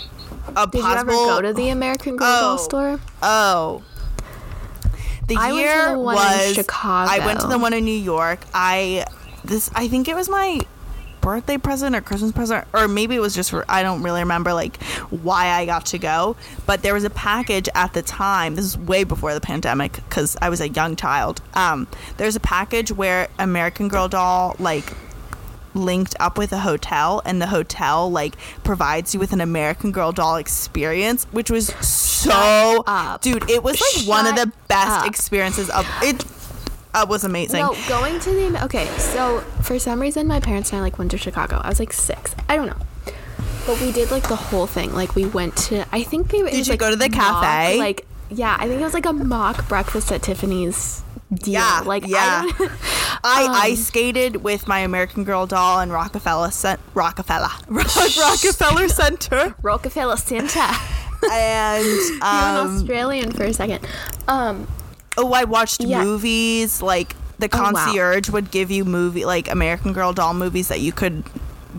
a 0.54 0.66
did 0.66 0.82
you 0.82 0.92
ever 0.92 1.10
go 1.10 1.40
to 1.42 1.52
the 1.52 1.70
American 1.70 2.16
Girl 2.16 2.28
doll 2.28 2.54
Oh. 2.54 2.56
store? 2.58 3.00
Oh. 3.22 3.82
The 5.28 5.36
I 5.36 5.52
went 5.52 5.54
to 5.54 5.60
year 5.60 5.92
the 5.92 5.98
one 5.98 6.16
in 6.16 6.22
was 6.22 6.54
Chicago. 6.54 7.10
I 7.10 7.26
went 7.26 7.40
to 7.40 7.46
the 7.48 7.58
one 7.58 7.72
in 7.72 7.84
New 7.84 7.90
York. 7.98 8.40
I 8.54 9.04
this 9.44 9.70
I 9.74 9.88
think 9.88 10.08
it 10.08 10.14
was 10.14 10.28
my 10.28 10.60
birthday 11.20 11.58
present 11.58 11.96
or 11.96 12.00
Christmas 12.00 12.30
present 12.30 12.64
or 12.72 12.86
maybe 12.86 13.16
it 13.16 13.20
was 13.20 13.34
just 13.34 13.50
for 13.50 13.64
I 13.68 13.82
don't 13.82 14.04
really 14.04 14.20
remember 14.20 14.52
like 14.54 14.80
why 15.10 15.48
I 15.48 15.66
got 15.66 15.86
to 15.86 15.98
go, 15.98 16.36
but 16.66 16.82
there 16.82 16.94
was 16.94 17.02
a 17.02 17.10
package 17.10 17.68
at 17.74 17.92
the 17.94 18.02
time. 18.02 18.54
This 18.54 18.64
is 18.64 18.78
way 18.78 19.02
before 19.02 19.34
the 19.34 19.40
pandemic 19.40 19.98
cuz 20.10 20.36
I 20.40 20.48
was 20.48 20.60
a 20.60 20.68
young 20.68 20.94
child. 20.94 21.40
Um 21.54 21.88
there's 22.18 22.36
a 22.36 22.40
package 22.40 22.92
where 22.92 23.26
American 23.40 23.88
Girl 23.88 24.06
doll 24.06 24.54
like 24.60 24.92
linked 25.76 26.14
up 26.18 26.38
with 26.38 26.52
a 26.52 26.58
hotel 26.58 27.22
and 27.24 27.40
the 27.40 27.46
hotel 27.46 28.10
like 28.10 28.36
provides 28.64 29.14
you 29.14 29.20
with 29.20 29.32
an 29.32 29.40
American 29.40 29.92
Girl 29.92 30.12
doll 30.12 30.36
experience 30.36 31.24
which 31.32 31.50
was 31.50 31.68
so 31.86 32.82
dude 33.20 33.48
it 33.50 33.62
was 33.62 33.80
like 33.80 34.08
one 34.08 34.26
of 34.26 34.36
the 34.36 34.50
best 34.68 35.02
up. 35.02 35.06
experiences 35.06 35.70
of 35.70 35.86
it 36.02 36.24
uh, 36.96 37.04
was 37.06 37.24
amazing 37.24 37.60
No, 37.60 37.76
going 37.88 38.18
to 38.20 38.30
the 38.30 38.64
okay. 38.64 38.86
So 38.98 39.40
for 39.62 39.78
some 39.78 40.00
reason, 40.00 40.26
my 40.26 40.40
parents 40.40 40.72
and 40.72 40.78
I 40.78 40.82
like 40.82 40.98
went 40.98 41.10
to 41.10 41.18
Chicago. 41.18 41.60
I 41.62 41.68
was 41.68 41.78
like 41.78 41.92
six. 41.92 42.34
I 42.48 42.56
don't 42.56 42.66
know, 42.66 43.12
but 43.66 43.78
we 43.82 43.92
did 43.92 44.10
like 44.10 44.28
the 44.28 44.36
whole 44.36 44.66
thing. 44.66 44.94
Like 44.94 45.14
we 45.14 45.26
went 45.26 45.56
to. 45.68 45.84
I 45.92 46.02
think 46.02 46.30
they. 46.30 46.38
Did 46.38 46.44
was, 46.44 46.66
you 46.66 46.72
like, 46.72 46.80
go 46.80 46.90
to 46.90 46.96
the 46.96 47.10
mock, 47.10 47.42
cafe? 47.42 47.78
Like 47.78 48.06
yeah, 48.30 48.56
I 48.58 48.66
think 48.66 48.80
it 48.80 48.84
was 48.84 48.94
like 48.94 49.06
a 49.06 49.12
mock 49.12 49.68
breakfast 49.68 50.10
at 50.10 50.22
Tiffany's. 50.22 51.02
Deal. 51.34 51.54
Yeah, 51.54 51.82
like 51.84 52.06
yeah. 52.06 52.44
I 52.58 53.18
I 53.24 53.44
um, 53.46 53.50
ice 53.54 53.86
skated 53.86 54.36
with 54.44 54.68
my 54.68 54.78
American 54.80 55.24
Girl 55.24 55.46
doll 55.46 55.80
in 55.80 55.90
Rockefeller 55.90 56.50
Cent- 56.52 56.78
Rockefeller 56.94 57.48
Rockefeller 57.68 58.88
Center 58.88 59.54
Rockefeller 59.62 60.16
Center. 60.16 60.60
and 61.32 61.84
You're 61.84 62.14
an 62.22 62.56
um, 62.66 62.76
Australian 62.76 63.32
for 63.32 63.44
a 63.44 63.52
second. 63.52 63.86
Um, 64.28 64.68
oh 65.16 65.32
I 65.32 65.44
watched 65.44 65.80
Yeah. 65.82 66.04
movies 66.04 66.80
like 66.82 67.16
the 67.38 67.48
Oh, 67.52 67.58
wow. 67.60 67.72
concierge 67.72 68.30
would 68.30 68.50
give 68.50 68.70
you 68.70 68.84
movie 68.84 69.24
like 69.24 69.50
American 69.50 69.92
Girl 69.92 70.12
doll 70.12 70.32
movies 70.34 70.68
that 70.68 70.80
you 70.80 70.92
could 70.92 71.24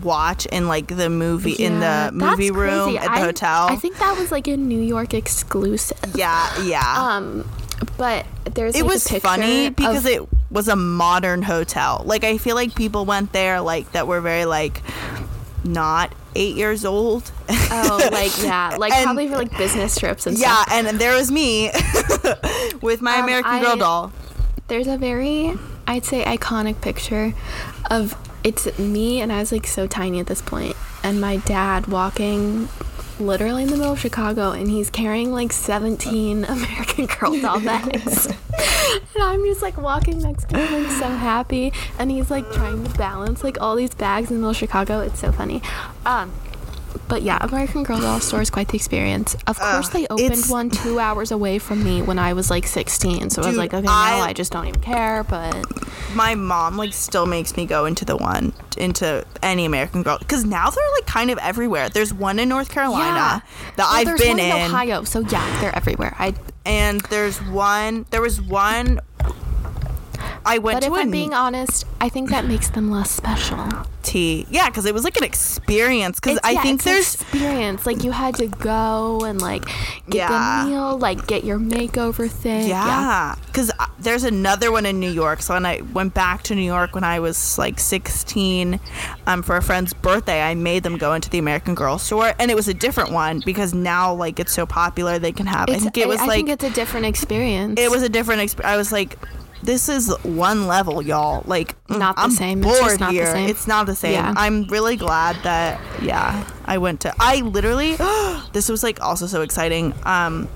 watch 0.02 0.46
in 0.46 0.68
like 0.68 0.86
the 0.88 1.08
movie 1.08 1.52
in 1.52 1.80
the 1.80 2.10
movie 2.12 2.50
room 2.52 2.84
crazy. 2.84 2.98
at 2.98 3.04
the 3.06 3.10
I- 3.12 3.20
hotel 3.20 3.66
I 3.68 3.76
think 3.76 3.96
that 3.98 4.16
was 4.18 4.30
like 4.30 4.46
a 4.46 4.56
New 4.56 4.80
York 4.82 5.14
exclusive. 5.14 5.98
yeah 6.14 6.62
yeah 6.62 6.94
Um, 7.16 7.48
but 7.96 8.26
there's 8.54 8.74
it 8.74 8.82
like, 8.82 8.92
was 8.92 9.08
funny 9.08 9.70
because 9.70 10.04
of- 10.04 10.10
it 10.12 10.28
was 10.50 10.68
a 10.68 10.76
modern 10.76 11.42
hotel. 11.42 12.02
Like 12.04 12.24
I 12.24 12.38
feel 12.38 12.54
like 12.54 12.74
people 12.74 13.04
went 13.04 13.32
there 13.32 13.60
like 13.60 13.92
that 13.92 14.06
were 14.06 14.20
very 14.20 14.44
like 14.44 14.82
not 15.64 16.12
eight 16.34 16.56
years 16.56 16.84
old. 16.84 17.30
Oh, 17.50 18.08
like 18.12 18.32
yeah, 18.42 18.76
like 18.78 18.92
And- 18.92 19.04
probably 19.04 19.28
for 19.28 19.36
like 19.36 19.56
business 19.56 19.98
trips 19.98 20.26
and 20.26 20.38
stuff. 20.38 20.48
yeah, 20.48 20.62
stuff. 20.64 20.86
and 20.90 20.98
there 21.00 21.14
was 21.14 21.30
me 21.30 21.70
with 22.82 23.00
my 23.02 23.16
Um, 23.18 23.24
American 23.24 23.60
Girl 23.60 23.76
doll. 23.76 24.12
There's 24.68 24.86
a 24.86 24.98
very, 24.98 25.54
I'd 25.86 26.04
say, 26.04 26.22
iconic 26.24 26.80
picture 26.80 27.32
of 27.90 28.14
it's 28.44 28.78
me, 28.78 29.20
and 29.20 29.32
I 29.32 29.40
was 29.40 29.50
like 29.50 29.66
so 29.66 29.86
tiny 29.86 30.20
at 30.20 30.26
this 30.26 30.40
point, 30.42 30.76
and 31.02 31.20
my 31.20 31.36
dad 31.38 31.86
walking 31.86 32.68
literally 33.20 33.62
in 33.62 33.68
the 33.70 33.76
middle 33.76 33.92
of 33.92 33.98
Chicago, 33.98 34.52
and 34.52 34.70
he's 34.70 34.90
carrying 34.90 35.32
like 35.32 35.52
17 35.52 36.44
American 36.48 37.06
Girl 37.06 37.40
doll 37.40 37.60
bags. 37.60 38.26
and 39.14 39.22
I'm 39.22 39.44
just 39.44 39.62
like 39.62 39.76
walking 39.76 40.20
next 40.20 40.48
to 40.50 40.58
him, 40.58 40.82
like 40.82 40.92
so 40.92 41.08
happy, 41.08 41.72
and 41.98 42.10
he's 42.10 42.30
like 42.30 42.50
trying 42.52 42.84
to 42.84 42.98
balance 42.98 43.44
like 43.44 43.60
all 43.60 43.76
these 43.76 43.94
bags 43.94 44.30
in 44.30 44.36
the 44.36 44.40
middle 44.40 44.50
of 44.50 44.56
Chicago. 44.56 45.00
It's 45.00 45.18
so 45.20 45.32
funny. 45.32 45.62
Um, 46.06 46.32
but 47.08 47.22
yeah, 47.22 47.38
American 47.40 47.82
Girl 47.82 48.00
doll 48.00 48.20
store 48.20 48.42
is 48.42 48.50
quite 48.50 48.68
the 48.68 48.76
experience. 48.76 49.36
Of 49.46 49.58
course, 49.58 49.88
they 49.88 50.06
opened 50.08 50.44
one 50.46 50.70
two 50.70 50.98
hours 50.98 51.30
away 51.30 51.58
from 51.58 51.82
me 51.82 52.02
when 52.02 52.18
I 52.18 52.32
was 52.32 52.50
like 52.50 52.66
16. 52.66 53.30
So 53.30 53.42
I 53.42 53.46
was 53.46 53.56
like, 53.56 53.72
okay, 53.74 53.86
I- 53.88 54.18
now 54.18 54.24
I 54.24 54.32
just 54.32 54.52
don't 54.52 54.66
even 54.66 54.80
care. 54.80 55.24
But 55.24 55.64
My 56.14 56.34
mom 56.34 56.76
like 56.76 56.92
still 56.92 57.26
makes 57.26 57.56
me 57.56 57.66
go 57.66 57.84
into 57.86 58.04
the 58.04 58.16
one 58.16 58.52
into 58.76 59.24
any 59.42 59.64
American 59.64 60.02
Girl 60.02 60.18
because 60.18 60.44
now 60.44 60.70
they're 60.70 60.90
like 60.96 61.06
kind 61.06 61.30
of 61.30 61.38
everywhere. 61.38 61.88
There's 61.88 62.12
one 62.14 62.38
in 62.38 62.48
North 62.48 62.70
Carolina 62.70 63.04
yeah, 63.04 63.40
that 63.76 63.78
Well, 63.78 63.88
I've 63.90 64.18
been 64.18 64.28
one 64.36 64.38
in, 64.40 64.56
in. 64.56 64.62
Ohio. 64.66 65.04
So 65.04 65.20
yeah, 65.20 65.60
they're 65.60 65.74
everywhere. 65.74 66.14
I 66.18 66.34
and 66.64 67.00
there's 67.02 67.38
one. 67.42 68.04
There 68.10 68.20
was 68.20 68.40
one. 68.42 69.00
I 70.48 70.58
went 70.58 70.76
but 70.76 70.86
to 70.86 70.92
if 70.94 70.98
a 70.98 71.02
I'm 71.02 71.10
being 71.10 71.34
honest, 71.34 71.84
I 72.00 72.08
think 72.08 72.30
that 72.30 72.44
makes 72.46 72.70
them 72.70 72.90
less 72.90 73.10
special. 73.10 73.66
tea. 74.02 74.46
Yeah, 74.50 74.68
because 74.70 74.86
it 74.86 74.94
was 74.94 75.04
like 75.04 75.16
an 75.18 75.24
experience. 75.24 76.18
Because 76.20 76.38
I 76.42 76.52
yeah, 76.52 76.62
think 76.62 76.80
it's 76.80 76.86
an 76.86 76.92
there's 76.92 77.14
experience. 77.14 77.86
Like 77.86 78.02
you 78.04 78.10
had 78.10 78.34
to 78.36 78.46
go 78.48 79.20
and 79.24 79.40
like 79.40 79.64
get 80.08 80.30
Yeah. 80.30 80.64
the 80.64 80.70
meal, 80.70 80.98
like 80.98 81.26
get 81.26 81.44
your 81.44 81.58
makeover 81.58 82.30
thing. 82.30 82.68
Yeah, 82.68 83.34
because 83.46 83.70
there's 84.00 84.24
another 84.24 84.72
one 84.72 84.86
in 84.86 84.98
New 85.00 85.10
York. 85.10 85.42
So 85.42 85.54
when 85.54 85.66
I 85.66 85.82
went 85.92 86.14
back 86.14 86.42
to 86.44 86.54
New 86.54 86.62
York 86.62 86.94
when 86.94 87.04
I 87.04 87.20
was 87.20 87.58
like 87.58 87.78
16, 87.78 88.80
um, 89.26 89.42
for 89.42 89.56
a 89.56 89.62
friend's 89.62 89.92
birthday, 89.92 90.40
I 90.42 90.54
made 90.54 90.82
them 90.84 90.96
go 90.96 91.12
into 91.14 91.28
the 91.28 91.38
American 91.38 91.74
Girl 91.74 91.98
store, 91.98 92.32
and 92.38 92.50
it 92.50 92.54
was 92.54 92.68
a 92.68 92.74
different 92.74 93.10
one 93.12 93.42
because 93.44 93.74
now 93.74 94.14
like 94.14 94.40
it's 94.40 94.52
so 94.52 94.64
popular 94.64 95.18
they 95.18 95.32
can 95.32 95.46
have. 95.46 95.68
I 95.68 95.78
think 95.78 95.98
it 95.98 96.08
was 96.08 96.20
I 96.20 96.26
like 96.26 96.36
think 96.36 96.48
it's 96.48 96.64
a 96.64 96.70
different 96.70 97.06
experience. 97.06 97.78
it 97.78 97.90
was 97.90 98.02
a 98.02 98.08
different. 98.08 98.40
experience. 98.40 98.72
I 98.74 98.76
was 98.78 98.92
like. 98.92 99.18
This 99.62 99.88
is 99.88 100.14
one 100.22 100.66
level, 100.66 101.02
y'all. 101.02 101.42
Like, 101.46 101.74
mm, 101.86 101.98
Not 101.98 102.16
the 102.16 102.22
I'm 102.22 102.30
same. 102.30 102.62
It's 102.64 102.80
Bored 102.80 102.98
the 102.98 103.10
here. 103.10 103.26
same. 103.32 103.48
It's 103.48 103.66
not 103.66 103.86
the 103.86 103.96
same. 103.96 104.12
Yeah. 104.12 104.34
I'm 104.36 104.64
really 104.68 104.96
glad 104.96 105.36
that, 105.42 105.80
yeah, 106.02 106.48
I 106.64 106.78
went 106.78 107.00
to. 107.02 107.14
I 107.18 107.40
literally, 107.40 107.96
this 108.52 108.68
was 108.68 108.82
like 108.82 109.00
also 109.02 109.26
so 109.26 109.42
exciting. 109.42 109.94
Um, 110.04 110.48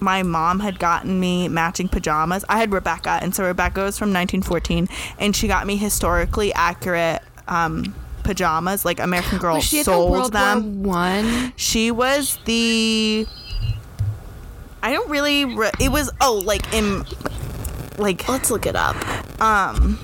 my 0.00 0.22
mom 0.22 0.60
had 0.60 0.78
gotten 0.78 1.18
me 1.18 1.48
matching 1.48 1.88
pajamas. 1.88 2.44
I 2.48 2.58
had 2.58 2.72
Rebecca, 2.72 3.18
and 3.22 3.34
so 3.34 3.44
Rebecca 3.44 3.80
was 3.82 3.98
from 3.98 4.12
1914, 4.12 4.88
and 5.18 5.34
she 5.34 5.48
got 5.48 5.66
me 5.66 5.76
historically 5.76 6.52
accurate 6.52 7.22
um, 7.48 7.94
pajamas. 8.22 8.84
Like 8.84 9.00
American 9.00 9.38
Girl 9.38 9.54
Was 9.54 9.64
she 9.64 9.78
the 9.78 9.84
sold 9.84 10.10
World 10.10 10.32
them. 10.32 10.82
One? 10.82 11.54
She 11.56 11.90
was 11.90 12.38
the. 12.44 13.26
I 14.82 14.92
don't 14.92 15.08
really. 15.10 15.46
Re- 15.46 15.70
it 15.80 15.90
was 15.90 16.10
oh 16.20 16.42
like 16.44 16.72
in, 16.74 17.04
like 17.98 18.28
Let's 18.28 18.50
look 18.50 18.66
it 18.66 18.76
up. 18.76 18.96
um, 19.40 19.94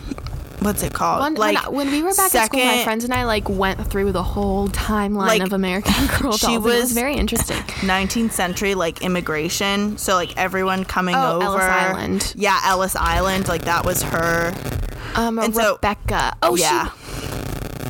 what's 0.61 0.83
it 0.83 0.93
called? 0.93 1.21
When, 1.21 1.35
like 1.35 1.67
when, 1.67 1.75
when 1.75 1.91
we 1.91 2.03
were 2.03 2.15
back 2.15 2.35
at 2.35 2.47
school, 2.47 2.65
my 2.65 2.85
friends 2.85 3.05
and 3.05 3.13
I 3.13 3.25
like 3.25 3.49
went 3.49 3.85
through 3.91 4.13
the 4.13 4.23
whole 4.23 4.69
timeline 4.69 5.27
Like, 5.27 5.43
of 5.43 5.53
American 5.53 6.07
Girl 6.21 6.31
dolls. 6.33 6.41
she 6.41 6.59
was 6.59 6.81
was- 6.83 6.93
very 6.93 7.15
interesting. 7.15 7.57
19th 7.57 8.33
century 8.33 8.75
like 8.75 9.03
immigration. 9.03 9.99
So 9.99 10.15
like 10.15 10.37
everyone 10.37 10.85
coming 10.85 11.15
Oh, 11.17 11.37
over. 11.37 11.45
Ellis 11.45 11.63
Island. 11.63 12.35
Yeah, 12.37 12.61
Ellis 12.65 12.97
Island. 12.97 13.49
Like 13.49 13.65
that 13.65 13.85
was 13.85 14.03
her. 14.03 14.55
Um, 15.15 15.39
And 15.39 15.55
so- 15.55 15.75
Rebecca. 15.75 16.37
Oh, 16.43 16.57
yeah. 16.57 16.91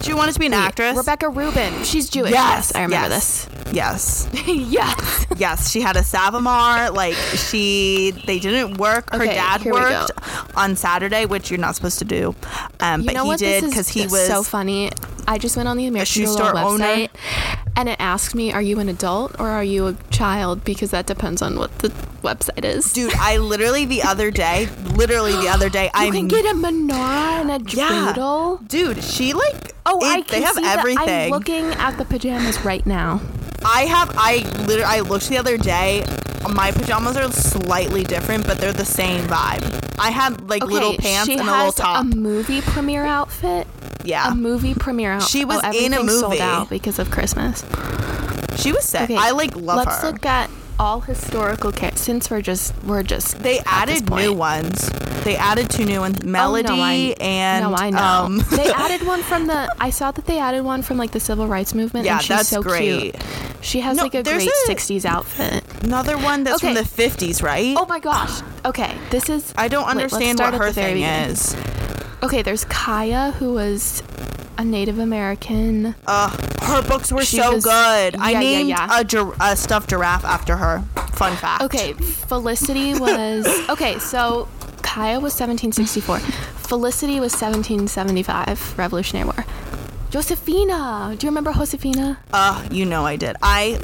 She 0.00 0.12
wanted 0.14 0.32
to 0.32 0.40
be 0.40 0.46
an 0.46 0.53
wait, 0.53 0.59
actress. 0.59 0.96
Rebecca 0.96 1.28
Rubin. 1.28 1.84
She's 1.84 2.09
Jewish. 2.11 2.32
Yes, 2.32 2.74
I 2.74 2.82
remember 2.82 3.09
yes, 3.09 3.11
Yes. 3.11 3.44
this. 3.46 3.51
Yes. 3.72 4.28
Yes, 4.72 5.26
yes. 5.36 5.70
she 5.70 5.80
had 5.80 5.96
a 5.96 6.02
samovar. 6.02 6.90
Like 6.90 7.14
she, 7.14 8.12
they 8.26 8.38
didn't 8.38 8.76
work. 8.78 9.10
Her 9.12 9.22
Okay, 9.22 9.34
dad 9.34 9.60
here 9.62 9.72
we 9.74 9.80
go. 9.80 10.00
worked 10.00 10.56
on 10.56 10.76
Saturday, 10.76 11.26
which 11.26 11.50
you're 11.50 11.60
not 11.60 11.74
supposed 11.74 11.98
to 12.00 12.04
do. 12.04 12.34
Um, 12.80 13.04
but 13.04 13.16
he 13.16 13.36
did 13.36 13.64
because 13.64 13.88
he 13.88 14.02
was 14.06 14.26
so 14.26 14.42
funny. 14.42 14.90
I 15.26 15.38
just 15.38 15.56
went 15.56 15.68
on 15.68 15.76
the 15.76 15.86
American 15.86 16.24
Girl 16.24 16.32
store 16.34 16.56
owner? 16.58 16.84
website, 16.84 17.10
and 17.76 17.88
it 17.88 17.96
asked 18.00 18.34
me, 18.34 18.52
"Are 18.52 18.62
you 18.62 18.78
an 18.80 18.88
adult 18.88 19.38
or 19.38 19.48
are 19.48 19.64
you 19.64 19.86
a 19.86 19.94
child?" 20.10 20.64
Because 20.64 20.90
that 20.90 21.06
depends 21.06 21.40
on 21.42 21.56
what 21.58 21.76
the 21.78 21.88
website 22.22 22.64
is. 22.64 22.92
Dude, 22.92 23.12
I 23.14 23.36
literally 23.38 23.84
the 23.84 24.02
other 24.02 24.30
day, 24.30 24.68
literally 24.94 25.32
the 25.32 25.48
other 25.48 25.68
day, 25.68 25.90
I 25.94 26.10
can 26.10 26.28
get 26.28 26.44
a 26.44 26.54
menorah 26.54 27.40
and 27.42 27.50
a 27.50 27.70
yeah, 27.70 28.56
dude. 28.66 29.02
She 29.04 29.32
like 29.32 29.74
Oh, 29.84 29.98
it- 30.00 30.04
I 30.06 30.16
they 30.16 30.22
can 30.22 30.42
have 30.42 30.54
see 30.56 30.62
that. 30.62 30.78
everything. 30.78 31.08
I'm 31.08 31.30
looking 31.30 31.66
at 31.74 31.98
the 31.98 32.04
pajamas 32.04 32.64
right 32.64 32.84
now. 32.86 33.20
I 33.64 33.82
have 33.86 34.12
I 34.16 34.38
literally 34.66 34.84
I 34.84 35.00
looked 35.00 35.28
the 35.28 35.38
other 35.38 35.56
day. 35.56 36.04
My 36.52 36.72
pajamas 36.72 37.16
are 37.16 37.30
slightly 37.30 38.02
different, 38.02 38.46
but 38.46 38.58
they're 38.58 38.72
the 38.72 38.84
same 38.84 39.24
vibe. 39.26 39.62
I 39.98 40.10
had 40.10 40.48
like 40.48 40.62
Okay, 40.64 40.72
little 40.72 40.96
pants 40.96 41.28
and 41.30 41.40
a 41.40 41.44
little 41.44 41.72
top. 41.72 42.02
a 42.02 42.04
movie 42.04 42.60
premiere 42.60 43.04
outfit. 43.04 43.68
yeah, 44.04 44.32
A 44.32 44.34
movie 44.34 44.74
premiere 44.74 45.12
outfit. 45.12 45.30
She 45.30 45.44
was 45.44 45.60
oh, 45.62 45.68
in 45.70 45.92
a 45.92 45.96
everything's 45.96 46.18
sold 46.20 46.32
movie. 46.32 46.42
out 46.42 46.68
because 46.70 46.98
of 46.98 47.10
Christmas. 47.12 47.60
she 48.56 48.72
was 48.72 48.84
sick. 48.84 49.02
Okay, 49.02 49.16
I 49.16 49.30
like 49.30 49.54
love 49.54 49.76
let's 49.86 50.00
her. 50.02 50.10
look 50.10 50.26
at 50.26 50.50
all 50.82 51.00
historical 51.00 51.70
care 51.70 51.92
since 51.94 52.28
we're 52.28 52.42
just 52.42 52.74
we're 52.82 53.04
just 53.04 53.38
they 53.40 53.60
added 53.66 54.10
new 54.10 54.32
ones. 54.34 54.90
They 55.22 55.36
added 55.36 55.70
two 55.70 55.84
new 55.84 56.00
ones, 56.00 56.24
Melody 56.24 56.68
oh, 56.68 56.74
no, 56.74 56.82
I, 56.82 57.14
and 57.20 57.64
no, 57.70 57.76
I 57.76 57.90
know. 57.90 57.98
um, 57.98 58.38
they 58.50 58.68
added 58.74 59.06
one 59.06 59.22
from 59.22 59.46
the. 59.46 59.72
I 59.80 59.90
saw 59.90 60.10
that 60.10 60.26
they 60.26 60.40
added 60.40 60.62
one 60.64 60.82
from 60.82 60.96
like 60.98 61.12
the 61.12 61.20
civil 61.20 61.46
rights 61.46 61.72
movement. 61.72 62.04
Yeah, 62.04 62.14
and 62.14 62.22
she's 62.22 62.36
that's 62.36 62.48
so 62.48 62.62
great. 62.62 63.12
Cute. 63.12 63.16
She 63.60 63.78
has 63.80 63.96
No, 63.96 64.02
like 64.02 64.14
a 64.16 64.24
great 64.24 64.48
a- 64.48 64.68
'60s 64.68 65.04
outfit. 65.04 65.62
another 65.84 66.18
one 66.18 66.42
that's 66.42 66.60
from 66.60 66.74
the 66.74 66.80
50s, 66.80 67.44
right? 67.44 67.76
Oh 67.78 67.86
my 67.86 68.00
gosh. 68.00 68.42
Okay, 68.64 68.92
this 69.10 69.28
is. 69.30 69.54
I 69.56 69.68
don't 69.68 69.86
understand 69.86 70.38
start 70.38 70.54
what 70.54 70.62
her 70.62 70.72
thing 70.72 70.94
beginning. 70.94 71.30
is. 71.30 71.54
Okay, 72.24 72.42
there's 72.42 72.64
Kaya, 72.64 73.30
who 73.38 73.52
was 73.52 74.02
a 74.59 74.64
Native 74.64 74.98
American. 74.98 75.94
Uh, 76.07 76.28
her 76.62 76.82
books 76.86 77.11
were 77.12 77.22
She 77.24 77.36
so 77.38 77.55
was- 77.55 77.64
good. 77.64 78.16
I 78.16 78.30
yeah, 78.30 78.30
yeah, 78.30 78.38
named 78.40 78.68
yeah. 78.68 79.00
A, 79.00 79.05
gir- 79.05 79.34
a 79.40 79.57
stuffed 79.57 79.90
giraffe 79.90 80.24
after 80.24 80.57
her. 80.57 80.80
Fun 81.14 81.36
fact. 81.36 81.62
Okay, 81.62 81.92
Felicity 81.92 82.94
was. 82.98 83.46
Okay, 83.70 83.98
so 83.98 84.48
Kaya 84.82 85.20
was 85.20 85.32
1764. 85.38 86.18
Felicity 86.18 87.20
was 87.20 87.32
1775, 87.32 88.78
Revolutionary 88.78 89.26
War. 89.26 89.44
Josefina! 90.11 91.14
Do 91.18 91.26
you 91.26 91.30
remember 91.30 91.53
Josefina? 91.53 92.18
Uh, 92.34 92.62
you 92.70 92.84
know 92.84 93.07
I 93.07 93.16
did. 93.16 93.34
I 93.42 93.78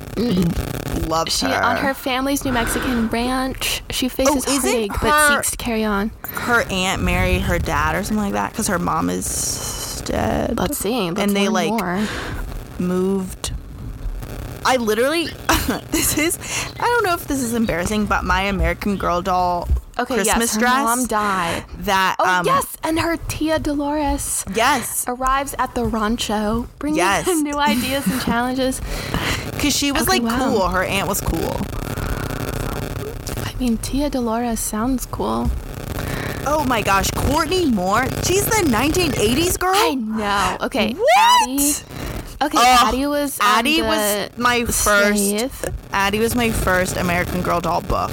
loved 1.07 1.33
She 1.33 1.47
her. 1.47 1.63
on 1.63 1.79
her 1.79 1.95
family's 1.95 2.45
New 2.45 2.53
Mexican 2.53 3.09
ranch. 3.09 3.83
She 3.91 4.09
faces 4.11 4.45
Oh, 4.47 4.51
heartache 4.61 4.93
but 5.01 5.29
seeks 5.37 5.51
to 5.53 5.57
carry 5.57 5.85
on. 5.85 6.11
her 6.25 6.65
aunt 6.71 7.03
married 7.03 7.41
her 7.43 7.59
dad 7.59 7.95
or 7.97 8.03
something 8.05 8.23
like 8.23 8.35
that 8.35 8.51
because 8.53 8.67
her 8.69 8.79
mom 8.79 9.09
is 9.09 9.27
dead. 10.09 10.59
Let's 10.59 10.79
see. 10.79 11.11
Let's 11.11 11.21
and 11.21 11.37
they 11.37 11.49
like 11.49 11.71
more. 11.71 12.07
moved. 12.79 13.53
I 14.65 14.77
literally, 14.77 15.27
this 15.93 16.19
is, 16.19 16.39
I 16.79 16.83
don't 16.83 17.05
know 17.05 17.15
if 17.15 17.27
this 17.27 17.43
is 17.43 17.55
embarrassing, 17.55 18.07
but 18.07 18.25
my 18.25 18.43
American 18.43 18.97
Girl 18.97 19.23
doll 19.23 19.69
Okay, 19.99 20.15
Christmas 20.17 20.27
yes, 20.27 20.55
her 20.55 20.61
dress 20.61 20.85
mom 20.85 21.07
died. 21.07 21.65
that, 21.81 22.17
Oh 22.19 22.25
um, 22.41 22.47
yes, 22.47 22.77
and 22.85 23.01
her 23.01 23.17
tia 23.29 23.59
Dolores 23.59 24.45
yes, 24.55 25.05
arrives 25.09 25.55
at 25.59 25.75
the 25.75 25.85
rancho, 25.87 26.69
bringing 26.79 26.99
Yes. 26.99 27.27
new 27.43 27.59
ideas 27.59 28.07
and 28.07 28.21
challenges. 28.21 28.81
because 29.53 29.75
she 29.75 29.91
was 29.91 30.03
Okay, 30.03 30.21
like 30.21 30.23
wow. 30.23 30.51
cool. 30.51 30.69
Her 30.69 30.85
aunt 30.85 31.09
was 31.09 31.21
cool. 31.21 31.57
I 33.45 33.55
mean, 33.59 33.77
Tia 33.79 34.09
Dolores 34.11 34.61
sounds 34.61 35.05
cool. 35.07 35.51
Oh 36.51 36.65
my 36.65 36.81
gosh, 36.83 37.11
Courtney 37.11 37.67
Moore. 37.71 38.05
She's 38.25 38.47
the 38.47 38.63
1980s 38.67 39.59
girl. 39.59 39.73
I 39.75 39.95
know. 39.95 40.57
Okay, 40.67 40.95
What? 40.95 41.43
Addie. 41.43 41.73
Okay, 42.41 42.57
Oh, 42.59 42.87
Addie 42.89 43.07
was. 43.07 43.39
Addie 43.41 43.83
was 43.83 44.31
my 44.39 44.65
first. 44.65 44.83
Slave. 44.83 45.65
Addie 45.93 46.21
was 46.21 46.35
my 46.35 46.51
first 46.51 46.97
American 46.97 47.43
Girl 47.43 47.61
doll 47.61 47.81
book 47.83 48.11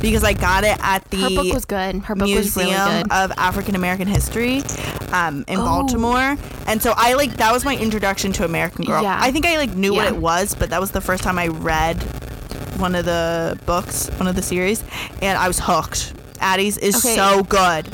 because 0.00 0.22
I 0.24 0.32
got 0.32 0.64
it 0.64 0.78
at 0.80 1.04
the 1.10 1.16
Her 1.18 1.30
book 1.30 1.52
was 1.52 1.64
good. 1.64 1.96
Her 1.96 2.14
book 2.14 2.28
was 2.28 2.56
really 2.56 2.70
Museum 2.70 3.02
good. 3.02 3.12
of 3.12 3.32
African 3.36 3.74
American 3.74 4.06
History 4.06 4.62
um, 5.12 5.44
in 5.48 5.58
Oh. 5.58 5.64
Baltimore, 5.64 6.36
and 6.66 6.80
so 6.80 6.94
I 6.96 7.14
like 7.14 7.36
that 7.38 7.52
was 7.52 7.64
my 7.64 7.76
introduction 7.76 8.32
to 8.34 8.44
American 8.44 8.84
Girl. 8.86 9.02
Yeah. 9.02 9.18
I 9.20 9.30
think 9.32 9.44
I 9.46 9.56
like 9.58 9.74
knew 9.74 9.92
what 9.92 10.06
it 10.06 10.16
was, 10.16 10.54
but 10.54 10.70
that 10.70 10.80
was 10.80 10.92
the 10.92 11.00
first 11.02 11.22
time 11.22 11.38
I 11.38 11.48
read 11.48 12.00
one 12.78 12.94
of 12.94 13.04
the 13.04 13.58
books, 13.66 14.08
one 14.16 14.26
of 14.26 14.36
the 14.36 14.42
series, 14.42 14.82
and 15.20 15.36
I 15.36 15.48
was 15.48 15.58
hooked. 15.60 16.14
Addie's 16.44 16.76
is 16.78 16.94
Okay. 16.96 17.14
so 17.16 17.42
good. 17.42 17.88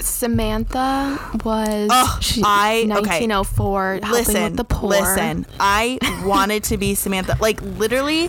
Samantha 0.00 1.18
was 1.44 1.88
Ugh, 1.90 2.22
she, 2.22 2.42
I- 2.44 2.80
okay. 2.82 2.88
1904 2.88 3.84
helping 4.02 4.10
listen, 4.10 4.42
with 4.42 4.56
the 4.56 4.64
poor. 4.64 4.90
listen. 4.90 5.46
I 5.58 5.98
wanted 6.26 6.64
to 6.64 6.76
be 6.76 6.94
Samantha. 6.94 7.36
Like 7.40 7.62
literally, 7.62 8.26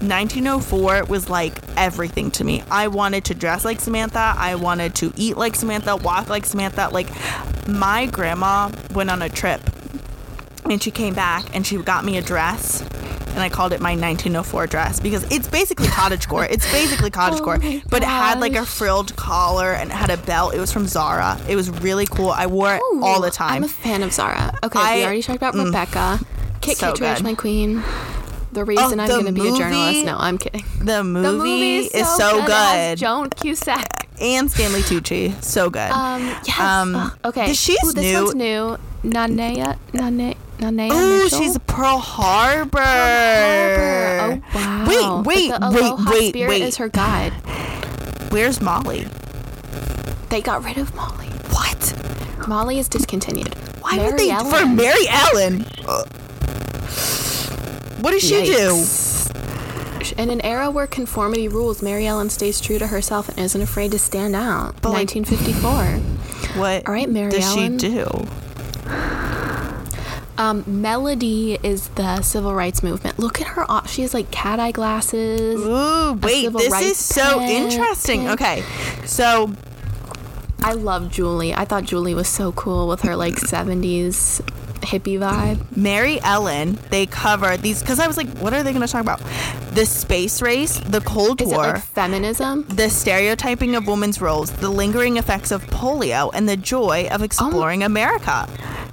1904 0.00 1.04
was 1.04 1.28
like 1.30 1.54
everything 1.76 2.30
to 2.32 2.44
me. 2.44 2.62
I 2.70 2.88
wanted 2.88 3.24
to 3.26 3.34
dress 3.34 3.64
like 3.64 3.80
Samantha. 3.80 4.34
I 4.36 4.54
wanted 4.56 4.94
to 4.96 5.12
eat 5.16 5.36
like 5.36 5.54
Samantha, 5.56 5.96
walk 5.96 6.28
like 6.28 6.44
Samantha. 6.46 6.88
Like 6.92 7.08
my 7.68 8.06
grandma 8.06 8.70
went 8.92 9.10
on 9.10 9.22
a 9.22 9.28
trip, 9.28 9.60
and 10.70 10.82
she 10.82 10.90
came 10.90 11.14
back 11.14 11.44
and 11.54 11.66
she 11.66 11.76
got 11.78 12.04
me 12.04 12.16
a 12.18 12.22
dress. 12.22 12.82
And 13.34 13.42
I 13.42 13.48
called 13.48 13.72
it 13.72 13.80
my 13.80 13.90
1904 13.96 14.68
dress 14.68 15.00
because 15.00 15.24
it's 15.32 15.48
basically 15.48 15.88
cottagecore. 15.88 16.48
It's 16.48 16.70
basically 16.70 17.10
cottagecore, 17.20 17.58
Oh 17.62 17.88
but 17.90 18.02
it 18.02 18.08
had 18.08 18.38
like 18.38 18.54
a 18.54 18.64
frilled 18.64 19.16
collar 19.16 19.72
and 19.72 19.90
it 19.90 19.94
had 19.94 20.10
a 20.10 20.16
belt. 20.16 20.54
It 20.54 20.60
was 20.60 20.72
from 20.72 20.86
Zara. 20.86 21.36
It 21.48 21.56
was 21.56 21.68
really 21.68 22.06
cool. 22.06 22.30
I 22.30 22.46
wore 22.46 22.76
it 22.76 22.80
all 23.02 23.20
the 23.20 23.32
time. 23.32 23.56
I'm 23.56 23.64
a 23.64 23.68
fan 23.68 24.04
of 24.04 24.12
Zara. 24.12 24.56
Okay, 24.62 24.78
I- 24.78 24.96
we 24.98 25.04
already 25.04 25.22
talked 25.22 25.36
about 25.38 25.54
Rebecca. 25.54 26.20
Kit 26.60 26.76
So 26.78 26.92
Kittredge, 26.92 27.16
good. 27.18 27.24
my 27.24 27.34
queen. 27.34 27.82
The 28.52 28.64
reason 28.64 29.00
I'm 29.00 29.08
going 29.08 29.26
to 29.26 29.32
be 29.32 29.48
a 29.48 29.56
journalist. 29.56 30.04
No, 30.06 30.16
I'm 30.16 30.38
kidding. 30.38 30.64
The 30.80 31.02
movie, 31.02 31.26
The 31.26 31.32
movie 31.32 31.78
is 31.86 32.08
so 32.16 32.38
It 32.38 32.46
good. 32.46 32.52
has 32.52 33.00
Joan 33.00 33.30
Cusack. 33.30 34.08
and 34.20 34.48
Stanley 34.48 34.80
Tucci, 34.82 35.42
so 35.42 35.70
good. 35.70 35.90
Um, 35.90 36.22
yes. 36.46 36.60
Um, 36.60 37.10
okay. 37.24 37.48
this- 37.48 37.58
she's 37.60 37.82
Ooh, 37.84 37.90
this 37.92 38.04
new. 38.04 38.22
one's 38.22 38.34
new. 38.36 38.78
Nanea, 39.02 39.76
Nane, 39.92 39.92
Nanea 39.92 40.36
Ooh, 40.62 40.70
Mitchell. 41.24 41.38
she's 41.38 41.58
Pearl 41.66 41.98
Harbor. 41.98 42.80
Harbor. 42.80 44.42
Oh 44.52 44.54
wow. 44.54 45.22
Wait, 45.24 45.50
wait, 45.50 45.60
the 45.60 45.70
wait, 45.72 46.06
wait, 46.08 46.28
Spirit 46.30 46.48
wait. 46.48 46.62
is 46.62 46.76
her 46.76 46.88
guide. 46.88 47.32
Where's 48.32 48.60
Molly? 48.60 49.06
They 50.30 50.40
got 50.40 50.64
rid 50.64 50.78
of 50.78 50.94
Molly. 50.94 51.28
What? 51.50 52.48
Molly 52.48 52.78
is 52.78 52.88
discontinued. 52.88 53.54
Why 53.80 53.96
Mary 53.96 54.10
would 54.10 54.18
they 54.18 54.30
Ellen. 54.30 54.50
for 54.50 54.66
Mary 54.66 55.06
Ellen? 55.08 55.66
Uh, 55.86 56.04
what 58.00 58.12
does 58.12 58.22
she 58.22 58.34
Yikes. 58.44 59.14
In 60.18 60.28
an 60.30 60.40
era 60.42 60.70
where 60.70 60.86
conformity 60.86 61.48
rules, 61.48 61.80
Mary 61.82 62.06
Ellen 62.06 62.28
stays 62.28 62.60
true 62.60 62.78
to 62.78 62.86
herself 62.88 63.28
and 63.30 63.38
isn't 63.38 63.60
afraid 63.60 63.90
to 63.92 63.98
stand 63.98 64.36
out. 64.36 64.74
But, 64.82 64.92
1954. 64.92 65.70
do? 66.52 66.60
What? 66.60 66.86
All 66.86 66.92
right, 66.94 67.08
Mary 67.08 67.30
does 67.30 67.44
Ellen. 67.44 67.78
she 67.78 67.88
do? 67.88 68.04
Um, 70.36 70.64
Melody 70.66 71.58
is 71.62 71.88
the 71.90 72.20
civil 72.22 72.54
rights 72.54 72.82
movement. 72.82 73.18
Look 73.18 73.40
at 73.40 73.46
her. 73.48 73.66
She 73.86 74.02
has 74.02 74.12
like 74.14 74.30
cat 74.30 74.58
eye 74.58 74.72
glasses. 74.72 75.60
Ooh, 75.64 76.14
wait, 76.14 76.52
this 76.52 76.80
is 76.82 76.96
so 76.96 77.38
pin- 77.38 77.70
interesting. 77.70 78.20
pin. 78.22 78.30
Okay, 78.30 78.64
so 79.06 79.52
I 80.60 80.72
love 80.72 81.10
Julie. 81.10 81.54
I 81.54 81.64
thought 81.64 81.84
Julie 81.84 82.14
was 82.14 82.26
so 82.28 82.52
cool 82.52 82.88
with 82.88 83.02
her 83.02 83.14
like 83.16 83.34
70s 83.34 84.40
hippie 84.80 85.18
vibe. 85.18 85.64
Mary 85.76 86.20
Ellen, 86.22 86.78
they 86.90 87.06
cover 87.06 87.56
these 87.56 87.80
because 87.80 87.98
I 88.00 88.06
was 88.06 88.16
like, 88.16 88.28
what 88.38 88.52
are 88.52 88.62
they 88.62 88.72
going 88.72 88.84
to 88.86 88.90
talk 88.90 89.00
about? 89.02 89.20
The 89.72 89.86
space 89.86 90.42
race, 90.42 90.78
the 90.80 91.00
Cold 91.00 91.40
Is 91.40 91.50
it 91.52 91.54
War. 91.54 91.64
like 91.74 91.82
feminism? 91.82 92.64
the 92.68 92.90
stereotyping 92.90 93.76
of 93.76 93.86
women's 93.86 94.20
roles, 94.20 94.50
the 94.50 94.68
lingering 94.68 95.16
effects 95.16 95.50
of 95.52 95.64
polio, 95.68 96.30
and 96.34 96.48
the 96.48 96.56
joy 96.56 97.08
of 97.10 97.22
exploring 97.22 97.82
America. 97.82 98.48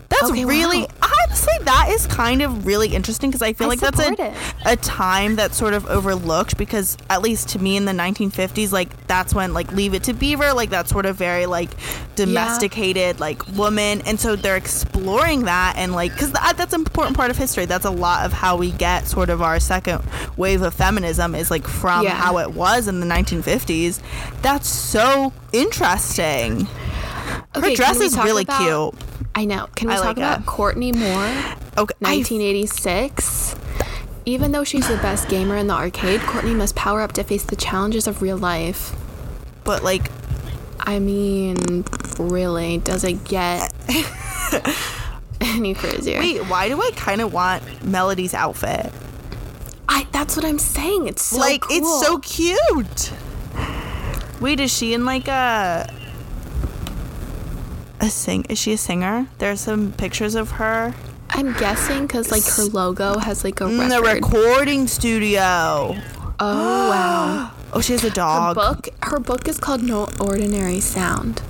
That's 0.10 0.32
Okay, 0.32 0.46
really, 0.46 0.82
wow. 0.82 0.88
Honestly, 1.28 1.54
that 1.64 1.90
is 1.90 2.08
kind 2.08 2.42
of 2.42 2.66
really 2.66 2.90
interesting 2.96 3.30
because 3.30 3.42
I 3.42 3.54
feel 3.54 3.66
I 3.68 3.70
like 3.70 3.80
that's 3.80 4.00
a, 4.00 4.12
it. 4.14 4.34
a 4.66 4.76
time 4.76 5.36
that's 5.36 5.58
sort 5.58 5.74
of 5.74 5.86
overlooked 5.88 6.58
because, 6.58 6.98
at 7.10 7.22
least 7.22 7.50
to 7.50 7.60
me 7.60 7.78
in 7.78 7.86
the 7.86 7.92
1950s, 7.92 8.72
like 8.72 9.08
that's 9.08 9.34
when, 9.34 9.54
like, 9.54 9.72
Leave 9.72 9.94
It 9.94 10.04
to 10.04 10.14
Beaver, 10.14 10.54
like, 10.54 10.70
that's 10.70 10.90
sort 10.92 11.06
of 11.06 11.16
very, 11.16 11.46
like, 11.46 11.70
domesticated, 12.16 13.20
like, 13.20 13.46
woman. 13.50 14.02
And 14.06 14.20
so 14.20 14.36
they're 14.36 14.56
exploring 14.58 15.44
that 15.46 15.76
and, 15.78 15.94
like, 15.94 16.12
because 16.14 16.32
that, 16.34 16.56
that's 16.58 16.74
an 16.74 16.82
important 16.82 17.18
part 17.18 17.30
of 17.32 17.38
history. 17.38 17.66
That's 17.66 17.86
a 17.86 17.92
lot 17.92 18.26
of 18.26 18.34
how 18.34 18.56
we 18.58 18.72
get 18.72 19.08
sort 19.08 19.30
of 19.30 19.42
our 19.42 19.60
second 19.60 20.04
wave 20.38 20.62
of 20.62 20.74
feminism 20.74 21.36
is, 21.36 21.52
like, 21.52 21.68
from 21.68 22.04
Yeah. 22.04 22.12
how 22.16 22.38
it 22.38 22.52
was 22.54 22.88
in 22.88 23.00
the 23.00 23.06
1950s. 23.06 24.00
That's 24.42 24.68
so 24.68 25.34
interesting. 25.52 26.66
Her 26.66 27.44
Okay, 27.58 27.76
dress 27.76 28.00
is 28.00 28.18
really 28.18 28.44
about- 28.44 28.60
cute. 28.94 29.11
I 29.36 29.46
know. 29.46 29.68
Can 29.76 29.88
we 29.88 29.94
I 29.94 29.98
talk 29.98 30.06
like 30.06 30.18
about 30.18 30.40
it. 30.42 30.46
Courtney 30.46 30.92
Moore, 30.92 31.26
Okay, 31.78 31.96
I- 32.04 32.16
1986? 32.18 33.56
Even 34.26 34.52
though 34.52 34.64
she's 34.64 34.88
the 34.88 34.98
best 34.98 35.28
gamer 35.30 35.56
in 35.58 35.66
the 35.68 35.74
arcade, 35.74 36.22
Courtney 36.22 36.54
must 36.54 36.76
power 36.76 37.02
up 37.02 37.12
to 37.14 37.24
face 37.24 37.44
the 37.44 37.56
challenges 37.56 38.06
of 38.08 38.22
real 38.22 38.38
life. 38.38 38.96
but 39.64 39.84
like, 39.84 40.12
I 40.80 41.00
mean, 41.00 41.86
really, 42.20 42.78
does 42.80 43.04
it 43.04 43.24
get 43.24 43.74
any 45.42 45.74
crazier? 45.74 46.20
wait, 46.20 46.42
why 46.48 46.68
do 46.70 46.80
I 46.82 46.92
kind 46.96 47.22
of 47.22 47.34
want 47.34 47.84
Melody's 47.84 48.34
outfit? 48.34 48.92
I, 49.90 50.08
that's 50.12 50.36
what 50.36 50.46
I'm 50.46 50.60
saying. 50.60 51.08
It's 51.08 51.24
so 51.24 51.38
like, 51.40 51.62
cool. 51.62 51.78
it's 51.78 52.02
so 52.06 52.18
cute. 52.20 53.12
Wait, 54.40 54.60
is 54.60 54.72
she 54.76 54.94
in 54.94 55.04
like 55.06 55.28
a 55.28 55.92
a 58.02 58.10
sing? 58.10 58.46
Is 58.50 58.58
she 58.60 58.74
a 58.74 58.78
singer? 58.78 59.28
There's 59.38 59.62
some 59.62 59.94
pictures 59.94 60.36
of 60.36 60.52
her 60.52 60.94
I'm 61.30 61.54
guessing 61.54 62.08
because 62.08 62.30
like 62.32 62.44
her 62.58 62.64
logo 62.64 63.18
has 63.20 63.44
like 63.46 63.62
a 63.62 63.68
in 63.68 63.78
record. 63.80 63.92
the 63.92 64.02
recording 64.02 64.88
studio. 64.88 65.96
oh 66.40 66.90
wow. 66.90 67.52
Oh, 67.74 67.80
she 67.80 67.94
has 67.94 68.04
a 68.04 68.10
Her 68.10 68.14
dog. 68.14 68.56
book. 68.56 68.90
Her 69.02 69.18
book 69.18 69.48
is 69.48 69.58
called 69.58 69.82
No 69.82 70.10
Ordinary 70.20 70.82
Sound. 70.82 71.42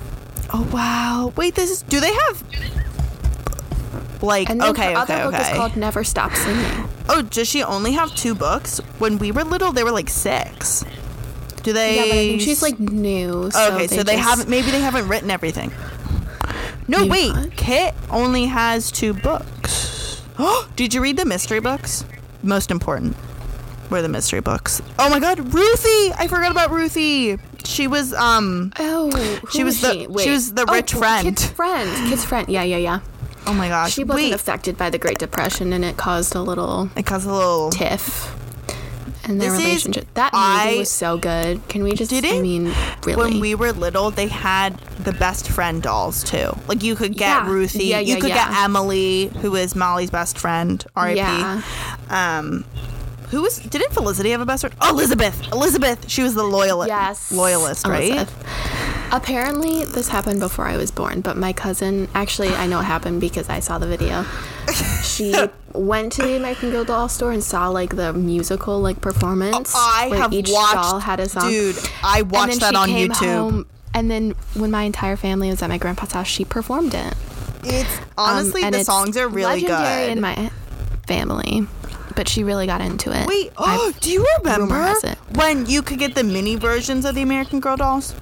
Oh 0.54 0.62
wow. 0.72 1.32
Wait, 1.36 1.56
this 1.56 1.68
is. 1.68 1.82
Do 1.82 1.98
they 1.98 2.12
have? 2.14 2.44
Like 4.22 4.48
And 4.48 4.60
then 4.60 4.70
okay, 4.70 4.92
her 4.94 5.00
okay, 5.02 5.14
other 5.20 5.30
book 5.32 5.40
is 5.40 5.48
called 5.48 5.76
Never 5.76 6.04
Stop 6.04 6.32
Singing. 6.36 6.88
oh, 7.08 7.22
does 7.22 7.48
she 7.48 7.64
only 7.64 7.90
have 7.92 8.14
two 8.14 8.36
books? 8.36 8.78
When 9.00 9.18
we 9.18 9.32
were 9.32 9.42
little, 9.42 9.72
they 9.72 9.82
were 9.82 9.90
like 9.90 10.08
six. 10.08 10.84
Do 11.64 11.72
they? 11.72 11.96
Yeah, 11.96 12.02
but 12.02 12.08
I 12.10 12.28
think 12.28 12.40
she's 12.42 12.62
like 12.62 12.78
new. 12.78 13.50
So 13.50 13.74
okay, 13.74 13.88
so 13.88 14.04
they 14.04 14.14
just- 14.16 14.28
haven't. 14.28 14.48
Maybe 14.48 14.70
they 14.70 14.80
haven't 14.80 15.08
written 15.08 15.28
everything. 15.30 15.72
No, 16.88 16.98
Maybe 16.98 17.10
wait. 17.10 17.34
not. 17.34 17.50
Kit 17.56 17.94
only 18.10 18.46
has 18.46 18.90
two 18.90 19.14
books. 19.14 20.22
Did 20.76 20.94
you 20.94 21.00
read 21.02 21.16
the 21.16 21.24
mystery 21.24 21.60
books? 21.60 22.04
Most 22.42 22.70
important 22.70 23.16
were 23.90 24.02
the 24.02 24.08
mystery 24.08 24.40
books. 24.40 24.80
Oh 24.98 25.10
my 25.10 25.20
God, 25.20 25.38
Ruthie! 25.54 26.12
I 26.18 26.26
forgot 26.28 26.50
about 26.50 26.70
Ruthie. 26.70 27.38
She 27.64 27.86
was 27.86 28.12
um. 28.14 28.72
Oh, 28.78 29.10
who 29.10 29.50
She 29.50 29.62
was 29.64 29.80
the- 29.80 29.92
she? 30.18 30.24
she 30.24 30.30
was 30.30 30.52
the 30.54 30.64
Oh, 30.68 30.74
rich 30.74 30.94
friend. 30.94 31.28
Kit's 31.28 31.46
friend. 31.46 32.08
Kit's 32.10 32.24
friend. 32.24 32.48
Yeah, 32.48 32.62
yeah, 32.64 32.78
yeah. 32.78 33.00
Oh 33.46 33.52
my 33.52 33.68
gosh. 33.68 33.92
She 33.92 34.02
wasn't 34.04 34.24
wait. 34.26 34.32
affected 34.34 34.76
by 34.76 34.88
the 34.90 34.98
Great 34.98 35.18
Depression, 35.18 35.72
and 35.72 35.84
it 35.84 35.96
caused 35.96 36.34
a 36.34 36.40
little 36.42 36.88
it 36.96 37.06
caused 37.06 37.26
a 37.26 37.32
little. 37.32 37.70
tiff 37.70 38.34
in 39.28 39.38
their 39.38 39.50
This 39.50 39.58
is- 39.60 39.64
relationship. 39.64 40.06
That 40.14 40.32
movie 40.32 40.76
I- 40.76 40.78
was 40.78 40.90
so 40.90 41.16
good. 41.18 41.66
Can 41.68 41.82
we 41.82 41.94
just? 41.94 42.10
Did 42.10 42.24
I 42.24 42.40
mean, 42.40 42.72
really? 43.04 43.16
When 43.16 43.40
we 43.40 43.54
were 43.54 43.72
little, 43.72 44.10
they 44.10 44.28
had 44.28 44.78
the 45.04 45.12
best 45.12 45.48
friend 45.48 45.82
dolls 45.82 46.22
too. 46.24 46.56
Like 46.68 46.82
you 46.82 46.94
could 46.96 47.12
get 47.16 47.28
Yeah. 47.44 47.48
Ruthie, 47.48 47.84
Yeah, 47.86 47.98
you 48.00 48.16
could 48.16 48.30
yeah. 48.30 48.48
get 48.50 48.60
Emily, 48.64 49.30
who 49.40 49.54
is 49.56 49.74
Molly's 49.74 50.10
best 50.10 50.38
friend. 50.38 50.84
R.I.P. 50.96 51.16
Yeah. 51.18 51.60
Um, 52.10 52.64
who 53.32 53.42
was? 53.42 53.58
Didn't 53.58 53.92
Felicity 53.92 54.30
have 54.30 54.40
a 54.40 54.46
best 54.46 54.60
friend? 54.60 54.76
Oh, 54.80 54.90
Elizabeth. 54.90 55.50
Elizabeth. 55.50 56.08
She 56.08 56.22
was 56.22 56.34
the 56.34 56.44
loyalist. 56.44 56.88
Yes. 56.88 57.32
Loyalist, 57.32 57.84
right? 57.88 58.12
Elizabeth. 58.12 59.08
Apparently, 59.10 59.84
this 59.84 60.08
happened 60.08 60.38
before 60.40 60.66
I 60.66 60.76
was 60.76 60.90
born, 60.90 61.20
but 61.22 61.36
my 61.36 61.52
cousin, 61.52 62.08
actually, 62.14 62.48
I 62.54 62.66
know 62.66 62.80
it 62.80 62.84
happened 62.84 63.20
because 63.20 63.48
I 63.48 63.60
saw 63.60 63.78
the 63.78 63.86
video. 63.86 64.24
She 65.02 65.34
went 65.74 66.12
to 66.12 66.22
the 66.22 66.36
American 66.36 66.70
Girl 66.70 66.84
doll 66.84 67.08
store 67.08 67.32
and 67.32 67.42
saw 67.42 67.68
like 67.68 67.96
the 67.96 68.12
musical 68.12 68.80
like 68.80 69.00
performance. 69.00 69.72
I 69.76 70.08
where 70.10 70.18
have 70.20 70.32
each 70.32 70.50
watched. 70.50 70.74
doll 70.74 70.98
had 71.00 71.20
a 71.20 71.28
song. 71.28 71.50
Dude, 71.50 71.76
I 72.04 72.20
and 72.20 72.30
watched 72.30 72.50
then 72.52 72.58
that 72.60 72.70
she 72.70 72.76
on 72.76 72.88
came 72.88 73.08
YouTube. 73.10 73.26
home, 73.26 73.66
and 73.94 74.10
then 74.10 74.30
when 74.54 74.70
my 74.70 74.84
entire 74.84 75.16
family 75.16 75.48
was 75.50 75.60
at 75.62 75.68
my 75.68 75.78
grandpa's 75.78 76.12
house, 76.12 76.26
she 76.26 76.44
performed 76.46 76.94
it. 76.94 77.14
It's 77.64 77.98
Um, 77.98 78.04
honestly 78.16 78.62
and 78.62 78.74
the 78.74 78.78
it's 78.78 78.86
songs 78.86 79.16
are 79.16 79.28
really 79.28 79.60
legendary 79.60 80.06
good. 80.06 80.12
in 80.12 80.20
my 80.22 80.50
family, 81.06 81.66
but 82.16 82.28
she 82.28 82.44
really 82.44 82.66
got 82.66 82.80
into 82.80 83.10
it. 83.16 83.26
Wait, 83.26 83.52
oh, 83.58 83.88
I've- 83.88 83.98
do 84.00 84.10
you 84.10 84.26
remember 84.38 84.62
rumor 84.74 84.82
has 84.86 85.04
it. 85.04 85.18
when 85.34 85.66
you 85.66 85.82
could 85.82 85.98
get 85.98 86.14
the 86.14 86.24
mini 86.24 86.56
versions 86.56 87.04
of 87.04 87.14
the 87.14 87.22
American 87.22 87.60
Girl 87.60 87.76
dolls? 87.76 88.14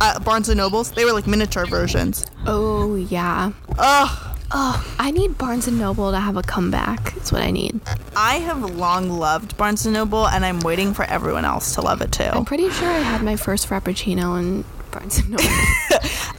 At 0.00 0.22
Barnes 0.24 0.48
and 0.50 0.58
Nobles, 0.58 0.90
they 0.90 1.04
were 1.06 1.12
like 1.12 1.26
miniature 1.26 1.64
versions. 1.66 2.24
Oh 2.46 2.96
yeah. 2.96 3.52
Ugh. 3.78 4.32
Oh, 4.52 4.94
I 5.00 5.10
need 5.10 5.36
Barnes 5.38 5.66
and 5.66 5.76
Noble 5.78 6.12
to 6.12 6.20
have 6.20 6.36
a 6.36 6.42
comeback. 6.42 7.14
That's 7.14 7.32
what 7.32 7.42
I 7.42 7.50
need. 7.50 7.80
I 8.14 8.34
have 8.36 8.62
long 8.76 9.10
loved 9.10 9.56
Barnes 9.56 9.84
and 9.86 9.94
Noble, 9.94 10.28
and 10.28 10.44
I'm 10.46 10.60
waiting 10.60 10.94
for 10.94 11.04
everyone 11.04 11.44
else 11.44 11.74
to 11.74 11.80
love 11.80 12.00
it 12.00 12.12
too. 12.12 12.22
I'm 12.24 12.44
pretty 12.44 12.70
sure 12.70 12.88
I 12.88 12.98
had 13.00 13.22
my 13.24 13.34
first 13.34 13.68
Frappuccino 13.68 14.38
in 14.38 14.64
Barnes 14.96 15.18
and 15.18 15.30
Noble. 15.30 15.44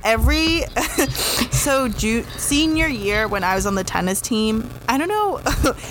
Every 0.04 0.62
so 1.52 1.88
ju- 1.90 2.24
senior 2.38 2.88
year 2.88 3.28
when 3.28 3.44
I 3.44 3.56
was 3.56 3.66
on 3.66 3.76
the 3.76 3.84
tennis 3.84 4.22
team, 4.22 4.68
I 4.88 4.98
don't 4.98 5.10
know, 5.10 5.42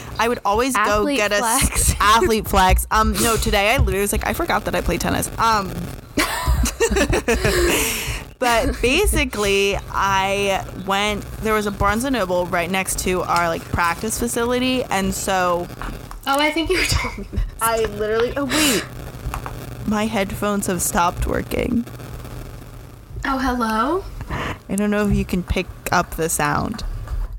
I 0.19 0.29
would 0.29 0.41
always 0.45 0.75
Athlete 0.75 1.19
go 1.19 1.29
get 1.29 1.39
flex. 1.39 1.93
a 1.93 1.97
athlete 2.03 2.49
flex. 2.49 2.87
Um, 2.91 3.13
no, 3.23 3.37
today 3.37 3.75
I 3.75 3.77
literally 3.79 4.01
was 4.01 4.13
like, 4.13 4.27
I 4.27 4.33
forgot 4.33 4.65
that 4.65 4.75
I 4.75 4.81
play 4.81 4.99
tennis. 4.99 5.31
Um. 5.39 5.73
But 8.39 8.81
basically, 8.83 9.79
I 9.91 10.63
went. 10.87 11.23
There 11.41 11.55
was 11.55 11.65
a 11.65 11.71
Barnes 11.71 12.05
and 12.05 12.13
Noble 12.13 12.45
right 12.47 12.71
next 12.71 12.99
to 13.01 13.23
our 13.23 13.49
like 13.49 13.63
practice 13.63 14.19
facility, 14.19 14.85
and 14.85 15.15
so 15.15 15.67
oh, 16.27 16.39
I 16.39 16.51
think 16.51 16.69
you 16.69 16.77
were 16.77 16.85
telling 16.85 17.21
me 17.21 17.27
this. 17.33 17.41
I 17.63 17.85
literally. 17.87 18.35
Oh 18.37 18.45
wait, 18.45 18.85
my 19.89 20.05
headphones 20.05 20.67
have 20.67 20.83
stopped 20.83 21.27
working. 21.27 21.87
Oh, 23.29 23.39
hello. 23.39 24.05
I 24.69 24.77
don't 24.77 24.91
know 24.93 25.05
if 25.09 25.17
you 25.17 25.25
can 25.25 25.43
pick 25.43 25.67
up 25.91 26.15
the 26.15 26.29
sound. 26.29 26.85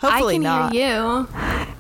Hopefully 0.02 0.34
I 0.34 0.36
can 0.36 0.44
not. 0.44 0.74
hear 0.74 1.00
you. 1.00 1.28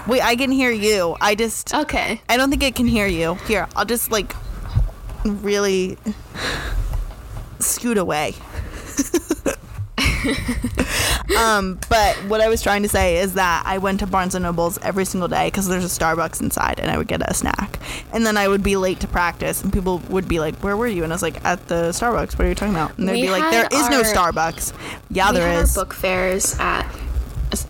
Wait, 0.07 0.21
I 0.23 0.37
can 0.37 0.49
hear 0.49 0.71
you. 0.71 1.17
I 1.19 1.35
just. 1.35 1.75
Okay. 1.75 2.21
I 2.29 2.37
don't 2.37 2.49
think 2.49 2.63
it 2.63 2.73
can 2.73 2.87
hear 2.87 3.05
you. 3.07 3.35
Here, 3.47 3.67
I'll 3.75 3.83
just 3.83 4.09
like 4.09 4.33
really 5.25 5.97
scoot 7.59 7.97
away. 7.97 8.33
um, 11.37 11.79
but 11.89 12.15
what 12.27 12.41
I 12.41 12.49
was 12.49 12.61
trying 12.61 12.83
to 12.83 12.89
say 12.89 13.17
is 13.17 13.33
that 13.35 13.63
I 13.65 13.77
went 13.77 13.99
to 14.01 14.07
Barnes 14.07 14.35
and 14.35 14.43
Nobles 14.43 14.77
every 14.81 15.05
single 15.05 15.27
day 15.27 15.47
because 15.47 15.67
there's 15.67 15.85
a 15.85 15.87
Starbucks 15.99 16.41
inside, 16.41 16.79
and 16.79 16.89
I 16.89 16.97
would 16.97 17.07
get 17.07 17.21
a 17.21 17.33
snack, 17.33 17.79
and 18.13 18.25
then 18.25 18.37
I 18.37 18.47
would 18.47 18.63
be 18.63 18.75
late 18.75 18.99
to 19.01 19.07
practice, 19.07 19.63
and 19.63 19.71
people 19.71 19.99
would 20.09 20.27
be 20.27 20.39
like, 20.39 20.55
"Where 20.57 20.77
were 20.77 20.87
you?" 20.87 21.03
And 21.03 21.11
I 21.11 21.15
was 21.15 21.21
like, 21.21 21.43
"At 21.45 21.67
the 21.67 21.89
Starbucks." 21.89 22.37
What 22.37 22.41
are 22.41 22.49
you 22.49 22.55
talking 22.55 22.73
about? 22.75 22.97
And 22.97 23.07
they'd 23.07 23.13
We 23.13 23.21
be 23.23 23.29
like, 23.29 23.51
"There 23.51 23.67
is 23.71 23.79
is 23.79 23.89
no 23.89 24.01
Starbucks." 24.01 24.73
Yeah, 25.09 25.31
there 25.31 25.51
is. 25.61 25.77
our 25.77 25.85
book 25.85 25.93
fairs 25.93 26.55
at 26.59 26.83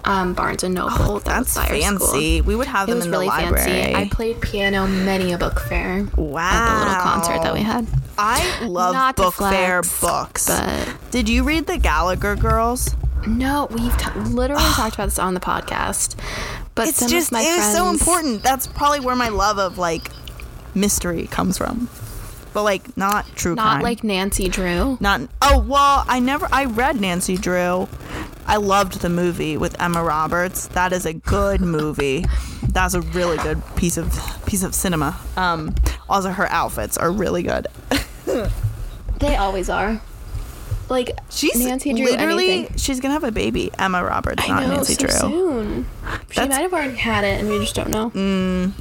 um, 0.06 0.34
Barnes 0.34 0.64
and 0.64 0.74
Noble. 0.76 1.20
that 1.20 1.26
That's 1.26 1.56
by 1.56 1.66
school. 1.80 2.00
fancy. 2.00 2.42
We 2.42 2.56
would 2.56 2.68
have 2.68 2.88
them 2.88 3.02
in 3.02 3.12
really 3.12 3.26
the 3.26 3.30
library. 3.32 3.64
fancy. 3.66 3.96
I 3.96 4.08
played 4.10 4.42
piano 4.42 4.88
many 4.88 5.32
a 5.34 5.38
book 5.38 5.60
fair. 5.60 6.08
wow. 6.16 6.42
At 6.50 6.74
the 6.80 6.86
little 6.86 7.02
concert 7.04 7.42
that 7.44 7.54
we 7.54 7.62
had. 7.62 7.88
I 8.18 8.66
love 8.66 8.94
Not 8.94 9.16
book 9.16 9.36
fair 9.36 9.82
books. 10.02 10.48
But 10.48 10.96
Did 11.12 11.30
you 11.30 11.44
read 11.44 11.68
the 11.68 11.78
Gallagher 11.78 12.36
Girls? 12.36 12.96
no, 13.28 13.68
we've 13.72 13.98
t- 13.98 14.12
literally 14.20 14.64
talked 14.64 14.96
about 14.96 15.06
this 15.06 15.20
on 15.20 15.34
the 15.34 15.40
podcast. 15.40 16.16
But 16.76 16.88
It's 16.88 17.06
just 17.10 17.32
my 17.32 17.42
it 17.42 17.46
friends, 17.46 17.66
is 17.68 17.74
so 17.76 17.90
important. 17.90 18.44
That's 18.44 18.68
probably 18.68 19.00
where 19.02 19.16
my 19.16 19.30
love 19.30 19.58
of 19.60 19.78
like 19.78 20.10
mystery 20.76 21.28
comes 21.28 21.58
from. 21.58 21.90
But 22.54 22.64
like 22.64 22.96
not 22.98 23.26
true 23.36 23.54
Not 23.56 23.64
crime. 23.74 23.82
like 23.84 24.04
Nancy 24.04 24.48
Drew. 24.50 24.98
not 25.00 25.22
oh 25.42 25.60
well, 25.60 26.06
I 26.08 26.20
never 26.20 26.48
I 26.52 26.66
read 26.66 27.00
Nancy 27.02 27.38
Drew. 27.38 27.88
I 28.48 28.56
loved 28.58 29.02
the 29.02 29.10
movie 29.10 29.58
with 29.58 29.80
Emma 29.82 30.04
Roberts. 30.04 30.68
That 30.70 30.94
is 30.94 31.06
a 31.06 31.14
good 31.14 31.60
movie. 31.62 32.26
That's 32.70 32.94
a 32.94 33.02
really 33.02 33.38
good 33.38 33.62
piece 33.76 33.98
of 33.98 34.12
piece 34.46 34.64
of 34.64 34.74
cinema. 34.74 35.18
Um 35.36 35.76
also 36.10 36.30
her 36.32 36.48
outfits 36.48 36.98
are 36.98 37.12
really 37.12 37.44
good. 37.44 37.68
They 39.20 39.36
always 39.36 39.68
are. 39.70 40.00
Like 40.90 41.18
She's 41.32 41.58
Nancy 41.60 41.92
Drew. 41.94 42.06
literally 42.06 42.50
anything. 42.52 42.78
she's 42.78 43.00
gonna 43.00 43.14
have 43.16 43.24
a 43.24 43.32
baby. 43.32 43.72
Emma 43.80 44.04
Roberts, 44.04 44.44
I 44.44 44.48
not 44.48 44.62
know 44.62 44.76
Nancy 44.76 44.94
so 44.94 45.02
Drew. 45.08 45.10
soon. 45.18 45.86
She 46.30 46.36
That's- 46.36 46.50
might 46.50 46.62
have 46.62 46.74
already 46.74 46.96
had 46.96 47.24
it, 47.24 47.40
and 47.40 47.50
we 47.50 47.60
just 47.60 47.74
don't 47.76 47.90
know. 47.90 48.12
Mm. 48.12 48.74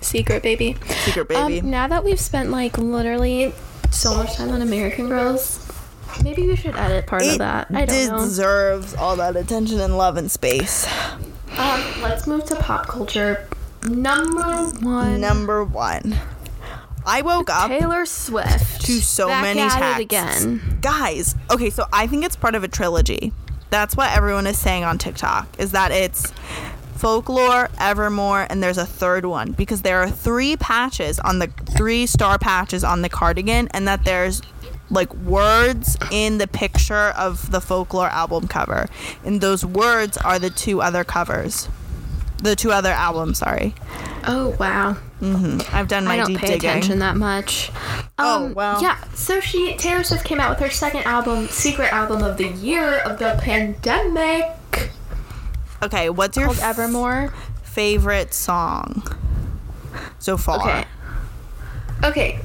Secret 0.00 0.42
baby. 0.42 0.76
Secret 1.04 1.28
baby. 1.28 1.60
Um, 1.60 1.70
now 1.70 1.86
that 1.88 2.04
we've 2.04 2.20
spent 2.20 2.50
like 2.50 2.78
literally 2.78 3.52
so 3.90 4.14
much 4.14 4.36
time 4.36 4.50
on 4.50 4.62
American 4.62 5.08
Girls, 5.08 5.61
maybe 6.22 6.46
we 6.46 6.56
should 6.56 6.76
edit 6.76 7.06
part 7.06 7.22
of 7.26 7.38
that. 7.38 7.68
I 7.72 7.84
don't 7.84 8.08
know. 8.08 8.18
deserves 8.18 8.94
all 8.94 9.16
that 9.16 9.36
attention 9.36 9.80
and 9.80 9.96
love 9.96 10.16
and 10.16 10.30
space. 10.30 10.86
Um, 11.56 11.82
let's 12.02 12.26
move 12.26 12.44
to 12.46 12.56
pop 12.56 12.86
culture. 12.86 13.46
Number 13.88 14.64
one, 14.80 15.20
Number 15.20 15.64
one. 15.64 16.16
I 17.04 17.22
woke 17.22 17.50
up 17.50 17.68
Taylor 17.68 18.06
Swift. 18.06 18.82
to 18.82 18.92
so 19.00 19.26
Back 19.26 19.42
many 19.42 19.60
at 19.60 19.70
texts. 19.70 19.98
it 19.98 20.02
again. 20.02 20.78
Guys, 20.80 21.34
okay, 21.50 21.68
so 21.68 21.84
I 21.92 22.06
think 22.06 22.24
it's 22.24 22.36
part 22.36 22.54
of 22.54 22.62
a 22.62 22.68
trilogy. 22.68 23.32
That's 23.70 23.96
what 23.96 24.16
everyone 24.16 24.46
is 24.46 24.56
saying 24.56 24.84
on 24.84 24.98
TikTok, 24.98 25.48
is 25.58 25.72
that 25.72 25.90
it's 25.90 26.30
folklore, 26.94 27.68
evermore, 27.80 28.46
and 28.48 28.62
there's 28.62 28.78
a 28.78 28.86
third 28.86 29.24
one 29.26 29.50
because 29.52 29.82
there 29.82 30.00
are 30.00 30.08
three 30.10 30.56
patches 30.56 31.18
on 31.18 31.40
the 31.40 31.48
three 31.76 32.06
star 32.06 32.38
patches 32.38 32.84
on 32.84 33.02
the 33.02 33.08
cardigan, 33.08 33.66
and 33.72 33.88
that 33.88 34.04
there's 34.04 34.40
like 34.92 35.12
words 35.14 35.96
in 36.12 36.38
the 36.38 36.46
picture 36.46 37.08
of 37.16 37.50
the 37.50 37.60
folklore 37.60 38.08
album 38.10 38.46
cover. 38.46 38.86
And 39.24 39.40
those 39.40 39.64
words 39.64 40.16
are 40.18 40.38
the 40.38 40.50
two 40.50 40.80
other 40.80 41.02
covers. 41.02 41.68
The 42.42 42.54
two 42.56 42.70
other 42.72 42.90
albums, 42.90 43.38
sorry. 43.38 43.74
Oh 44.26 44.54
wow. 44.60 44.96
Mhm. 45.20 45.72
I've 45.72 45.88
done 45.88 46.04
my 46.04 46.14
I 46.14 46.16
don't 46.18 46.26
deep 46.26 46.38
pay 46.40 46.46
digging. 46.48 46.70
attention 46.70 46.98
that 46.98 47.16
much. 47.16 47.70
Oh, 48.18 48.46
Um, 48.46 48.54
well. 48.54 48.82
Yeah, 48.82 48.96
so 49.14 49.40
she 49.40 49.76
Taylor 49.76 50.02
Swift 50.04 50.24
came 50.24 50.40
out 50.40 50.50
with 50.50 50.58
her 50.58 50.68
second 50.70 51.04
album, 51.04 51.46
secret 51.48 51.92
album 51.92 52.22
of 52.22 52.36
the 52.36 52.48
year 52.48 52.98
of 52.98 53.18
the 53.18 53.38
pandemic, 53.40 54.90
Okay, 55.82 56.10
what's 56.10 56.36
your 56.36 56.46
called 56.46 56.58
Evermore. 56.60 57.32
favorite 57.62 58.34
song 58.34 59.02
so 60.18 60.36
far? 60.36 60.60
Okay. 60.60 60.84
Okay. 62.04 62.40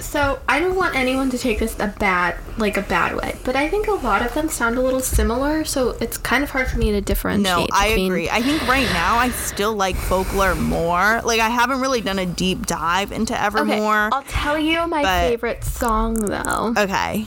So 0.00 0.40
I 0.48 0.58
don't 0.60 0.76
want 0.76 0.96
anyone 0.96 1.30
to 1.30 1.38
take 1.38 1.58
this 1.58 1.78
a 1.78 1.88
bad, 1.98 2.36
like 2.58 2.76
a 2.76 2.82
bad 2.82 3.14
way, 3.16 3.36
but 3.44 3.54
I 3.54 3.68
think 3.68 3.86
a 3.86 3.92
lot 3.92 4.24
of 4.24 4.32
them 4.34 4.48
sound 4.48 4.76
a 4.78 4.80
little 4.82 5.00
similar, 5.00 5.64
so 5.64 5.90
it's 6.00 6.16
kind 6.16 6.42
of 6.42 6.50
hard 6.50 6.68
for 6.68 6.78
me 6.78 6.90
to 6.92 7.00
differentiate. 7.00 7.44
No, 7.44 7.66
I 7.72 7.88
between- 7.90 8.06
agree. 8.12 8.30
I 8.30 8.42
think 8.42 8.66
right 8.66 8.88
now 8.92 9.16
I 9.16 9.28
still 9.30 9.74
like 9.74 9.96
folklore 9.96 10.54
more. 10.54 11.20
Like 11.22 11.40
I 11.40 11.48
haven't 11.50 11.80
really 11.80 12.00
done 12.00 12.18
a 12.18 12.26
deep 12.26 12.66
dive 12.66 13.12
into 13.12 13.40
Evermore. 13.40 14.06
Okay. 14.06 14.16
I'll 14.16 14.22
tell 14.24 14.58
you 14.58 14.86
my 14.86 15.02
but- 15.02 15.28
favorite 15.28 15.64
song 15.64 16.14
though. 16.14 16.74
Okay. 16.76 17.26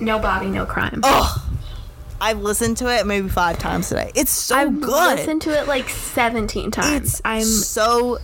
No 0.00 0.18
body, 0.18 0.46
no 0.46 0.64
crime. 0.66 1.00
Oh, 1.04 1.48
I've 2.20 2.38
listened 2.40 2.76
to 2.78 2.86
it 2.86 3.06
maybe 3.06 3.28
five 3.28 3.58
times 3.58 3.88
today. 3.88 4.10
It's 4.14 4.30
so 4.30 4.70
good. 4.70 4.84
I've 4.92 5.18
listened 5.18 5.42
to 5.42 5.50
it 5.60 5.66
like 5.68 5.88
17 5.88 6.70
times. 6.70 7.02
it's 7.14 7.22
I'm 7.24 7.42
so 7.44 8.18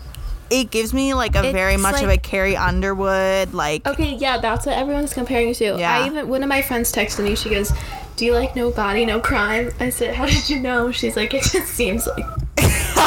it 0.51 0.71
gives 0.71 0.93
me 0.95 1.15
like 1.15 1.37
a 1.37 1.53
very 1.53 1.75
It's 1.75 1.83
much 1.83 2.03
of 2.03 2.09
a 2.09 2.17
Carrie 2.17 2.57
Underwood 2.57 3.55
like 3.55 3.87
Okay, 3.87 4.15
yeah, 4.15 4.39
that's 4.39 4.67
what 4.67 4.77
everyone's 4.77 5.13
comparing 5.13 5.55
to. 5.55 5.77
Yeah. 5.79 5.99
I 5.99 6.07
even 6.07 6.29
one 6.29 6.43
of 6.43 6.49
my 6.49 6.63
friends 6.63 6.93
texted 6.93 7.25
me. 7.25 7.35
She 7.37 7.51
goes, 7.51 7.73
"Do 8.17 8.25
you 8.25 8.33
like 8.35 8.57
No 8.57 8.71
Body 8.71 9.05
No 9.05 9.21
Crime?" 9.21 9.71
I 9.81 9.91
said, 9.91 10.15
"How 10.15 10.27
did 10.27 10.49
you 10.49 10.61
know?" 10.61 10.91
She's 10.91 11.17
like, 11.17 11.35
"It 11.35 11.45
just 11.45 11.73
seems 11.75 12.07
like 12.07 12.27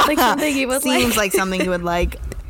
like 0.07 0.17
something 0.19 0.55
you 0.55 0.67
would 0.67 0.81
seems 0.83 0.93
like." 0.93 1.01
Seems 1.01 1.17
like 1.17 1.31
something 1.31 1.61
you 1.61 1.69
would 1.69 1.83
like. 1.83 2.19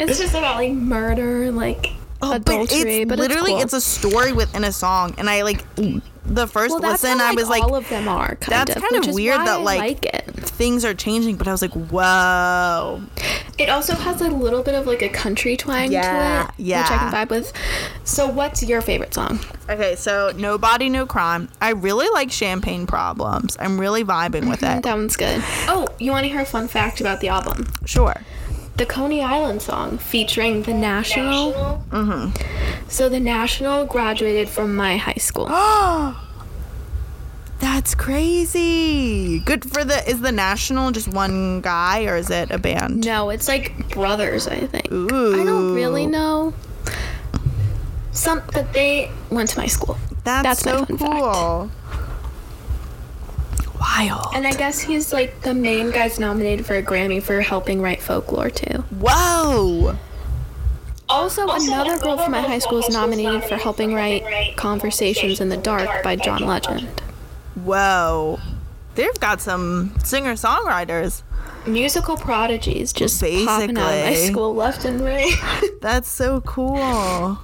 It's 0.00 0.18
just 0.18 0.32
about 0.34 0.56
like 0.56 0.72
murder, 0.72 1.50
like 1.50 1.92
Oh, 2.20 2.32
adultery, 2.32 3.04
but 3.04 3.16
but 3.16 3.24
it's 3.24 3.28
literally 3.28 3.52
cool. 3.52 3.62
it's 3.62 3.72
a 3.72 3.80
story 3.80 4.32
within 4.32 4.64
a 4.64 4.72
song, 4.72 5.14
and 5.18 5.30
I 5.30 5.42
like 5.42 5.64
the 6.24 6.46
first 6.46 6.72
well, 6.72 6.90
listen. 6.90 7.18
how, 7.18 7.30
I 7.30 7.34
was 7.34 7.48
like, 7.48 7.62
all 7.62 7.74
of 7.76 7.88
them 7.88 8.08
are. 8.08 8.34
Kind 8.36 8.68
that's 8.68 8.76
of, 8.76 8.82
kind 8.82 9.04
of 9.04 9.14
weird 9.14 9.38
that, 9.40 9.62
like- 9.62 9.78
like 9.78 10.04
it. 10.06 10.24
things 10.34 10.84
are 10.84 10.94
changing, 10.94 11.36
but 11.36 11.46
I 11.46 11.52
was 11.52 11.62
like, 11.62 11.72
whoa. 11.72 13.02
It 13.56 13.68
also 13.68 13.94
has 13.94 14.20
a 14.20 14.28
little 14.28 14.62
bit 14.62 14.74
of 14.74 14.86
like 14.86 15.02
a 15.02 15.08
country 15.08 15.56
twang 15.56 15.90
Yeah, 15.92 16.46
to 16.46 16.52
it, 16.52 16.54
yeah. 16.58 16.82
which 16.82 16.90
I 16.90 16.98
can 16.98 17.12
vibe 17.12 17.30
with. 17.30 17.52
So, 18.04 18.26
what's 18.28 18.62
your 18.62 18.80
favorite 18.80 19.14
song? 19.14 19.40
Okay, 19.68 19.94
so 19.96 20.32
no 20.36 20.58
body, 20.58 20.88
no 20.88 21.06
crime. 21.06 21.48
I 21.60 21.70
really 21.70 22.08
like 22.10 22.30
Champagne 22.30 22.86
Problems. 22.86 23.56
I'm 23.60 23.78
really 23.80 24.04
vibing 24.04 24.48
with 24.48 24.60
mm-hmm, 24.60 24.78
it. 24.78 24.82
That 24.82 24.96
one's 24.96 25.16
good. 25.16 25.42
Oh, 25.68 25.86
you 25.98 26.10
want 26.10 26.24
to 26.24 26.30
hear 26.30 26.40
a 26.40 26.46
fun 26.46 26.68
fact 26.68 27.00
about 27.00 27.20
the 27.20 27.28
album? 27.28 27.66
Sure. 27.84 28.14
The 28.78 28.86
Coney 28.86 29.22
Island 29.22 29.60
song 29.60 29.98
featuring 29.98 30.62
the 30.62 30.72
National. 30.72 31.82
Mm-hmm. 31.90 32.88
So 32.88 33.08
the 33.08 33.20
National 33.20 33.84
graduated 33.84 34.48
from 34.48 34.76
my 34.76 34.96
high 34.96 35.14
school. 35.14 35.46
That's 37.58 37.96
crazy. 37.96 39.40
Good 39.40 39.68
for 39.68 39.84
the. 39.84 40.08
Is 40.08 40.20
the 40.20 40.30
national 40.30 40.92
just 40.92 41.08
one 41.08 41.60
guy 41.60 42.04
or 42.04 42.14
is 42.16 42.30
it 42.30 42.52
a 42.52 42.58
band? 42.58 43.04
no, 43.04 43.30
it's 43.30 43.48
like 43.48 43.90
brothers, 43.90 44.46
I 44.46 44.60
think. 44.60 44.92
Ooh. 44.92 45.40
I 45.40 45.44
don't 45.44 45.74
really 45.74 46.06
know. 46.06 46.54
Some, 48.12 48.42
but 48.52 48.72
they 48.72 49.10
went 49.30 49.50
to 49.50 49.58
my 49.58 49.66
school. 49.66 49.98
That's, 50.22 50.62
That's 50.62 50.64
my 50.64 50.72
so 50.72 50.96
fun 50.96 51.68
fact. 51.68 51.74
Wild. 53.96 54.26
And 54.34 54.46
I 54.46 54.52
guess 54.52 54.80
he's 54.80 55.12
like 55.12 55.40
the 55.42 55.54
main 55.54 55.90
guy's 55.90 56.20
nominated 56.20 56.66
for 56.66 56.76
a 56.76 56.82
Grammy 56.82 57.22
for 57.22 57.40
helping 57.40 57.80
write 57.80 58.02
folklore 58.02 58.50
too. 58.50 58.84
Whoa. 58.90 59.96
Also, 61.08 61.48
another 61.48 61.98
girl 61.98 62.18
from 62.18 62.32
my 62.32 62.42
high 62.42 62.58
school 62.58 62.78
is 62.78 62.90
nominated 62.90 63.42
for 63.44 63.56
helping 63.56 63.94
write 63.94 64.56
Conversations 64.56 65.40
in 65.40 65.48
the 65.48 65.56
Dark 65.56 66.02
by 66.02 66.16
John 66.16 66.44
Legend. 66.44 67.00
Whoa. 67.54 68.38
They've 68.94 69.18
got 69.18 69.40
some 69.40 69.94
singer 70.04 70.34
songwriters. 70.34 71.22
Musical 71.66 72.16
prodigies 72.16 72.92
just 72.92 73.20
popping 73.20 73.78
out 73.78 73.94
of 73.94 74.04
my 74.04 74.14
school 74.14 74.54
left 74.54 74.84
and 74.84 75.00
right. 75.00 75.32
That's 75.80 76.10
so 76.10 76.40
cool. 76.42 77.38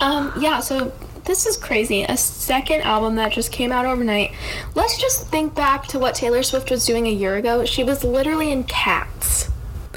Um, 0.00 0.32
yeah, 0.40 0.60
so 0.60 0.92
this 1.30 1.46
is 1.46 1.56
crazy. 1.56 2.02
A 2.02 2.16
second 2.16 2.80
album 2.80 3.14
that 3.14 3.30
just 3.30 3.52
came 3.52 3.70
out 3.70 3.86
overnight. 3.86 4.32
Let's 4.74 4.98
just 4.98 5.28
think 5.28 5.54
back 5.54 5.86
to 5.88 5.98
what 6.00 6.16
Taylor 6.16 6.42
Swift 6.42 6.72
was 6.72 6.84
doing 6.84 7.06
a 7.06 7.12
year 7.12 7.36
ago. 7.36 7.64
She 7.64 7.84
was 7.84 8.02
literally 8.02 8.50
in 8.50 8.64
Cats. 8.64 9.48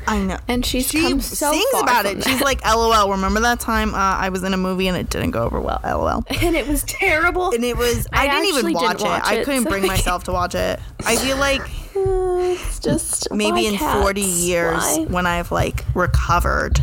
I 0.05 0.19
know. 0.21 0.37
And 0.47 0.63
she's 0.63 0.89
she 0.89 1.01
come 1.01 1.21
so 1.21 1.51
sings 1.51 1.81
about 1.81 2.05
it. 2.05 2.23
She's 2.23 2.41
like, 2.41 2.63
LOL. 2.63 3.09
Remember 3.09 3.39
that 3.39 3.59
time 3.59 3.95
uh, 3.95 3.97
I 3.97 4.29
was 4.29 4.43
in 4.43 4.53
a 4.53 4.57
movie 4.57 4.87
and 4.87 4.95
it 4.95 5.09
didn't 5.09 5.31
go 5.31 5.43
over 5.43 5.59
well? 5.59 5.79
LOL. 5.83 6.23
And 6.43 6.55
it 6.55 6.67
was 6.67 6.83
terrible. 6.83 7.49
And 7.49 7.63
it 7.63 7.77
was. 7.77 8.05
I, 8.13 8.27
I 8.27 8.29
didn't 8.29 8.59
even 8.59 8.73
watch, 8.73 8.97
didn't 8.97 9.09
watch 9.09 9.23
it. 9.23 9.39
I 9.39 9.43
couldn't 9.43 9.63
so 9.63 9.69
bring 9.69 9.87
myself 9.87 10.25
to 10.25 10.33
watch 10.33 10.53
it. 10.53 10.79
I 11.03 11.15
feel 11.15 11.37
like 11.37 11.61
it's 11.95 12.79
just 12.79 13.31
maybe 13.31 13.65
in 13.65 13.77
Cats? 13.77 14.03
40 14.03 14.21
years 14.21 14.83
Why? 14.83 15.05
when 15.05 15.25
I've 15.25 15.51
like 15.51 15.83
recovered. 15.95 16.79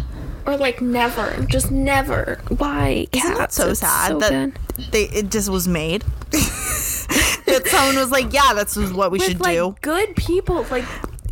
Or 0.51 0.57
like 0.57 0.81
never. 0.83 1.45
Just 1.47 1.71
never. 1.71 2.41
Why? 2.49 3.07
Isn't 3.13 3.35
that 3.35 3.53
so 3.53 3.69
It's 3.69 3.81
sad 3.81 4.09
so 4.09 4.19
that 4.19 4.31
good. 4.31 4.59
they 4.91 5.05
it 5.05 5.31
just 5.31 5.49
was 5.49 5.69
made? 5.69 6.03
that 6.31 7.63
someone 7.67 7.97
was 7.97 8.11
like, 8.11 8.33
yeah, 8.33 8.53
that's 8.55 8.77
what 8.77 9.11
we 9.13 9.19
With 9.19 9.29
should 9.29 9.41
like 9.41 9.55
do. 9.57 9.77
good 9.81 10.17
people, 10.17 10.65
like 10.71 10.85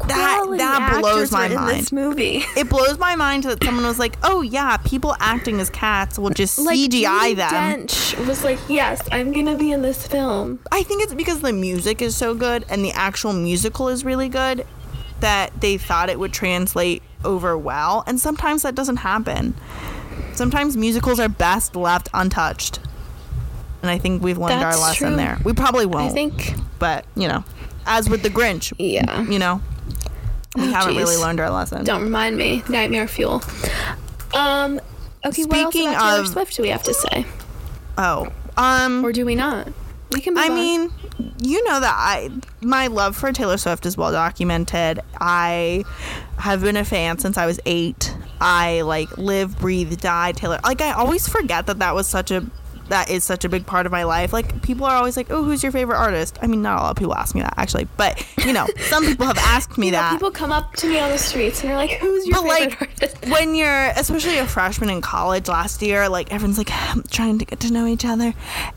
That- 0.07 0.45
that 0.59 0.99
blows 1.01 1.33
my 1.33 1.49
mind. 1.49 1.79
this 1.81 1.91
movie. 1.93 2.45
It 2.57 2.69
blows 2.69 2.99
my 2.99 3.17
mind 3.17 3.45
that 3.45 3.63
someone 3.65 3.85
was 3.85 3.99
like, 3.99 4.17
oh 4.23 4.43
yeah, 4.43 4.77
people 4.79 5.17
acting 5.19 5.61
as 5.61 5.69
cats 5.71 6.17
will 6.19 6.31
just 6.31 6.59
like 6.61 6.79
CGI 6.79 7.33
Judi 7.33 7.37
them. 7.37 7.51
Dench 7.87 8.27
was 8.27 8.45
like, 8.45 8.59
yes, 8.69 9.07
I'm 9.11 9.33
gonna 9.33 9.57
be 9.57 9.73
in 9.73 9.83
this 9.83 10.07
film. 10.07 10.61
I 10.71 10.83
think 10.85 11.03
it's 11.03 11.15
because 11.15 11.41
the 11.41 11.53
music 11.53 12.01
is 12.03 12.17
so 12.17 12.35
good 12.35 12.65
and 12.69 12.85
the 12.85 12.93
actual 12.93 13.33
musical 13.33 13.89
is 13.89 14.05
really 14.05 14.29
good 14.29 14.65
that 15.21 15.61
they 15.61 15.77
thought 15.79 16.09
it 16.11 16.19
would 16.19 16.33
translate 16.33 17.03
over 17.25 17.57
well. 17.59 18.05
And 18.07 18.21
sometimes 18.21 18.63
that 18.63 18.75
doesn't 18.75 18.99
happen. 18.99 19.55
Sometimes 20.35 20.77
musicals 20.77 21.19
are 21.19 21.29
best 21.29 21.75
left 21.77 22.09
untouched. 22.15 22.79
And 23.83 23.91
I 23.91 23.99
think 23.99 24.23
we've 24.23 24.39
learned 24.39 24.63
our 24.63 24.77
lesson 24.77 25.09
true. 25.09 25.17
there. 25.17 25.39
We 25.45 25.53
probably 25.53 25.87
won't. 25.87 26.11
I 26.11 26.15
think, 26.15 26.55
but, 26.79 27.05
you 27.17 27.29
know, 27.29 27.45
as 27.87 28.09
with 28.11 28.23
the 28.23 28.29
Grinch, 28.31 28.73
yeah. 28.79 29.23
you 29.29 29.39
know, 29.39 29.61
we 30.57 30.63
Oh, 30.69 30.71
haven't 30.73 30.97
really 30.97 31.17
learned 31.17 31.41
our 31.41 31.51
lesson. 31.51 31.85
Don't 31.85 32.03
remind 32.03 32.37
me. 32.37 32.63
Nightmare 32.69 33.07
fuel. 33.09 33.43
Um. 34.35 34.81
Okay. 35.25 35.45
what 35.45 35.59
else 35.59 35.73
Speaking 35.73 35.89
about 35.89 36.01
Taylor 36.11 36.21
of- 36.21 36.29
Swift 36.29 36.57
do 36.57 36.63
we 36.63 36.69
have 36.69 36.83
to 36.85 36.95
say, 36.95 37.27
Oh, 37.97 38.29
um, 38.57 39.05
or 39.05 39.13
do 39.13 39.25
we 39.27 39.35
not? 39.35 39.69
We 40.13 40.21
can. 40.21 40.35
Move 40.35 40.45
I 40.45 40.49
on. 40.49 40.55
mean, 40.55 40.93
you 41.41 41.65
know 41.65 41.81
that 41.81 41.95
I 41.97 42.31
my 42.61 42.87
love 42.87 43.17
for 43.17 43.33
Taylor 43.33 43.57
Swift 43.57 43.87
is 43.87 43.97
well 43.97 44.13
documented. 44.13 45.01
I 45.21 45.85
have 46.39 46.63
been 46.63 46.77
a 46.77 46.85
fan 46.85 47.19
since 47.19 47.37
I 47.37 47.47
was 47.47 47.59
8. 47.67 48.17
I 48.41 48.83
like 48.83 49.19
live, 49.19 49.59
breathe, 49.59 49.99
die 50.01 50.33
Taylor. 50.33 50.61
Like 50.63 50.81
I 50.81 50.93
always 50.93 51.29
forget 51.29 51.67
that 51.67 51.81
that 51.81 51.95
was 51.95 52.07
such 52.07 52.31
a 52.31 52.47
that 52.89 53.11
is 53.11 53.25
such 53.25 53.45
a 53.45 53.49
big 53.49 53.67
part 53.67 53.87
of 53.87 53.93
my 53.93 54.05
life. 54.05 54.33
Like 54.33 54.63
people 54.63 54.87
are 54.87 54.97
always 54.97 55.17
like, 55.17 55.31
"Oh, 55.31 55.43
who's 55.43 55.63
your 55.63 55.73
favorite 55.73 55.97
artist?" 55.97 56.39
I 56.43 56.47
mean, 56.47 56.63
not 56.63 56.79
a 56.79 56.83
lot 56.83 56.91
of 56.91 56.97
people 56.97 57.15
ask 57.15 57.35
me 57.35 57.43
that 57.43 57.55
actually, 57.57 57.87
but 57.97 58.25
you 58.45 58.53
know, 58.53 58.67
some 58.89 59.05
people 59.05 59.27
have 59.27 59.39
asked 59.39 59.79
me 59.79 59.87
You 59.87 59.93
know, 59.93 59.99
that. 59.99 60.13
people 60.13 60.31
come 60.31 60.53
up 60.53 60.75
to 60.77 60.89
me 60.89 60.99
on 60.99 61.11
the 61.11 61.19
streets 61.19 61.61
and 61.61 61.71
they're 61.71 61.77
like, 61.77 61.93
"Who's 61.93 62.27
your 62.27 62.43
but 62.43 62.51
favorite 62.53 62.81
like 62.81 62.91
artist?" 63.01 63.17
when 63.29 63.55
you're 63.55 63.87
especially 63.97 64.39
a 64.39 64.47
freshman 64.47 64.91
in 64.91 65.01
college 65.01 65.49
last 65.49 65.83
year 65.83 66.09
like 66.09 66.33
everyone's 66.33 66.57
like 66.59 66.71
trying 67.11 67.39
to 67.39 67.45
get 67.45 67.61
to 67.61 67.73
know 67.73 67.87
each 67.87 68.05
other 68.05 68.33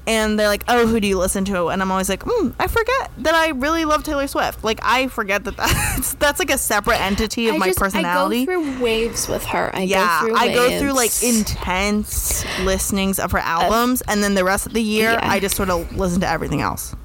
and 0.07 0.37
they're 0.37 0.47
like 0.47 0.63
oh 0.67 0.85
who 0.87 0.99
do 0.99 1.07
you 1.07 1.17
listen 1.17 1.45
to 1.45 1.67
and 1.67 1.81
i'm 1.81 1.89
always 1.91 2.09
like 2.09 2.23
mm, 2.23 2.53
i 2.59 2.67
forget 2.67 3.11
that 3.19 3.33
i 3.33 3.49
really 3.49 3.85
love 3.85 4.03
taylor 4.03 4.27
swift 4.27 4.63
like 4.63 4.79
i 4.83 5.07
forget 5.07 5.43
that 5.45 5.55
that's 5.57 6.13
that's 6.15 6.39
like 6.39 6.49
a 6.51 6.57
separate 6.57 6.99
entity 6.99 7.47
of 7.47 7.55
I 7.55 7.57
my 7.59 7.67
just, 7.67 7.79
personality 7.79 8.41
I 8.41 8.45
go 8.45 8.61
through 8.63 8.81
waves 8.83 9.27
with 9.29 9.45
her. 9.45 9.73
I 9.73 9.83
yeah 9.83 10.21
go 10.21 10.27
through 10.27 10.35
i 10.37 10.53
go 10.53 10.79
through 10.79 10.93
like 10.93 11.11
intense 11.23 12.43
listenings 12.61 13.19
of 13.19 13.31
her 13.31 13.39
albums 13.39 14.00
and 14.07 14.23
then 14.23 14.33
the 14.35 14.43
rest 14.43 14.65
of 14.65 14.73
the 14.73 14.81
year 14.81 15.11
yeah. 15.11 15.19
i 15.31 15.39
just 15.39 15.55
sort 15.55 15.69
of 15.69 15.95
listen 15.97 16.19
to 16.21 16.27
everything 16.27 16.61
else 16.61 16.95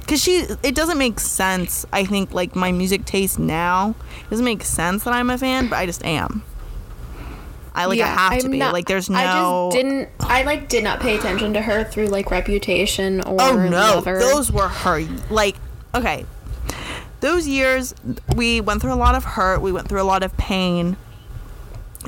because 0.00 0.22
she 0.22 0.44
it 0.62 0.74
doesn't 0.74 0.98
make 0.98 1.18
sense 1.20 1.84
i 1.92 2.04
think 2.04 2.32
like 2.32 2.54
my 2.54 2.70
music 2.72 3.04
taste 3.04 3.38
now 3.38 3.94
it 4.24 4.30
doesn't 4.30 4.44
make 4.44 4.62
sense 4.62 5.04
that 5.04 5.12
i'm 5.14 5.30
a 5.30 5.36
fan 5.38 5.68
but 5.68 5.76
i 5.76 5.86
just 5.86 6.04
am 6.04 6.42
i 7.74 7.84
like 7.84 8.00
i 8.00 8.06
have 8.06 8.38
to 8.38 8.46
I'm 8.46 8.52
be 8.52 8.58
not- 8.58 8.72
like 8.72 8.86
there's 8.86 9.10
no 9.10 9.18
I 9.18 9.24
just 9.70 9.76
didn't. 9.76 10.08
I 10.20 10.42
like 10.44 10.68
did 10.68 10.84
not 10.84 11.00
pay 11.00 11.16
attention 11.16 11.52
to 11.54 11.62
her 11.62 11.84
through 11.84 12.06
like 12.08 12.30
Reputation 12.30 13.20
or 13.22 13.36
oh 13.40 13.68
no 13.68 13.96
Lover. 13.96 14.18
those 14.18 14.50
were 14.52 14.68
her 14.68 15.02
like 15.30 15.56
okay 15.94 16.24
those 17.20 17.48
years 17.48 17.94
we 18.36 18.60
went 18.60 18.80
through 18.82 18.92
a 18.92 18.96
lot 18.96 19.14
of 19.14 19.24
hurt 19.24 19.60
we 19.60 19.72
went 19.72 19.88
through 19.88 20.00
a 20.00 20.04
lot 20.04 20.22
of 20.22 20.36
pain 20.36 20.96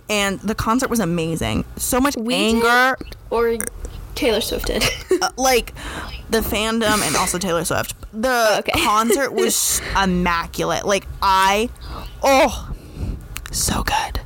and 0.08 0.38
the 0.40 0.54
concert 0.54 0.88
was 0.88 1.00
amazing 1.00 1.64
so 1.76 2.00
much 2.00 2.16
We 2.16 2.34
anger 2.34 2.96
did, 2.98 3.16
or 3.30 3.56
Taylor 4.18 4.40
Swift 4.40 4.66
did. 4.66 4.82
uh, 5.22 5.30
like 5.36 5.72
the 6.30 6.40
fandom 6.40 7.06
and 7.06 7.16
also 7.16 7.38
Taylor 7.38 7.64
Swift. 7.64 7.94
The 8.12 8.58
Okay. 8.58 8.72
concert 8.84 9.32
was 9.32 9.80
immaculate. 10.02 10.84
Like 10.86 11.06
I, 11.22 11.70
oh, 12.22 12.70
so 13.52 13.82
good, 13.84 14.20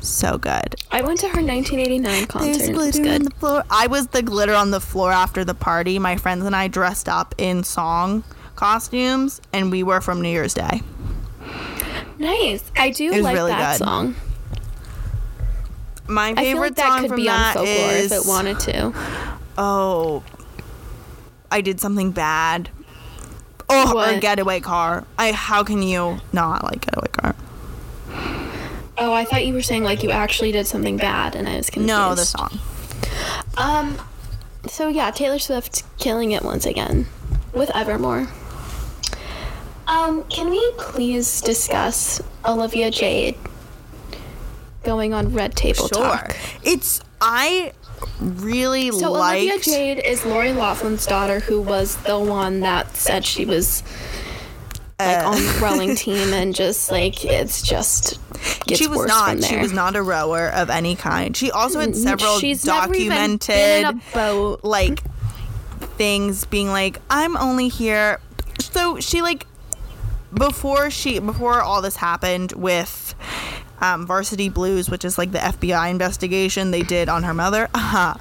so 0.00 0.36
good. 0.38 0.76
I 0.90 1.00
went 1.02 1.20
to 1.20 1.28
her 1.28 1.42
1989 1.42 2.26
concert. 2.26 2.46
There's 2.46 2.68
and 2.68 2.76
it 2.76 2.78
was 2.78 2.96
glitter 2.98 3.14
on 3.14 3.22
the 3.24 3.30
floor. 3.30 3.64
I 3.70 3.86
was 3.86 4.06
the 4.08 4.22
glitter 4.22 4.54
on 4.54 4.70
the 4.70 4.80
floor 4.80 5.10
after 5.12 5.44
the 5.44 5.54
party. 5.54 5.98
My 5.98 6.16
friends 6.16 6.44
and 6.44 6.54
I 6.54 6.68
dressed 6.68 7.08
up 7.08 7.34
in 7.38 7.64
song 7.64 8.22
costumes, 8.56 9.40
and 9.52 9.70
we 9.70 9.82
were 9.82 10.00
from 10.00 10.20
New 10.20 10.28
Year's 10.28 10.52
Day. 10.54 10.82
Nice. 12.18 12.70
I 12.76 12.90
do 12.90 13.10
like 13.22 13.34
really 13.34 13.52
that 13.52 13.78
good. 13.78 13.84
song. 13.84 14.14
My 16.10 16.34
favorite 16.34 16.60
like 16.60 16.74
that 16.76 16.88
song 16.88 17.00
could 17.02 17.08
from 17.10 17.16
be 17.16 17.28
on 17.28 17.36
that 17.36 17.54
folklore 17.54 17.92
is 17.92 18.12
if 18.12 18.24
it 18.24 18.28
wanted 18.28 18.60
to. 18.60 18.92
oh, 19.56 20.22
I 21.50 21.60
did 21.60 21.80
something 21.80 22.10
bad. 22.10 22.70
Oh, 23.68 24.14
or 24.16 24.18
Getaway 24.18 24.60
Car. 24.60 25.04
I 25.16 25.30
how 25.32 25.62
can 25.62 25.82
you 25.82 26.18
not 26.32 26.64
like 26.64 26.84
Getaway 26.84 27.08
Car? 27.12 27.36
Oh, 28.98 29.12
I 29.12 29.24
thought 29.24 29.46
you 29.46 29.54
were 29.54 29.62
saying 29.62 29.84
like 29.84 30.02
you 30.02 30.10
actually 30.10 30.52
did 30.52 30.66
something 30.66 30.96
bad, 30.96 31.36
and 31.36 31.48
I 31.48 31.56
was 31.56 31.70
confused. 31.70 31.88
No, 31.88 32.14
the 32.14 32.24
song. 32.24 32.58
Um. 33.56 33.96
So 34.68 34.88
yeah, 34.88 35.10
Taylor 35.10 35.38
Swift 35.38 35.84
killing 35.98 36.32
it 36.32 36.42
once 36.42 36.66
again 36.66 37.06
with 37.54 37.70
Evermore. 37.74 38.28
Um, 39.86 40.22
can 40.24 40.50
we 40.50 40.72
please 40.78 41.40
discuss 41.40 42.20
Olivia 42.44 42.90
Jade 42.90 43.36
going 44.84 45.12
on 45.14 45.32
Red 45.34 45.54
Table 45.56 45.88
Sure. 45.88 46.04
Talk. 46.04 46.36
It's 46.62 47.00
I 47.20 47.72
really 48.20 48.90
So 48.92 49.12
liked 49.12 49.42
Olivia 49.42 49.58
Jade 49.60 49.98
is 50.04 50.24
Lori 50.24 50.52
Loughlin's 50.52 51.04
daughter, 51.06 51.40
who 51.40 51.60
was 51.60 51.96
the 52.04 52.18
one 52.18 52.60
that 52.60 52.96
said 52.96 53.24
she 53.24 53.44
was 53.44 53.82
like 54.98 55.18
Uh. 55.18 55.28
on 55.28 55.34
the 55.36 55.58
rowing 55.62 55.94
team, 56.04 56.32
and 56.32 56.54
just 56.54 56.90
like 56.90 57.24
it's 57.24 57.62
just 57.62 58.18
she 58.74 58.86
was 58.86 59.06
not 59.06 59.42
she 59.44 59.56
was 59.58 59.72
not 59.72 59.96
a 59.96 60.02
rower 60.02 60.48
of 60.48 60.70
any 60.70 60.96
kind. 60.96 61.36
She 61.36 61.50
also 61.50 61.80
had 61.80 61.94
several 61.96 62.38
She's 62.38 62.62
documented 62.62 63.48
been 63.48 63.80
in 63.80 63.84
a 63.86 64.00
boat. 64.14 64.60
like 64.64 65.02
things 65.98 66.46
being 66.46 66.68
like 66.68 66.98
I'm 67.10 67.36
only 67.36 67.68
here 67.68 68.20
so 68.58 68.98
she 69.00 69.20
like 69.20 69.46
before 70.32 70.90
she 70.90 71.18
before 71.18 71.60
all 71.60 71.82
this 71.82 71.96
happened 71.96 72.52
with 72.52 73.14
um, 73.80 74.06
Varsity 74.06 74.48
Blues, 74.48 74.90
which 74.90 75.04
is 75.04 75.18
like 75.18 75.32
the 75.32 75.38
FBI 75.38 75.90
investigation 75.90 76.70
they 76.70 76.82
did 76.82 77.08
on 77.08 77.22
her 77.22 77.34
mother. 77.34 77.68
Uh-huh. 77.74 78.14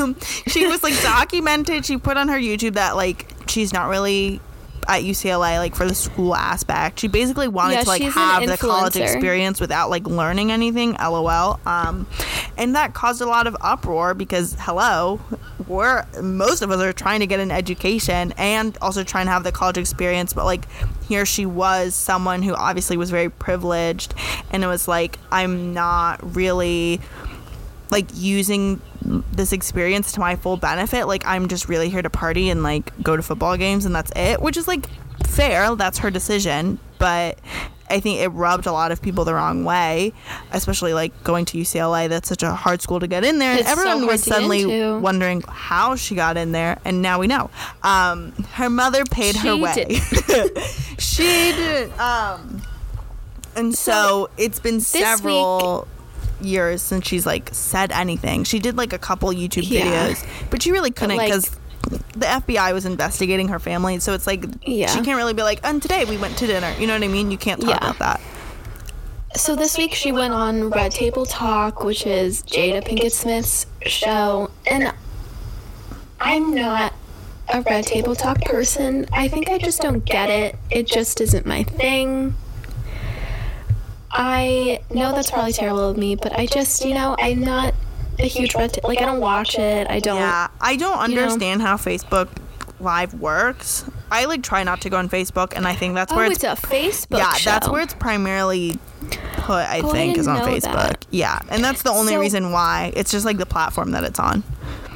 she 0.48 0.66
was 0.66 0.82
like 0.82 1.00
documented. 1.02 1.84
She 1.84 1.96
put 1.96 2.16
on 2.16 2.28
her 2.28 2.38
YouTube 2.38 2.74
that 2.74 2.96
like 2.96 3.26
she's 3.46 3.72
not 3.72 3.88
really 3.88 4.40
at 4.88 5.02
UCLA 5.02 5.58
like 5.58 5.74
for 5.74 5.86
the 5.86 5.94
school 5.94 6.34
aspect. 6.34 7.00
She 7.00 7.08
basically 7.08 7.48
wanted 7.48 7.74
Yeah, 7.74 7.82
to 7.82 7.88
like 7.88 8.02
have 8.02 8.46
the 8.46 8.56
college 8.56 8.96
experience 8.96 9.60
without 9.60 9.90
like 9.90 10.06
learning 10.06 10.50
anything. 10.50 10.94
LOL. 10.94 11.60
Um, 11.66 12.06
and 12.56 12.74
that 12.74 12.94
caused 12.94 13.20
a 13.20 13.26
lot 13.26 13.46
of 13.46 13.56
uproar 13.60 14.14
because 14.14 14.56
hello, 14.58 15.20
we're 15.70 16.04
most 16.20 16.62
of 16.62 16.70
us 16.70 16.80
are 16.80 16.92
trying 16.92 17.20
to 17.20 17.26
get 17.26 17.40
an 17.40 17.50
education 17.50 18.32
and 18.36 18.76
also 18.82 19.04
trying 19.04 19.26
to 19.26 19.32
have 19.32 19.44
the 19.44 19.52
college 19.52 19.78
experience, 19.78 20.32
but 20.32 20.44
like 20.44 20.66
here 21.02 21.24
she 21.24 21.46
was 21.46 21.94
someone 21.94 22.42
who 22.42 22.54
obviously 22.54 22.96
was 22.96 23.10
very 23.10 23.30
privileged 23.30 24.14
and 24.50 24.64
it 24.64 24.66
was 24.66 24.88
like 24.88 25.18
I'm 25.30 25.72
not 25.72 26.34
really 26.36 27.00
like 27.90 28.06
using 28.14 28.80
this 29.32 29.52
experience 29.52 30.12
to 30.12 30.20
my 30.20 30.36
full 30.36 30.56
benefit. 30.56 31.06
Like 31.06 31.26
i'm 31.26 31.48
just 31.48 31.68
really 31.68 31.88
here 31.88 32.02
to 32.02 32.10
party 32.10 32.50
and 32.50 32.62
like 32.62 32.92
go 33.02 33.16
to 33.16 33.22
football 33.22 33.56
games 33.56 33.86
and 33.86 33.94
that's 33.94 34.12
it 34.16 34.42
which 34.42 34.56
is 34.56 34.68
like 34.68 34.86
fair. 35.26 35.74
That's 35.76 35.98
her 35.98 36.10
decision. 36.10 36.78
But 36.98 37.38
i 37.90 38.00
think 38.00 38.20
it 38.20 38.28
rubbed 38.28 38.66
a 38.66 38.72
lot 38.72 38.92
of 38.92 39.02
people 39.02 39.24
the 39.24 39.34
wrong 39.34 39.64
way 39.64 40.12
especially 40.52 40.94
like 40.94 41.12
going 41.24 41.44
to 41.44 41.58
ucla 41.58 42.08
that's 42.08 42.28
such 42.28 42.42
a 42.42 42.52
hard 42.52 42.80
school 42.80 43.00
to 43.00 43.06
get 43.06 43.24
in 43.24 43.38
there 43.38 43.50
and 43.50 43.60
It's 43.60 43.68
so 43.68 43.72
everyone 43.72 43.98
hard 43.98 44.10
was 44.12 44.22
suddenly 44.22 44.90
wondering 45.00 45.42
how 45.48 45.96
she 45.96 46.14
got 46.14 46.36
in 46.36 46.52
there 46.52 46.78
and 46.84 47.02
now 47.02 47.18
we 47.18 47.26
know 47.26 47.50
um 47.82 48.32
her 48.54 48.70
mother 48.70 49.04
paid 49.04 49.36
her 49.36 49.54
She 49.56 49.60
way 49.62 49.74
did. 50.28 50.58
she 50.98 51.52
did 51.52 51.90
um 51.98 52.62
and 53.56 53.74
so, 53.74 54.30
it's 54.38 54.60
been 54.60 54.80
several 54.80 55.88
years 56.40 56.80
since 56.82 57.04
she's 57.06 57.26
like 57.26 57.48
said 57.52 57.90
anything. 57.90 58.44
She 58.44 58.60
did 58.60 58.76
like 58.76 58.92
a 58.92 58.98
couple 58.98 59.28
YouTube 59.30 59.68
Yeah. 59.68 59.82
videos, 60.08 60.24
but 60.50 60.62
she 60.62 60.70
really 60.70 60.92
couldn't 60.92 61.16
like- 61.16 61.26
because 61.26 61.50
the 61.90 62.26
FBI 62.26 62.72
was 62.72 62.86
investigating 62.86 63.48
her 63.48 63.58
family. 63.58 63.98
So 63.98 64.14
it's 64.14 64.26
like 64.26 64.44
Yeah. 64.62 64.86
she 64.88 65.00
can't 65.00 65.16
really 65.16 65.34
be 65.34 65.42
like, 65.42 65.60
and 65.64 65.82
today 65.82 66.04
we 66.04 66.16
went 66.16 66.36
to 66.38 66.46
dinner. 66.46 66.72
You 66.78 66.86
know 66.86 66.94
what 66.94 67.02
I 67.02 67.08
mean? 67.08 67.30
You 67.30 67.38
can't 67.38 67.60
talk 67.60 67.70
Yeah. 67.70 67.76
about 67.78 67.98
that. 67.98 68.20
So 69.36 69.54
this 69.54 69.78
week 69.78 69.94
she 69.94 70.10
went 70.12 70.34
on 70.34 70.70
Red 70.70 70.90
Table 70.92 71.24
Talk, 71.24 71.84
which 71.84 72.06
is 72.06 72.42
Jada 72.42 72.82
Pinkett 72.84 73.12
Smith's 73.12 73.66
show, 73.86 74.50
and 74.66 74.92
I'm 76.20 76.54
not 76.54 76.92
a 77.48 77.62
Red 77.62 77.86
Table 77.86 78.14
Talk 78.14 78.40
person. 78.42 79.06
I 79.12 79.28
think 79.28 79.48
I 79.48 79.58
just 79.58 79.80
don't 79.80 80.04
get 80.04 80.30
it. 80.30 80.56
It 80.70 80.86
just 80.86 81.20
isn't 81.20 81.46
my 81.46 81.62
thing. 81.62 82.34
I 84.10 84.80
know 84.92 85.12
that's 85.14 85.30
probably 85.30 85.52
terrible 85.52 85.90
of 85.90 85.96
me, 85.96 86.16
but 86.16 86.36
I 86.36 86.46
just, 86.46 86.84
you 86.84 86.94
know, 86.94 87.14
I'm 87.18 87.40
not 87.40 87.74
a 88.22 88.26
huge 88.26 88.54
Red 88.54 88.78
like 88.84 89.00
I 89.00 89.06
don't 89.06 89.20
watch 89.20 89.58
it. 89.58 89.88
I 89.90 90.00
don't. 90.00 90.16
Yeah, 90.18 90.48
I 90.60 90.76
don't 90.76 91.10
you 91.10 91.16
know. 91.16 91.22
understand 91.22 91.62
how 91.62 91.76
Facebook 91.76 92.28
Live 92.80 93.14
works. 93.14 93.84
I 94.10 94.24
like 94.24 94.42
try 94.42 94.62
not 94.64 94.80
to 94.82 94.90
go 94.90 94.96
on 94.96 95.08
Facebook, 95.08 95.52
and 95.54 95.66
I 95.66 95.74
think 95.74 95.94
that's 95.94 96.12
Oh, 96.12 96.16
where 96.16 96.26
it's, 96.30 96.42
a 96.42 96.48
Facebook 96.56 97.18
yeah, 97.18 97.32
show. 97.34 97.50
that's 97.50 97.68
where 97.68 97.82
it's 97.82 97.94
primarily 97.94 98.78
put. 99.34 99.52
I 99.68 99.80
Oh, 99.82 99.90
I 99.90 99.92
think 99.92 100.18
is 100.18 100.26
on 100.26 100.38
Facebook. 100.40 100.72
that. 100.72 101.06
Yeah, 101.10 101.38
and 101.50 101.62
that's 101.62 101.82
the 101.82 101.90
only 101.90 102.14
So- 102.14 102.20
reason 102.20 102.52
why. 102.52 102.92
It's 102.96 103.10
just 103.10 103.24
like 103.26 103.36
the 103.38 103.46
platform 103.46 103.90
that 103.92 104.04
it's 104.04 104.18
on. 104.18 104.42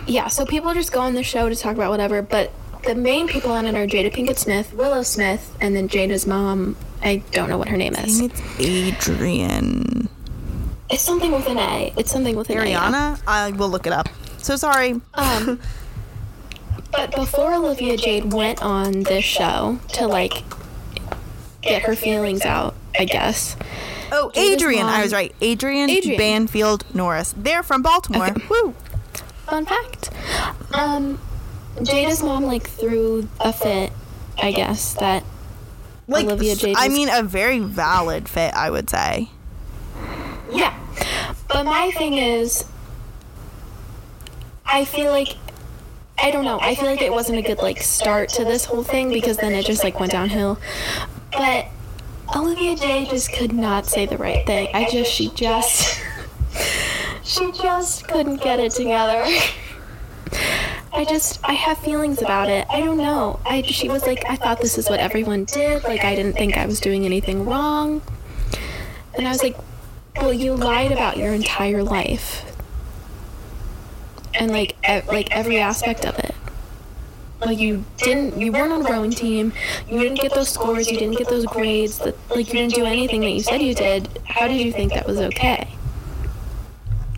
Yeah, 0.07 0.29
so 0.29 0.45
people 0.47 0.73
just 0.75 0.93
go 0.93 1.01
on 1.01 1.15
the 1.15 1.23
show 1.23 1.49
to 1.49 1.55
talk 1.57 1.75
about 1.77 1.91
whatever, 1.91 2.23
but 2.23 2.53
the 2.85 2.95
main 2.95 3.27
people 3.29 3.53
on 3.53 3.67
it 3.67 3.75
are 3.75 3.87
Jada 3.87 4.13
Pinkett 4.13 4.39
Smith, 4.39 4.75
Willow 4.75 5.03
Smith, 5.03 5.55
and 5.61 5.75
then 5.77 5.89
Jada's 5.89 6.27
mom. 6.27 6.77
I 7.03 7.23
don't 7.33 7.49
know 7.51 7.59
what 7.59 7.69
her 7.69 7.77
name 7.77 7.95
I 7.99 8.05
is. 8.05 8.19
think 8.19 8.33
it's 8.59 9.09
Adrienne. 9.09 10.09
It's 10.91 11.03
something 11.03 11.33
with 11.33 11.47
an 11.49 11.59
A. 11.59 11.93
It's 11.97 12.11
something 12.11 12.37
with 12.37 12.51
an 12.51 12.59
A. 12.59 12.61
Ariana? 12.61 13.21
I 13.27 13.51
will 13.53 13.69
look 13.69 13.87
it 13.87 13.93
up. 13.93 14.09
So 14.39 14.57
sorry. 14.57 15.01
Um, 15.15 15.59
but 16.93 17.15
before 17.15 17.55
Olivia 17.55 17.97
Jade 17.97 18.33
went 18.33 18.63
on 18.63 19.03
this 19.05 19.25
show 19.25 19.79
to 19.95 20.07
like 20.07 20.45
get 21.63 21.83
her 21.83 21.97
feelings 21.97 22.43
out, 22.43 22.75
I 22.99 23.05
guess. 23.07 23.57
Oh, 24.13 24.31
Adrienne. 24.37 24.87
I 24.87 25.03
was 25.03 25.13
right. 25.13 25.35
Adrienne, 25.43 25.91
Adrienne. 25.91 26.19
Banfield 26.19 26.85
Norris. 26.95 27.35
They're 27.37 27.63
from 27.63 27.83
Baltimore. 27.83 28.29
Okay. 28.31 28.47
Woo. 28.49 28.75
Fun 29.47 29.67
fact. 29.67 30.11
Um, 30.73 31.19
Jada's 31.79 32.23
mom 32.23 32.45
like 32.45 32.69
threw 32.69 33.29
a 33.41 33.53
fit, 33.53 33.93
I 34.41 34.53
guess 34.53 34.95
that 34.95 35.25
Like, 36.07 36.27
Olivia 36.27 36.55
Jade 36.55 36.77
I 36.79 36.89
mean, 36.89 37.09
a 37.11 37.23
very 37.23 37.59
valid 37.59 38.29
fit, 38.29 38.55
I 38.55 38.71
would 38.71 38.89
say. 38.89 39.31
Yeah. 40.55 40.79
But 41.49 41.65
my 41.65 41.91
thing 41.97 42.15
is, 42.15 42.65
I 44.65 44.85
feel 44.85 45.11
like, 45.11 45.37
I 46.19 46.31
don't 46.31 46.45
know, 46.45 46.59
I 46.61 46.75
feel 46.75 46.87
like 46.87 47.03
it 47.03 47.13
wasn't 47.13 47.39
a 47.39 47.43
good, 47.43 47.59
like, 47.59 47.83
start 47.83 48.29
to 48.31 48.45
this 48.45 48.65
whole 48.65 48.83
thing 48.83 49.11
because 49.11 49.37
then 49.37 49.53
it 49.53 49.67
just, 49.67 49.85
like, 49.85 50.01
went 50.01 50.13
downhill. 50.13 50.59
But 51.33 51.67
Olivia 52.35 52.77
Jade 52.77 53.09
just 53.09 53.33
could 53.33 53.53
not 53.53 53.87
say 53.87 54.07
the 54.07 54.17
right 54.17 54.47
thing. 54.47 54.69
I 54.73 54.89
just, 54.91 55.11
she 55.13 55.31
just, 55.31 56.01
she 57.25 57.53
just 57.53 58.09
couldn't 58.09 58.43
get 58.43 58.61
it 58.61 58.73
together. 58.73 59.25
I 60.93 61.05
just, 61.05 61.41
I 61.43 61.55
have 61.55 61.79
feelings 61.79 62.23
about 62.23 62.49
it. 62.49 62.67
I 62.71 62.81
don't 62.81 62.99
know. 62.99 63.41
I, 63.45 63.63
she 63.63 63.89
was 63.89 64.07
like, 64.07 64.25
I 64.29 64.37
thought 64.37 64.61
this 64.61 64.79
is 64.79 64.89
what 64.89 65.01
everyone 65.01 65.45
did. 65.45 65.83
Like, 65.83 66.05
I 66.05 66.15
didn't 66.15 66.35
think 66.35 66.57
I 66.57 66.67
was 66.67 66.79
doing 66.79 67.05
anything 67.05 67.45
wrong. 67.45 68.01
And 69.15 69.27
I 69.27 69.31
was 69.31 69.43
like, 69.43 69.57
well, 70.17 70.33
you 70.33 70.55
lied 70.55 70.93
about 70.93 71.17
your 71.17 71.33
entire 71.33 71.83
life. 71.83 72.45
And 74.35 74.51
like 74.51 74.77
e- 74.89 75.03
like 75.09 75.31
every 75.31 75.59
aspect 75.59 76.05
of 76.05 76.19
it. 76.19 76.35
Like 77.41 77.59
you 77.59 77.85
didn't 77.99 78.41
you 78.41 78.53
weren't 78.53 78.73
on 78.73 78.87
a 78.87 78.91
rowing 78.91 79.11
team. 79.11 79.53
You 79.89 79.99
didn't 79.99 80.21
get 80.21 80.35
those 80.35 80.49
scores, 80.49 80.91
you 80.91 80.99
didn't 80.99 81.19
get 81.19 81.29
those 81.29 81.47
grades, 81.47 81.99
that 81.99 82.17
like 82.31 82.49
you 82.49 82.55
didn't 82.55 82.75
do 82.75 82.85
anything 82.85 83.21
that 83.21 83.31
you 83.31 83.41
said 83.41 83.63
you 83.63 83.75
did. 83.75 84.09
How 84.25 84.49
did 84.49 84.61
you 84.61 84.73
think 84.73 84.93
that 84.93 85.07
was 85.07 85.19
okay? 85.19 85.69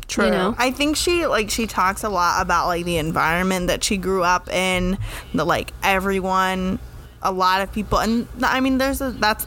True. 0.09 0.31
know? 0.31 0.55
I 0.57 0.71
think 0.71 0.97
she 0.97 1.27
like 1.27 1.51
she 1.51 1.67
talks 1.67 2.03
a 2.03 2.09
lot 2.09 2.43
about 2.43 2.67
like 2.67 2.85
the 2.85 2.97
environment 2.97 3.67
that 3.69 3.85
she 3.85 3.97
grew 3.97 4.23
up 4.23 4.49
in, 4.51 4.99
the 5.35 5.45
like 5.45 5.73
everyone, 5.83 6.79
a 7.23 7.33
lot 7.33 7.61
of 7.61 7.73
people, 7.73 7.99
and 7.99 8.27
I 8.43 8.61
mean, 8.61 8.79
there's 8.79 9.01
a 9.01 9.11
that's 9.11 9.47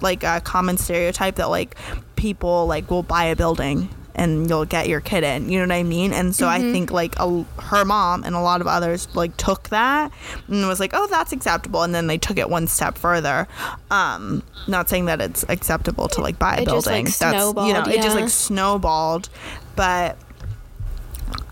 like 0.00 0.22
a 0.22 0.40
common 0.42 0.76
stereotype 0.78 1.36
that 1.36 1.48
like 1.48 1.76
people 2.24 2.66
like 2.66 2.90
will 2.90 3.02
buy 3.02 3.24
a 3.24 3.36
building 3.36 3.86
and 4.14 4.48
you'll 4.48 4.64
get 4.64 4.88
your 4.88 5.02
kid 5.02 5.24
in. 5.24 5.50
You 5.50 5.58
know 5.58 5.66
what 5.66 5.74
I 5.74 5.82
mean? 5.82 6.14
And 6.14 6.34
so 6.34 6.48
I 6.48 6.58
think 6.60 6.90
like 6.90 7.14
a, 7.18 7.44
her 7.60 7.84
mom 7.84 8.24
and 8.24 8.34
a 8.34 8.40
lot 8.40 8.62
of 8.62 8.66
others 8.66 9.14
like 9.14 9.36
took 9.36 9.68
that 9.68 10.10
and 10.48 10.66
was 10.66 10.80
like, 10.80 10.92
oh, 10.94 11.06
that's 11.08 11.32
acceptable, 11.32 11.82
and 11.82 11.94
then 11.94 12.06
they 12.06 12.16
took 12.16 12.38
it 12.38 12.48
one 12.48 12.66
step 12.66 12.96
further. 12.96 13.46
Um, 13.90 14.42
not 14.66 14.88
saying 14.88 15.04
that 15.04 15.20
it's 15.20 15.44
acceptable 15.50 16.08
to 16.08 16.22
like 16.22 16.38
buy 16.38 16.56
a 16.56 16.62
It 16.62 16.68
just, 16.68 16.86
like, 16.86 17.04
building. 17.04 17.04
that's 17.04 17.22
you 17.22 17.74
know, 17.74 17.82
snowballed, 17.82 17.88
it 17.88 18.02
just 18.02 18.16
like 18.16 18.28
snowballed 18.30 19.28
but 19.76 20.16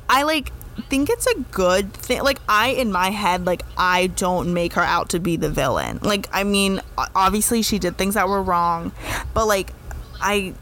i 0.09 0.23
like 0.23 0.53
think 0.89 1.11
it's 1.11 1.27
a 1.27 1.39
good 1.51 1.93
thing 1.93 2.23
like 2.23 2.39
i 2.49 2.69
in 2.69 2.91
my 2.91 3.11
head 3.11 3.45
like 3.45 3.63
i 3.77 4.07
don't 4.07 4.55
make 4.55 4.73
her 4.73 4.83
out 4.83 5.11
to 5.11 5.21
be 5.21 5.37
the 5.37 5.51
villain 5.51 5.99
like 6.03 6.29
i 6.33 6.45
mean 6.45 6.81
obviously 7.15 7.61
she 7.61 7.79
did 7.79 7.99
things 7.99 8.15
that 8.15 8.27
were 8.29 8.43
wrong 8.43 8.93
but 9.35 9.47
like 9.47 9.71
i 10.21 10.55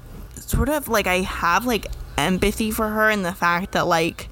sort 0.50 0.68
of 0.68 0.88
like 0.88 1.06
i 1.06 1.20
have 1.20 1.64
like 1.64 1.86
empathy 2.18 2.70
for 2.70 2.88
her 2.88 3.08
and 3.08 3.24
the 3.24 3.32
fact 3.32 3.72
that 3.72 3.86
like 3.86 4.28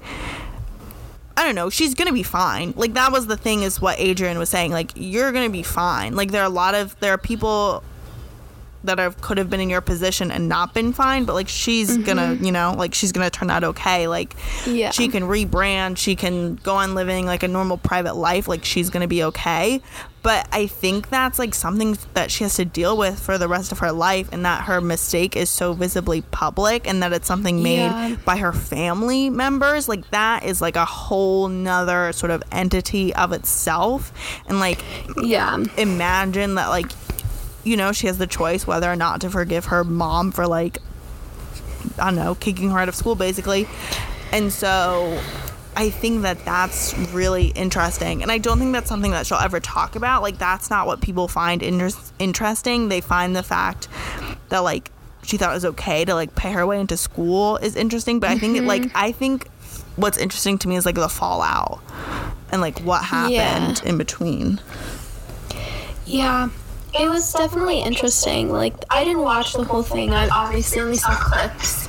I 1.39 1.45
don't 1.45 1.55
know, 1.55 1.69
she's 1.69 1.93
gonna 1.93 2.11
be 2.11 2.21
fine. 2.21 2.73
Like 2.75 2.95
that 2.95 3.13
was 3.13 3.27
the 3.27 3.37
thing 3.37 3.63
is 3.63 3.79
what 3.79 3.97
Adrienne 3.97 4.37
was 4.37 4.49
saying. 4.49 4.73
Like, 4.73 4.91
you're 4.95 5.31
gonna 5.31 5.49
be 5.49 5.63
fine. 5.63 6.13
Like 6.13 6.31
there 6.31 6.41
are 6.41 6.45
a 6.45 6.49
lot 6.49 6.75
of 6.75 6.99
there 6.99 7.13
are 7.13 7.17
people 7.17 7.81
that 8.83 8.97
have 8.97 9.19
could 9.21 9.37
have 9.37 9.49
been 9.49 9.59
in 9.59 9.69
your 9.69 9.81
position 9.81 10.31
and 10.31 10.47
not 10.47 10.73
been 10.73 10.93
fine, 10.93 11.25
but 11.25 11.33
like 11.33 11.49
she's 11.49 11.91
mm-hmm. 11.91 12.03
gonna, 12.03 12.33
you 12.35 12.51
know, 12.51 12.73
like 12.77 12.93
she's 12.93 13.11
gonna 13.11 13.29
turn 13.29 13.49
out 13.49 13.63
okay. 13.63 14.07
Like 14.07 14.35
Yeah. 14.65 14.91
she 14.91 15.07
can 15.09 15.23
rebrand, 15.23 15.97
she 15.97 16.15
can 16.15 16.55
go 16.55 16.75
on 16.75 16.95
living 16.95 17.25
like 17.25 17.43
a 17.43 17.47
normal 17.47 17.77
private 17.77 18.15
life, 18.15 18.47
like 18.47 18.63
she's 18.63 18.89
gonna 18.89 19.07
be 19.07 19.23
okay. 19.23 19.81
but 20.21 20.49
I 20.51 20.67
think 20.67 21.07
that's 21.09 21.39
like 21.39 21.55
something 21.55 21.97
that 22.13 22.29
she 22.29 22.43
has 22.43 22.55
to 22.55 22.65
deal 22.65 22.97
with 22.97 23.17
for 23.17 23.37
the 23.37 23.47
rest 23.47 23.71
of 23.71 23.79
her 23.79 23.91
life, 23.93 24.27
and 24.33 24.43
that 24.43 24.63
her 24.65 24.81
mistake 24.81 25.37
is 25.37 25.49
so 25.49 25.71
visibly 25.71 26.21
public, 26.23 26.87
and 26.89 27.01
that 27.01 27.13
it's 27.13 27.25
something 27.27 27.63
made 27.63 27.85
Yeah. 27.85 28.15
by 28.25 28.35
her 28.35 28.51
family 28.51 29.29
members. 29.29 29.87
Like 29.87 30.09
that 30.11 30.43
is 30.43 30.59
like 30.61 30.75
a 30.75 30.83
whole 30.83 31.47
nother 31.47 32.11
sort 32.11 32.31
of 32.31 32.43
entity 32.51 33.13
of 33.15 33.31
itself, 33.31 34.11
and 34.47 34.59
like 34.59 34.83
Yeah. 35.23 35.55
imagine 35.77 36.55
that 36.55 36.67
like 36.67 36.91
you 37.63 37.75
know 37.77 37.91
she 37.91 38.07
has 38.07 38.17
the 38.17 38.27
choice 38.27 38.65
whether 38.65 38.91
or 38.91 38.95
not 38.95 39.21
to 39.21 39.29
forgive 39.29 39.65
her 39.65 39.83
mom 39.83 40.31
for 40.31 40.47
like 40.47 40.79
i 41.97 42.05
don't 42.05 42.15
know 42.15 42.35
kicking 42.35 42.69
her 42.71 42.79
out 42.79 42.89
of 42.89 42.95
school 42.95 43.15
basically. 43.15 43.67
And 44.31 44.51
so 44.53 45.19
i 45.75 45.89
think 45.89 46.21
that 46.23 46.43
that's 46.45 46.97
really 47.13 47.47
interesting. 47.47 48.21
And 48.21 48.31
i 48.31 48.37
don't 48.37 48.59
think 48.59 48.73
that's 48.73 48.89
something 48.89 49.11
that 49.11 49.25
she'll 49.25 49.37
ever 49.37 49.59
talk 49.59 49.95
about. 49.95 50.21
Like 50.21 50.37
that's 50.37 50.69
not 50.69 50.87
what 50.87 51.01
people 51.01 51.27
find 51.27 51.63
inter- 51.63 51.89
interesting. 52.19 52.89
They 52.89 53.01
find 53.01 53.35
the 53.35 53.43
fact 53.43 53.87
that 54.49 54.59
like 54.59 54.91
she 55.23 55.37
thought 55.37 55.51
it 55.51 55.53
was 55.55 55.65
okay 55.65 56.05
to 56.05 56.13
like 56.13 56.35
pay 56.35 56.51
her 56.51 56.65
way 56.65 56.79
into 56.79 56.97
school 56.97 57.57
is 57.57 57.75
interesting. 57.75 58.19
But 58.19 58.29
i 58.31 58.37
think 58.37 58.57
it, 58.57 58.63
like 58.63 58.83
mm-hmm. 58.83 58.97
i 58.97 59.11
think 59.11 59.47
what's 59.95 60.17
interesting 60.17 60.57
to 60.59 60.67
me 60.67 60.75
is 60.75 60.85
like 60.85 60.95
the 60.95 61.09
fallout 61.09 61.81
and 62.51 62.61
like 62.61 62.79
what 62.79 63.03
happened 63.03 63.81
Yeah. 63.83 63.89
in 63.89 63.97
between. 63.97 64.59
Yeah. 66.05 66.49
It 66.93 67.09
was 67.09 67.31
definitely 67.33 67.81
interesting. 67.81 68.51
Like 68.51 68.73
I 68.89 69.03
didn't 69.03 69.21
watch 69.21 69.53
the 69.53 69.63
whole 69.63 69.83
thing. 69.83 70.11
I 70.13 70.27
obviously 70.29 70.81
only 70.81 70.97
saw 70.97 71.15
clips. 71.15 71.87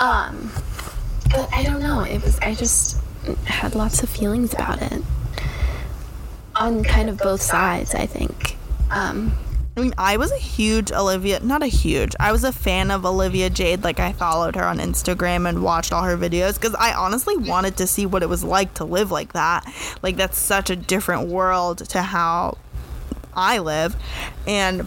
Um 0.00 0.52
but 1.30 1.48
I 1.52 1.62
don't 1.62 1.80
know. 1.80 2.02
It 2.02 2.22
was 2.22 2.38
I 2.40 2.54
just 2.54 2.96
had 3.44 3.74
lots 3.74 4.02
of 4.02 4.08
feelings 4.08 4.54
about 4.54 4.80
it. 4.82 5.02
On 6.56 6.82
kind 6.84 7.08
of 7.08 7.18
both 7.18 7.42
sides, 7.42 7.94
I 7.94 8.06
think. 8.06 8.56
Um 8.90 9.36
I 9.76 9.82
mean, 9.82 9.94
I 9.96 10.16
was 10.16 10.32
a 10.32 10.36
huge 10.36 10.90
Olivia, 10.90 11.40
not 11.40 11.62
a 11.62 11.66
huge, 11.66 12.14
I 12.18 12.32
was 12.32 12.42
a 12.44 12.52
fan 12.52 12.90
of 12.90 13.06
Olivia 13.06 13.48
Jade. 13.48 13.84
Like, 13.84 14.00
I 14.00 14.12
followed 14.12 14.56
her 14.56 14.64
on 14.64 14.78
Instagram 14.78 15.48
and 15.48 15.62
watched 15.62 15.92
all 15.92 16.02
her 16.02 16.18
videos 16.18 16.60
because 16.60 16.74
I 16.74 16.92
honestly 16.92 17.36
wanted 17.36 17.76
to 17.78 17.86
see 17.86 18.04
what 18.04 18.22
it 18.22 18.28
was 18.28 18.42
like 18.42 18.74
to 18.74 18.84
live 18.84 19.10
like 19.10 19.32
that. 19.32 19.64
Like, 20.02 20.16
that's 20.16 20.38
such 20.38 20.70
a 20.70 20.76
different 20.76 21.28
world 21.28 21.78
to 21.90 22.02
how 22.02 22.58
I 23.34 23.58
live. 23.58 23.96
And 24.46 24.86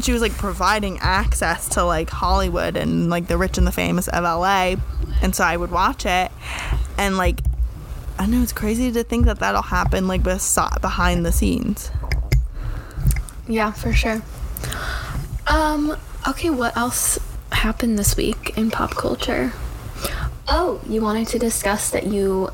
she 0.00 0.12
was 0.12 0.20
like 0.20 0.32
providing 0.32 0.98
access 1.00 1.68
to 1.70 1.84
like 1.84 2.10
Hollywood 2.10 2.76
and 2.76 3.08
like 3.08 3.26
the 3.28 3.36
rich 3.36 3.58
and 3.58 3.66
the 3.66 3.72
famous 3.72 4.08
of 4.08 4.24
LA. 4.24 4.76
And 5.22 5.34
so 5.34 5.44
I 5.44 5.56
would 5.56 5.70
watch 5.70 6.04
it 6.06 6.30
and 6.98 7.16
like, 7.16 7.40
I 8.18 8.26
know, 8.26 8.42
it's 8.42 8.52
crazy 8.52 8.90
to 8.92 9.04
think 9.04 9.26
that 9.26 9.40
that'll 9.40 9.62
happen 9.62 10.08
like 10.08 10.22
behind 10.22 11.24
the 11.26 11.32
scenes. 11.32 11.90
Yeah, 13.46 13.72
for 13.72 13.92
sure. 13.92 14.22
Um, 15.46 15.96
okay, 16.28 16.50
what 16.50 16.76
else 16.76 17.18
happened 17.52 17.98
this 17.98 18.16
week 18.16 18.56
in 18.56 18.70
pop 18.70 18.94
culture? 18.96 19.52
Oh, 20.48 20.80
you 20.88 21.00
wanted 21.00 21.28
to 21.28 21.38
discuss 21.38 21.90
that 21.90 22.06
you 22.06 22.50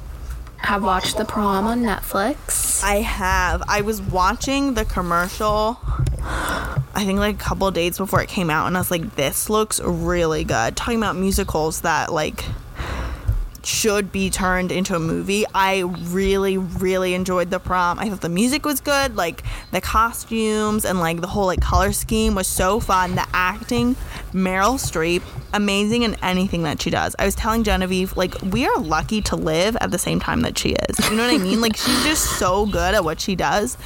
have 0.65 0.83
watched 0.83 1.17
The 1.17 1.25
Prom 1.25 1.67
on 1.67 1.83
Netflix. 1.83 2.83
I 2.83 2.97
have. 2.97 3.63
I 3.69 3.81
was 3.81 4.01
watching 4.01 4.75
the 4.75 4.85
commercial. 4.85 5.79
I 6.25 7.05
think 7.05 7.19
like 7.19 7.37
a 7.37 7.39
couple 7.39 7.71
days 7.71 7.99
before 7.99 8.23
it 8.23 8.29
came 8.29 8.51
out, 8.51 8.67
and 8.67 8.77
I 8.77 8.81
was 8.81 8.91
like, 8.91 9.17
"This 9.17 9.51
looks 9.51 9.81
really 9.81 10.45
good." 10.45 10.77
Talking 10.77 10.99
about 10.99 11.17
musicals 11.17 11.81
that 11.83 12.13
like 12.13 12.45
should 13.65 14.11
be 14.13 14.31
turned 14.31 14.73
into 14.73 14.95
a 14.95 14.99
movie. 14.99 15.45
I 15.55 15.81
really, 15.81 16.59
really 16.59 17.15
enjoyed 17.15 17.51
the 17.51 17.61
prom. 17.61 17.99
I 17.99 18.09
thought 18.09 18.21
the 18.21 18.29
music 18.29 18.65
was 18.65 18.81
good, 18.81 19.17
like 19.17 19.43
the 19.71 19.81
costumes 19.81 20.85
and 20.85 21.01
like 21.01 21.21
the 21.21 21.29
whole 21.29 21.47
like 21.47 21.61
color 21.61 21.93
scheme 21.93 22.35
was 22.35 22.47
so 22.47 22.81
fun. 22.81 23.15
The 23.15 23.27
acting, 23.33 23.97
Meryl 24.33 24.78
Streep, 24.78 25.22
amazing 25.53 26.03
in 26.03 26.16
anything 26.22 26.62
that 26.62 26.80
she 26.80 26.91
does. 26.91 27.14
I 27.18 27.24
was 27.24 27.35
telling 27.35 27.64
Genevieve, 27.64 28.16
like, 28.16 28.41
we 28.43 28.66
are 28.66 28.78
lucky 28.78 29.20
to 29.22 29.37
live 29.37 29.76
at 29.80 29.91
the 29.91 29.99
same 29.99 30.20
time 30.20 30.41
that 30.43 30.59
she 30.59 30.70
is. 30.70 31.11
You 31.11 31.16
know 31.16 31.26
what 31.26 31.35
I 31.35 31.39
mean? 31.39 31.61
Like 31.61 31.76
she's 31.76 32.05
just 32.05 32.39
so 32.39 32.66
good 32.66 32.95
at 32.95 33.05
what 33.05 33.20
she 33.20 33.37
does. 33.37 33.76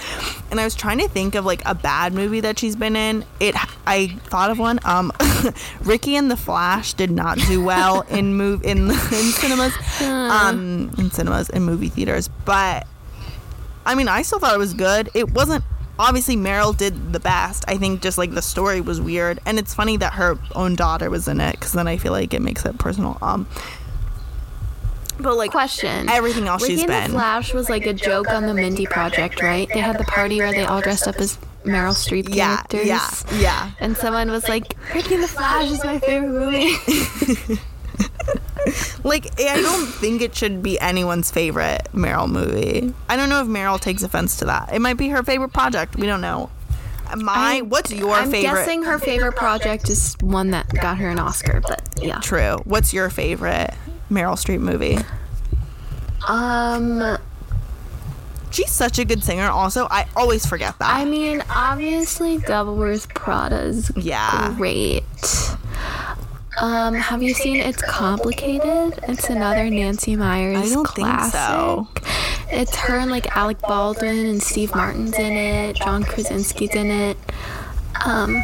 And 0.51 0.61
I 0.61 0.64
was 0.64 0.74
trying 0.74 0.99
to 0.99 1.09
think 1.09 1.34
of 1.34 1.44
like 1.44 1.62
a 1.66 1.74
bad 1.74 2.12
movie 2.12 2.40
that 2.40 2.59
she's 2.59 2.76
been 2.76 2.97
in. 2.97 3.24
It 3.40 3.55
I 3.86 4.09
thought 4.26 4.51
of 4.51 4.59
one. 4.59 4.78
Um 4.84 5.12
Ricki 5.80 6.16
and 6.16 6.30
the 6.30 6.36
Flash 6.36 6.94
did 6.94 7.11
not 7.11 7.38
do 7.38 7.64
well 7.64 8.03
in 8.03 8.34
move 8.34 8.62
in 8.64 8.90
in 8.90 8.94
cinemas. 8.94 9.74
Um 10.01 10.92
in 10.99 11.11
cinemas 11.11 11.51
in 11.51 11.62
movie 11.64 11.88
theaters. 11.88 12.28
But 12.44 12.86
I 13.84 13.94
mean 13.94 14.09
I 14.09 14.22
still 14.22 14.38
thought 14.38 14.55
it 14.55 14.59
was 14.59 14.74
good. 14.74 15.11
It 15.14 15.32
wasn't 15.32 15.64
obviously 15.99 16.36
Meryl 16.36 16.76
did 16.76 17.12
the 17.12 17.20
best. 17.20 17.64
I 17.68 17.76
think 17.76 18.03
just 18.03 18.18
like 18.18 18.32
the 18.32 18.42
story 18.42 18.80
was 18.80 19.01
weird. 19.01 19.40
And 19.47 19.59
it's 19.59 19.74
funny 19.74 19.97
that 19.99 20.14
her 20.14 20.38
own 20.55 20.76
daughter 20.76 21.11
was 21.11 21.28
in 21.28 21.40
it 21.40 21.61
cuz 21.61 21.72
then 21.72 21.88
I 21.88 21.97
feel 21.97 22.12
like 22.12 22.34
it 22.34 22.42
makes 22.42 22.64
it 22.64 22.78
personal. 22.78 23.18
Um 23.22 23.47
but 25.18 25.36
like 25.36 25.51
Question. 25.51 26.09
everything 26.11 26.47
else 26.47 26.62
Ricki 26.62 26.74
she's 26.74 26.82
and 26.82 26.88
been. 26.88 27.11
the 27.12 27.16
Flash 27.16 27.55
was 27.55 27.70
like 27.70 27.86
a 27.86 27.94
joke 27.94 28.28
on 28.28 28.47
the 28.47 28.53
Mindy 28.55 28.84
Project, 28.86 29.42
right? 29.42 29.68
They 29.72 29.80
had 29.80 29.99
the 29.99 30.05
party 30.05 30.38
where 30.38 30.53
they 30.53 30.64
all 30.64 30.82
dressed 30.82 31.09
up 31.09 31.16
as 31.16 31.38
Meryl 31.64 31.94
Streep 31.94 32.28
yeah, 32.34 32.62
characters. 32.68 32.86
yeah, 33.32 33.38
yeah. 33.40 33.70
And 33.80 33.97
someone 33.97 34.30
was 34.30 34.47
like, 34.49 34.76
Ricki 34.94 35.14
and 35.14 35.24
the 35.24 35.28
Flash 35.28 35.70
is 35.70 35.82
my 35.82 35.99
favorite 35.99 36.28
movie. 36.28 37.59
Like, 39.05 39.40
I 39.40 39.62
don't 39.62 39.86
think 39.86 40.20
it 40.20 40.34
should 40.34 40.61
be 40.61 40.80
anyone's 40.80 41.30
favorite 41.30 41.86
Meryl 41.92 42.28
movie. 42.28 42.92
I 43.09 43.14
don't 43.16 43.28
know 43.28 43.40
if 43.40 43.47
Meryl 43.47 43.80
takes 43.80 44.03
offense 44.03 44.38
to 44.38 44.47
that. 44.47 44.72
It 44.72 44.80
might 44.80 44.97
be 44.97 45.09
her 45.11 45.22
favorite 45.22 45.53
project. 45.53 45.94
We 45.94 46.07
don't 46.07 46.20
know. 46.20 46.51
My, 47.16 47.61
what's 47.61 47.92
your 47.92 48.16
favorite? 48.24 48.49
I'm 48.49 48.55
guessing 48.57 48.82
her 48.82 48.99
favorite 48.99 49.36
project 49.36 49.88
is 49.88 50.16
one 50.20 50.51
that 50.51 50.68
got 50.74 50.99
her 50.99 51.09
an 51.09 51.20
Oscar, 51.20 51.61
but 51.61 51.80
yeah. 52.03 52.18
True. 52.18 52.59
What's 52.64 52.92
your 52.92 53.09
favorite 53.11 53.72
Meryl 54.11 54.34
Streep 54.34 54.59
movie? 54.59 54.99
Um, 56.26 57.18
She's 58.51 58.72
such 58.72 58.99
a 58.99 59.05
good 59.05 59.22
singer. 59.22 59.49
Also, 59.49 59.86
I 59.88 60.09
always 60.16 60.47
forget 60.47 60.78
that. 60.80 60.92
I 60.92 61.05
mean, 61.05 61.44
obviously, 61.49 62.38
Devil 62.38 62.74
Wears 62.74 63.07
Prada 63.07 63.61
is 63.61 63.92
yeah. 63.94 64.53
great. 64.57 65.05
Um, 66.59 66.94
have 66.94 67.22
you 67.22 67.34
seen 67.34 67.57
It's 67.57 67.82
Complicated? 67.82 68.98
It's 69.09 69.28
another 69.28 69.68
Nancy 69.68 70.16
Meyers 70.16 70.57
I 70.57 70.74
don't 70.74 70.88
think 70.88 71.07
classic. 71.07 71.32
so. 71.32 71.88
It's 72.50 72.74
her 72.76 72.96
and 72.96 73.11
like 73.11 73.36
Alec 73.36 73.61
Baldwin 73.61 74.26
and 74.26 74.42
Steve 74.42 74.74
Martin's 74.74 75.18
in 75.18 75.32
it. 75.32 75.76
John 75.76 76.02
Krasinski's 76.02 76.74
in 76.74 76.90
it. 76.90 77.18
Um, 78.04 78.42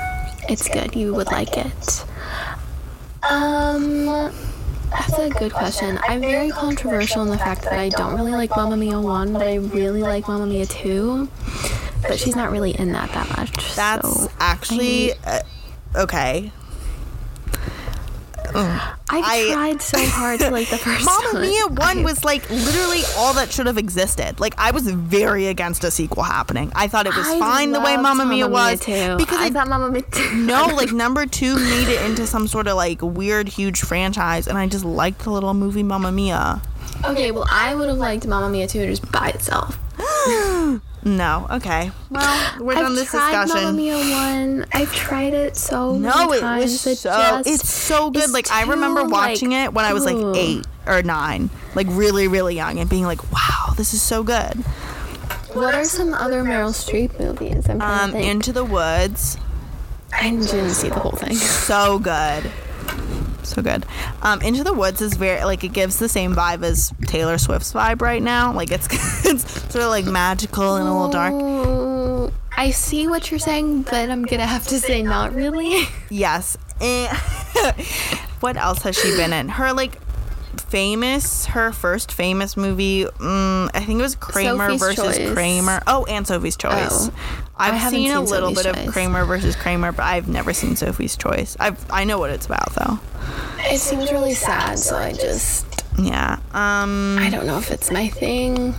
it's 0.49 0.69
good. 0.69 0.95
You 0.95 1.15
would 1.15 1.29
like 1.29 1.57
it. 1.57 2.05
Um, 3.31 4.05
that's 4.91 5.19
a 5.19 5.31
good 5.31 5.53
question. 5.53 5.99
I'm 6.07 6.21
very 6.21 6.51
controversial 6.51 7.23
in 7.23 7.29
the 7.31 7.39
fact 7.39 7.63
that 7.63 7.75
I 7.75 7.89
don't 7.89 8.15
really 8.15 8.33
like 8.33 8.51
Mamma 8.55 8.77
Mia 8.77 9.01
1, 9.01 9.33
but 9.33 9.43
I 9.43 9.55
really 9.55 10.03
like 10.03 10.29
Mamma 10.29 10.47
Mia 10.47 10.67
2. 10.67 11.29
But 12.03 12.19
she's 12.19 12.37
not 12.37 12.51
really 12.51 12.73
in 12.73 12.93
that 12.93 13.11
that 13.13 13.29
much. 13.39 13.75
That's 13.77 14.25
so 14.25 14.31
actually 14.41 15.13
uh, 15.25 15.41
okay. 15.97 16.53
Mm. 18.53 18.97
I, 19.11 19.23
I- 19.49 19.53
tried 19.53 19.83
so 19.83 19.99
hard 20.07 20.41
to 20.41 20.51
like 20.51 20.69
the 20.71 20.79
first 20.79 21.05
Mamma 21.05 21.31
one. 21.33 21.43
Mia 21.43 21.67
one 21.69 21.99
I- 21.99 22.03
was 22.03 22.25
like 22.25 22.49
literally 22.51 23.01
all 23.17 23.35
that 23.35 23.51
should 23.53 23.67
have 23.67 23.79
existed. 23.79 24.41
Like 24.41 24.55
I 24.59 24.71
was 24.71 24.87
very 24.91 25.47
against 25.47 25.85
a 25.85 25.91
sequel 25.91 26.23
happening. 26.23 26.71
I 26.75 26.89
thought 26.89 27.07
it 27.07 27.17
was 27.17 27.27
I 27.27 27.39
fine 27.39 27.73
the 27.73 27.81
way 27.81 27.93
loved 27.97 28.03
Mamma 28.03 28.27
Mia 28.27 28.49
was 28.49 28.81
too. 28.81 29.17
because 29.17 29.39
I 29.39 29.47
I 29.47 29.51
thought 29.51 29.69
Mamma 29.69 29.91
Mia 29.91 30.03
2. 30.03 30.35
no, 30.37 30.67
like 30.75 30.93
number 30.93 31.27
two 31.27 31.55
made 31.57 31.89
it 31.89 32.05
into 32.09 32.27
some 32.27 32.47
sort 32.47 32.67
of 32.69 32.77
like 32.77 33.01
weird, 33.03 33.49
huge 33.49 33.81
franchise, 33.81 34.47
and 34.47 34.57
I 34.59 34.67
just 34.67 34.85
liked 34.85 35.21
the 35.25 35.31
little 35.31 35.55
movie 35.55 35.83
Mamma 35.83 36.13
Mia. 36.13 36.61
Okay, 37.05 37.31
well, 37.33 37.47
I 37.51 37.75
would 37.75 37.89
have 37.89 37.99
liked 37.99 38.27
Mamma 38.27 38.49
Mia 38.51 38.67
2 38.69 38.87
just 38.87 39.11
by 39.13 39.29
itself. 39.31 39.79
No, 41.05 41.49
okay. 41.51 41.91
Well, 42.11 42.55
we're 42.61 42.75
done 42.75 42.87
I've 42.93 42.95
this 42.95 43.11
tried 43.11 43.33
Mamma 43.33 43.45
discussion. 43.47 43.77
Mia 43.77 43.97
1. 43.99 44.67
I've 44.73 44.93
tried 44.95 45.35
it 45.35 45.57
so 45.57 45.97
No, 45.97 46.27
many 46.29 46.37
it 46.37 46.41
times. 46.41 46.85
was 46.87 47.01
so. 47.01 47.11
just 47.11 47.49
it's 47.49 47.69
so 47.69 48.11
good. 48.13 48.31
Like 48.31 48.51
I 48.53 48.63
remember 48.65 49.05
watching 49.05 49.51
like, 49.51 49.65
it 49.67 49.75
when 49.75 49.85
I 49.85 49.93
was 49.95 50.05
like 50.05 50.15
ooh. 50.15 50.33
eight 50.37 50.65
or 50.87 51.03
nine, 51.03 51.51
like 51.75 51.89
really, 51.91 52.29
really 52.29 52.55
young, 52.55 52.79
and 52.79 52.89
being 52.89 53.05
like, 53.05 53.33
"Wow, 53.33 53.75
this 53.77 53.93
is 53.95 54.01
so 54.03 54.23
good." 54.23 54.55
What 55.55 55.75
are 55.75 55.85
some 55.85 56.15
other 56.15 56.45
Meryl 56.45 56.71
Streep 56.73 57.19
movies? 57.19 57.69
I'm 57.69 57.83
Um. 57.83 58.15
Into 58.15 58.53
the 58.53 58.65
Woods, 58.65 59.37
I 60.13 60.31
didn't 60.31 60.71
see 60.71 60.89
the 60.89 60.95
whole 61.01 61.13
thing. 61.13 61.35
so 61.35 61.99
good, 61.99 62.45
so 63.45 63.63
good. 63.63 63.85
Um, 64.23 64.41
Into 64.43 64.65
the 64.65 64.73
Woods 64.73 65.01
is 65.01 65.15
very 65.15 65.45
like 65.45 65.65
it 65.65 65.73
gives 65.73 65.99
the 65.99 66.09
same 66.09 66.35
vibe 66.35 66.63
as 66.65 66.93
Taylor 67.07 67.39
Swift's 67.39 67.73
vibe 67.73 68.01
right 68.01 68.23
now. 68.23 68.53
Like 68.53 68.71
it's 68.71 68.87
it's 69.25 69.51
sort 69.73 69.85
of 69.85 69.91
like 69.91 70.05
magical 70.07 70.77
and 70.77 70.89
a 70.89 70.93
little 70.93 71.09
dark. 71.11 72.33
I 72.57 72.71
see 72.71 73.09
what 73.09 73.31
you're 73.31 73.41
saying, 73.41 73.83
but 73.83 74.11
I'm 74.11 74.25
gonna 74.25 74.47
have 74.47 74.67
to 74.69 74.79
say 74.79 75.03
not 75.03 75.35
really. 75.35 75.85
Yes. 76.11 76.57
What 78.41 78.57
else 78.57 78.83
has 78.83 78.99
she 78.99 79.17
been 79.17 79.33
in? 79.33 79.49
Her 79.49 79.73
like 79.73 79.99
famous, 80.61 81.47
her 81.47 81.73
first 81.73 82.13
famous 82.13 82.57
movie. 82.57 83.05
Mm, 83.05 83.71
I 83.75 83.81
think 83.81 83.99
it 83.99 84.03
was 84.03 84.15
Kramer 84.15 84.67
Sophie's 84.71 84.81
versus 84.81 85.17
Choice. 85.19 85.33
Kramer. 85.33 85.83
Oh, 85.87 86.05
and 86.07 86.27
Sophie's 86.27 86.57
Choice. 86.57 86.89
Oh. 86.91 87.15
I 87.57 87.69
I've 87.69 87.75
haven't 87.75 87.99
seen, 87.99 88.11
a 88.11 88.21
little 88.21 88.55
Sophie's 88.55 88.65
bit 88.65 88.75
Choice. 88.75 88.87
of 88.87 88.93
Kramer 88.93 89.25
versus 89.25 89.57
Kramer, 89.57 89.93
but 89.93 90.03
I've 90.05 90.29
never 90.29 90.53
seen 90.53 90.77
Sophie's 90.77 91.17
Choice. 91.17 91.57
I've 91.61 91.85
I 91.91 92.05
know 92.05 92.19
what 92.19 92.31
it's 92.31 92.47
about 92.47 92.75
though. 92.75 92.99
It 93.61 93.79
seems 93.79 94.11
really 94.11 94.35
sad, 94.35 94.79
so 94.79 94.97
I 94.97 95.13
just 95.13 95.85
Yeah. 95.99 96.39
Um. 96.53 97.19
I 97.19 97.29
don't 97.31 97.47
know 97.47 97.59
if 97.59 97.71
it's 97.71 97.91
my 97.91 98.09
thing. 98.09 98.75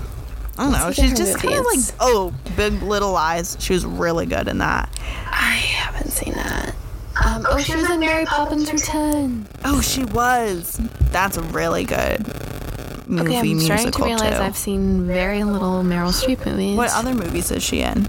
I 0.57 0.63
don't 0.63 0.71
know. 0.71 0.91
She's 0.91 1.17
just 1.17 1.39
kind 1.39 1.55
of 1.55 1.65
like 1.65 1.79
oh, 1.99 2.33
Big 2.55 2.81
Little 2.83 3.11
Lies. 3.11 3.57
She 3.59 3.73
was 3.73 3.85
really 3.85 4.25
good 4.27 4.47
in 4.47 4.59
that. 4.59 4.89
I 5.31 5.55
haven't 5.55 6.11
seen 6.11 6.33
that. 6.33 6.75
Um, 7.23 7.45
oh, 7.47 7.59
she 7.59 7.75
was 7.75 7.89
in 7.89 7.99
Mary 7.99 8.25
Poppins 8.25 8.71
Return. 8.71 9.45
Oh, 9.65 9.81
she 9.81 10.03
was. 10.05 10.79
That's 11.11 11.37
a 11.37 11.43
really 11.43 11.83
good 11.83 12.25
movie 13.07 13.37
Okay, 13.37 13.51
I'm 13.51 13.59
starting 13.59 13.91
to 13.91 14.03
realize 14.03 14.37
too. 14.37 14.43
I've 14.43 14.57
seen 14.57 15.05
very 15.05 15.43
little 15.43 15.83
Meryl 15.83 16.11
Streep 16.11 16.45
movies. 16.45 16.75
What 16.75 16.91
other 16.91 17.13
movies 17.13 17.51
is 17.51 17.61
she 17.63 17.81
in? 17.81 18.07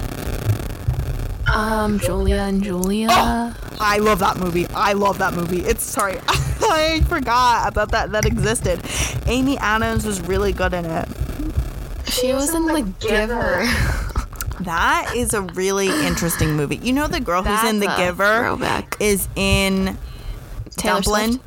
Um, 1.52 1.98
Julia 2.00 2.36
and 2.36 2.62
Julia. 2.62 3.08
Oh, 3.10 3.56
I 3.78 3.98
love 3.98 4.18
that 4.20 4.38
movie. 4.38 4.66
I 4.68 4.94
love 4.94 5.18
that 5.18 5.34
movie. 5.34 5.60
It's 5.60 5.84
sorry, 5.84 6.18
I 6.28 7.02
forgot 7.08 7.68
about 7.68 7.90
that. 7.90 8.12
That 8.12 8.24
existed. 8.24 8.80
Amy 9.26 9.58
Adams 9.58 10.06
was 10.06 10.20
really 10.22 10.52
good 10.52 10.72
in 10.72 10.84
it. 10.86 11.08
She 12.06 12.32
was 12.32 12.54
in 12.54 12.66
The 12.66 12.82
Giver. 13.00 13.66
That 14.64 15.12
is 15.14 15.34
a 15.34 15.42
really 15.42 15.88
interesting 16.06 16.56
movie. 16.56 16.76
You 16.76 16.92
know 16.92 17.06
the 17.06 17.20
girl 17.20 17.42
who's 17.42 17.64
in 17.68 17.80
The 17.80 17.92
Giver 17.96 18.40
throwback. 18.40 18.96
is 19.00 19.28
in 19.36 19.96
Taylor 20.70 21.00
Dublin. 21.00 21.32
Swift? 21.32 21.44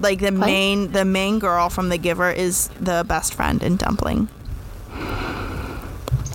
Like 0.00 0.20
the 0.20 0.30
main 0.30 0.92
the 0.92 1.04
main 1.04 1.38
girl 1.40 1.68
from 1.70 1.88
The 1.88 1.98
Giver 1.98 2.30
is 2.30 2.68
the 2.80 3.04
best 3.08 3.34
friend 3.34 3.62
in 3.62 3.76
Dumplin'. 3.76 4.28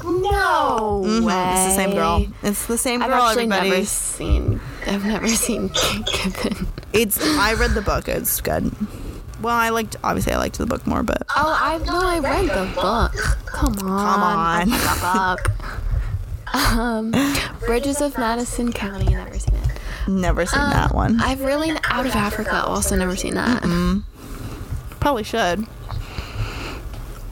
No 0.03 1.01
way. 1.23 1.53
It's 1.55 1.65
the 1.69 1.75
same 1.75 1.91
girl. 1.91 2.25
It's 2.43 2.65
the 2.67 2.77
same 2.77 3.01
I've 3.01 3.09
girl. 3.09 3.21
actually 3.23 3.43
everybody. 3.43 3.69
never 3.69 3.85
seen. 3.85 4.59
I've 4.85 5.05
never 5.05 5.27
seen 5.29 5.67
Given. 6.23 6.67
It's. 6.91 7.19
I 7.21 7.53
read 7.53 7.71
the 7.71 7.81
book. 7.81 8.07
It's 8.09 8.41
good. 8.41 8.71
Well, 9.43 9.55
I 9.55 9.69
liked. 9.69 9.95
Obviously, 10.03 10.33
I 10.33 10.37
liked 10.37 10.57
the 10.57 10.65
book 10.65 10.87
more, 10.87 11.03
but 11.03 11.21
Oh, 11.35 11.57
I 11.61 11.77
know. 11.79 11.99
I 12.01 12.19
read 12.19 12.49
the 12.49 12.71
book. 12.73 13.13
Come 13.45 13.77
on. 13.89 14.69
Come 14.71 15.03
on. 15.03 15.35
Book. 15.37 15.51
Um, 16.55 17.13
Bridges 17.65 17.99
of 18.01 18.17
Madison 18.17 18.71
County. 18.71 19.13
Never 19.13 19.37
seen 19.39 19.55
it. 19.55 19.69
never 20.07 20.45
seen 20.45 20.59
Um, 20.61 20.69
that 20.71 20.93
one. 20.95 21.19
I've 21.21 21.41
really 21.41 21.71
out 21.89 22.05
of 22.05 22.15
Africa. 22.15 22.63
Also 22.65 22.95
never 22.95 23.15
seen 23.15 23.33
that. 23.35 23.63
Probably 24.99 25.23
should. 25.23 25.65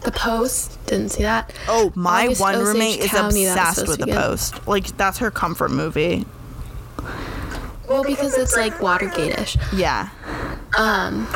The 0.02 0.12
Post. 0.12 0.84
Didn't 0.88 1.10
see 1.10 1.24
that. 1.24 1.54
Oh, 1.68 1.92
my 1.96 2.26
August 2.26 2.42
one 2.42 2.56
Osage 2.56 2.68
roommate 2.74 3.00
is 3.00 3.12
County, 3.12 3.46
obsessed 3.46 3.88
with 3.88 4.00
the 4.00 4.06
good. 4.06 4.16
Post. 4.16 4.68
Like 4.68 4.98
that's 4.98 5.20
her 5.20 5.30
comfort 5.32 5.70
movie. 5.72 6.26
Well, 7.88 8.04
because 8.04 8.36
it's 8.38 8.56
like 8.56 8.82
Watergate-ish. 8.82 9.58
Yeah. 9.74 10.10
Um, 10.78 11.28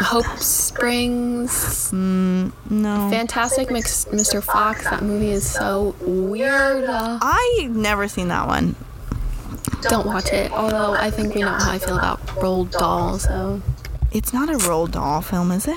Hope 0.00 0.38
Springs. 0.38 1.92
No. 1.92 3.10
Fantastic 3.10 3.70
Mix, 3.70 4.06
Mr. 4.06 4.42
Fox. 4.42 4.84
That 4.84 5.02
movie 5.02 5.30
is 5.30 5.48
so 5.48 5.94
weird. 6.00 6.84
Uh, 6.84 7.18
I 7.20 7.68
never 7.70 8.08
seen 8.08 8.28
that 8.28 8.46
one. 8.46 8.74
don't 9.82 10.06
watch 10.06 10.32
it. 10.32 10.50
Although 10.52 10.92
I 10.94 11.10
think 11.10 11.34
we 11.34 11.42
know 11.42 11.48
how 11.52 11.70
I 11.72 11.78
feel 11.78 11.98
about 11.98 12.24
Roald 12.38 12.70
Dahl. 12.72 13.18
So 13.18 13.60
It's 14.10 14.32
not 14.32 14.48
a 14.48 14.54
Roald 14.54 14.92
Dahl 14.92 15.20
film, 15.20 15.52
is 15.52 15.68
it? 15.68 15.76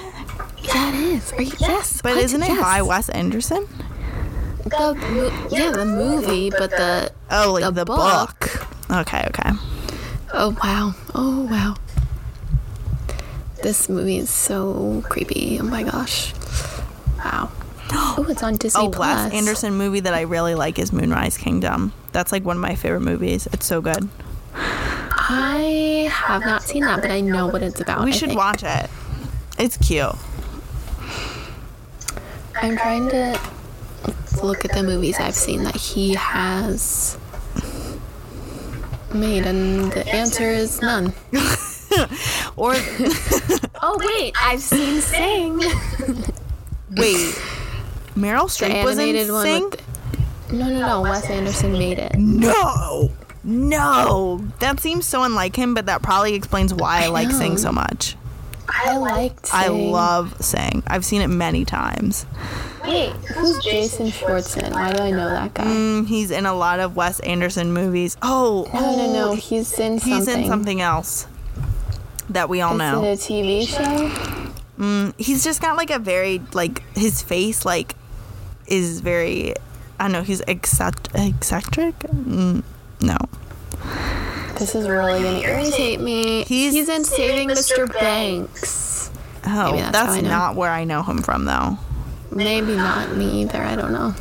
yeah, 0.63 0.89
it 0.89 0.95
is. 0.95 1.33
You, 1.37 1.51
yes, 1.59 2.01
But 2.01 2.15
isn't 2.17 2.41
it 2.41 2.47
Yes. 2.49 2.61
by 2.61 2.81
Wes 2.81 3.09
Anderson? 3.09 3.67
The 4.65 4.93
mo- 4.95 5.47
yeah, 5.51 5.71
the 5.71 5.85
movie, 5.85 6.49
but 6.49 6.69
the 6.71 7.11
Oh, 7.29 7.51
like 7.53 7.63
The 7.65 7.71
the, 7.71 7.85
book. 7.85 7.97
book. 8.39 8.67
Okay, 8.89 9.25
okay. 9.27 9.51
oh 10.33 10.55
wow, 10.63 10.93
oh 11.13 11.41
wow. 11.51 11.75
This 13.63 13.87
movie 13.87 14.17
is 14.17 14.29
so 14.29 15.01
creepy. 15.07 15.57
Oh 15.59 15.63
my 15.63 15.83
gosh. 15.83 16.33
Wow. 17.17 17.51
Oh, 17.95 18.25
it's 18.27 18.41
on 18.43 18.55
Disney 18.55 18.85
Oh, 18.87 18.89
Plus. 18.89 19.25
Wes 19.25 19.33
Anderson 19.33 19.75
movie 19.75 19.99
that 19.99 20.13
I 20.15 20.21
really 20.21 20.55
like 20.55 20.79
is 20.79 20.91
Moonrise 20.91 21.37
Kingdom. 21.37 21.93
That's 22.11 22.31
like 22.31 22.43
one 22.43 22.57
of 22.57 22.61
my 22.61 22.73
favorite 22.75 23.01
movies. 23.01 23.47
It's 23.53 23.65
so 23.67 23.81
good. 23.81 24.07
I 24.55 26.09
have 26.11 26.43
not 26.43 26.63
seen 26.63 26.83
that, 26.83 27.01
but 27.01 27.11
I 27.11 27.21
know 27.21 27.47
what 27.47 27.61
it's 27.61 27.79
about. 27.81 28.03
We 28.05 28.11
should 28.11 28.33
watch 28.35 28.63
it. 28.63 28.89
It's 29.59 29.77
cute. 29.77 30.15
I'm 32.55 32.75
trying 32.77 33.09
to 33.09 33.39
look 34.43 34.65
at 34.65 34.73
the 34.73 34.83
movies 34.83 35.17
I've 35.19 35.35
seen 35.35 35.63
that 35.63 35.75
he 35.75 36.15
has 36.15 37.17
made, 39.13 39.45
and 39.45 39.91
the 39.91 40.07
answer 40.07 40.49
is 40.49 40.81
none. 40.81 41.13
Or 42.55 42.73
Oh 43.81 43.99
wait, 43.99 44.33
I've 44.41 44.61
seen 44.61 45.01
Sing. 45.01 45.57
wait, 46.91 47.35
Meryl 48.15 48.47
Streep 48.47 48.83
was 48.83 48.97
in 48.97 49.31
one 49.31 49.43
Sing? 49.45 49.69
The, 49.69 50.55
no, 50.55 50.69
no, 50.69 50.79
no. 50.79 51.01
Wes 51.01 51.29
Anderson 51.29 51.73
made 51.73 51.99
it. 51.99 52.15
No, 52.15 53.11
no. 53.43 54.45
That 54.59 54.79
seems 54.79 55.05
so 55.05 55.23
unlike 55.23 55.55
him, 55.55 55.73
but 55.73 55.87
that 55.87 56.01
probably 56.01 56.35
explains 56.35 56.73
why 56.73 57.03
I, 57.03 57.07
like 57.07 57.29
know. 57.29 57.37
Sing 57.37 57.57
so 57.57 57.71
much. 57.71 58.15
I 58.69 58.97
liked. 58.97 59.47
Sing. 59.47 59.59
I 59.59 59.67
love 59.67 60.41
Sing. 60.41 60.83
I've 60.87 61.03
seen 61.03 61.21
it 61.21 61.27
many 61.27 61.65
times. 61.65 62.25
Wait, 62.83 63.11
who's 63.11 63.63
Jason 63.63 64.07
Schwartzman? 64.07 64.71
Why 64.71 64.93
do 64.93 65.01
I 65.01 65.11
know 65.11 65.29
that 65.29 65.53
guy? 65.53 65.63
Mm, 65.63 66.07
he's 66.07 66.31
in 66.31 66.45
a 66.45 66.53
lot 66.53 66.79
of 66.79 66.95
Wes 66.95 67.19
Anderson 67.21 67.73
movies. 67.73 68.17
Oh, 68.21 68.69
no, 68.73 68.79
no, 68.79 69.09
oh, 69.09 69.13
no. 69.13 69.35
He's 69.35 69.71
in 69.79 69.99
something. 69.99 70.13
He's 70.13 70.27
in 70.27 70.45
something 70.47 70.81
else 70.81 71.27
that 72.33 72.49
we 72.49 72.61
all 72.61 72.73
Is 72.73 72.79
know. 72.79 73.03
it 73.03 73.13
a 73.13 73.17
TV 73.17 73.67
show? 73.67 75.13
he's 75.17 75.43
just 75.43 75.61
got 75.61 75.77
like 75.77 75.89
a 75.91 75.99
very 75.99 76.41
like 76.53 76.81
his 76.97 77.21
face 77.21 77.63
like 77.65 77.95
is 78.67 78.99
very 79.01 79.53
I 79.99 80.03
don't 80.05 80.11
know 80.11 80.21
he's 80.23 80.41
eccentric. 80.41 81.13
eccentric? 81.15 81.97
Mm, 81.99 82.63
no, 83.01 83.17
This 84.57 84.75
is 84.75 84.87
really 84.89 85.21
gonna 85.23 85.39
irritate 85.39 85.99
me. 86.01 86.43
He's- 86.43 86.73
He's, 86.73 86.89
in 86.89 87.03
Saving 87.05 87.49
Mr. 87.49 87.91
Banks. 87.91 89.09
oh 89.45 89.71
Maybe 89.71 89.77
that's 89.83 89.91
that's, 89.91 90.07
how 90.07 90.13
I 90.17 90.21
know. 90.21 90.27
not 90.29 90.55
where 90.55 90.71
I 90.71 90.83
know 90.83 91.03
him 91.03 91.21
from 91.21 91.45
though. 91.45 91.77
Maybe 92.31 92.75
not 92.75 93.15
me 93.15 93.43
either. 93.43 93.61
I 93.61 93.75
don't 93.75 93.91
know. 93.93 94.15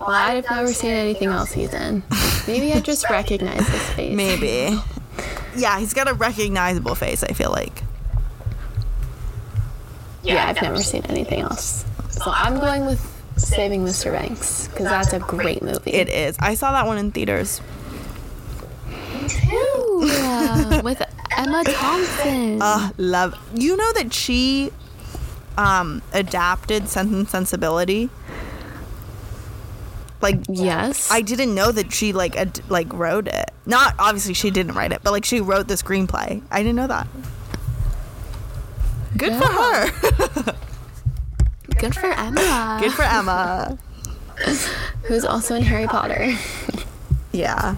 Well, 0.00 0.10
I've 0.10 0.44
never 0.50 0.72
seen 0.72 0.90
anything 0.90 1.28
else 1.28 1.52
he's 1.52 1.72
in. 1.72 2.02
Maybe 2.46 2.72
I 2.74 2.80
just 2.80 3.08
recognize 3.08 3.66
his 3.68 3.82
face. 3.90 4.14
Maybe. 4.14 4.76
Yeah, 5.56 5.78
he's 5.78 5.94
got 5.94 6.08
a 6.08 6.14
recognizable 6.14 6.94
face. 6.94 7.22
I 7.22 7.32
feel 7.32 7.50
like. 7.50 7.82
Yeah, 10.22 10.48
I've 10.48 10.60
never 10.62 10.78
seen 10.82 11.04
anything 11.06 11.40
else. 11.40 11.84
So 12.10 12.30
I'm 12.30 12.58
going 12.58 12.86
with 12.86 13.00
Saving 13.36 13.84
Mr. 13.84 14.10
Banks 14.12 14.68
because 14.68 14.86
that's 14.86 15.12
a 15.12 15.18
great 15.18 15.62
movie. 15.62 15.90
It 15.92 16.08
is. 16.08 16.36
I 16.38 16.54
saw 16.54 16.72
that 16.72 16.86
one 16.86 16.98
in 16.98 17.12
theaters. 17.12 17.60
Ooh, 19.52 20.00
uh, 20.10 20.80
with 20.82 21.02
Emma 21.36 21.62
Thompson. 21.68 22.60
Uh, 22.62 22.90
love. 22.96 23.34
You 23.54 23.76
know 23.76 23.92
that 23.94 24.12
she 24.12 24.70
um 25.56 26.02
adapted 26.12 26.88
Sense 26.88 27.12
and 27.12 27.28
Sensibility. 27.28 28.10
Like 30.24 30.40
yes. 30.48 31.10
I 31.10 31.20
didn't 31.20 31.54
know 31.54 31.70
that 31.70 31.92
she 31.92 32.14
like 32.14 32.34
ad- 32.34 32.62
like 32.70 32.90
wrote 32.94 33.28
it. 33.28 33.50
Not 33.66 33.94
obviously 33.98 34.32
she 34.32 34.50
didn't 34.50 34.74
write 34.74 34.90
it, 34.90 35.02
but 35.02 35.10
like 35.10 35.26
she 35.26 35.42
wrote 35.42 35.68
the 35.68 35.74
screenplay. 35.74 36.40
I 36.50 36.62
didn't 36.62 36.76
know 36.76 36.86
that. 36.86 37.06
Good 39.18 39.34
for 39.34 39.46
her. 39.46 40.54
Good 41.78 41.94
for 41.94 42.06
Emma. 42.06 42.78
Good 42.80 42.92
for 42.92 43.02
Emma. 43.02 43.76
Who's 45.02 45.26
also 45.26 45.56
in 45.56 45.62
Harry 45.62 45.86
Potter. 45.88 46.32
Yeah. 47.32 47.76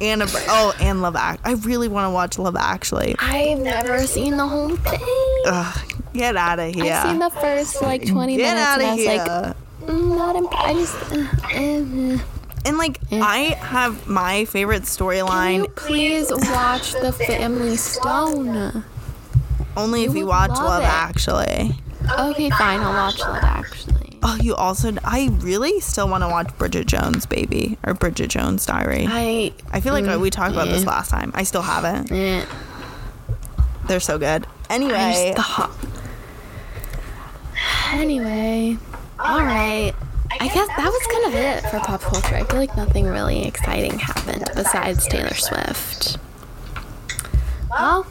And 0.00 0.22
a, 0.22 0.26
oh, 0.30 0.72
and 0.80 1.02
Love 1.02 1.16
Act. 1.16 1.40
I 1.44 1.54
really 1.54 1.88
want 1.88 2.06
to 2.06 2.10
watch 2.10 2.38
Love 2.38 2.54
Actually. 2.56 3.16
I've 3.18 3.58
never 3.58 4.06
seen 4.06 4.36
the 4.36 4.46
whole 4.46 4.76
thing. 4.76 5.42
Ugh, 5.46 5.92
get 6.14 6.36
out 6.36 6.60
of 6.60 6.72
here. 6.72 6.94
I've 6.94 7.10
seen 7.10 7.18
the 7.18 7.30
first 7.30 7.82
like 7.82 8.06
20 8.06 8.36
get 8.36 8.42
minutes 8.44 8.62
out 8.64 8.80
and 8.80 8.90
I 8.90 8.92
of 8.92 8.98
here. 8.98 9.16
like, 9.48 9.56
not 9.90 10.36
imp- 10.36 10.54
I 10.60 10.74
just. 10.74 10.96
Uh, 11.12 11.26
uh, 11.54 12.18
and 12.66 12.76
like, 12.78 12.98
Yeah. 13.10 13.22
I 13.24 13.38
have 13.60 14.06
my 14.06 14.44
favorite 14.44 14.82
storyline 14.82 15.74
please 15.76 16.30
watch 16.30 16.92
The 16.92 17.12
Family 17.12 17.76
Stone? 17.76 18.84
only 19.76 20.04
if 20.04 20.14
you 20.14 20.26
watch 20.26 20.50
love 20.50 20.64
Love. 20.64 20.82
Actually. 20.82 21.76
Okay, 22.18 22.50
fine. 22.50 22.80
I'll 22.80 22.92
watch 22.92 23.18
Love 23.20 23.42
Actually. 23.42 24.18
Oh, 24.22 24.36
you 24.42 24.54
also. 24.54 24.92
I 25.04 25.30
really 25.40 25.80
still 25.80 26.06
want 26.08 26.22
to 26.22 26.28
watch 26.28 26.56
Bridget 26.58 26.86
Jones' 26.86 27.24
Baby 27.24 27.78
or 27.86 27.94
Bridget 27.94 28.28
Jones' 28.28 28.66
Diary. 28.66 29.06
I. 29.08 29.52
I 29.72 29.80
feel 29.80 29.94
like 29.94 30.04
mm, 30.04 30.20
we 30.20 30.28
talked 30.28 30.52
about 30.52 30.68
this 30.68 30.84
last 30.84 31.10
time. 31.10 31.30
I 31.34 31.44
still 31.44 31.62
haven't. 31.62 32.12
Eh. 32.12 32.44
They're 33.86 34.00
so 34.00 34.18
good. 34.18 34.46
Anyway, 34.68 35.32
just-. 35.34 35.70
Anyway, 37.92 38.76
all 39.20 39.40
right. 39.40 39.94
I 40.40 40.48
guess 40.48 40.68
that 40.68 40.78
was 40.78 41.06
kind 41.12 41.26
of 41.26 41.34
it 41.34 41.70
for 41.70 41.80
pop 41.80 42.00
culture. 42.00 42.36
I 42.36 42.44
feel 42.44 42.58
like 42.58 42.76
nothing 42.76 43.06
really 43.06 43.44
exciting 43.46 43.98
happened 43.98 44.48
besides 44.54 45.06
Taylor 45.08 45.34
Swift. 45.34 46.18
Well, 47.70 48.06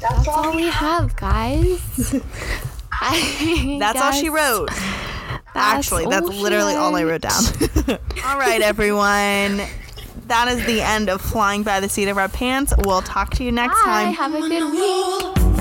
that's 0.00 0.28
all 0.28 0.54
we 0.54 0.68
have, 0.68 1.16
guys. 1.16 2.14
I 2.92 3.76
that's 3.78 4.00
all 4.00 4.12
she 4.12 4.28
wrote. 4.28 4.70
Actually, 5.54 6.06
that's 6.06 6.28
literally 6.28 6.74
all 6.74 6.94
I 6.94 7.04
wrote 7.04 7.22
down. 7.22 7.42
all 8.24 8.38
right, 8.38 8.60
everyone. 8.60 9.62
That 10.26 10.48
is 10.48 10.64
the 10.66 10.82
end 10.82 11.08
of 11.08 11.22
Flying 11.22 11.62
by 11.62 11.80
the 11.80 11.88
Seat 11.88 12.08
of 12.08 12.18
Our 12.18 12.28
Pants. 12.28 12.74
We'll 12.78 13.02
talk 13.02 13.30
to 13.36 13.44
you 13.44 13.50
next 13.50 13.80
Bye. 13.82 14.12
time. 14.12 14.14
Have 14.14 14.34
a 14.34 14.40
good 14.40 14.72
week. 14.72 15.57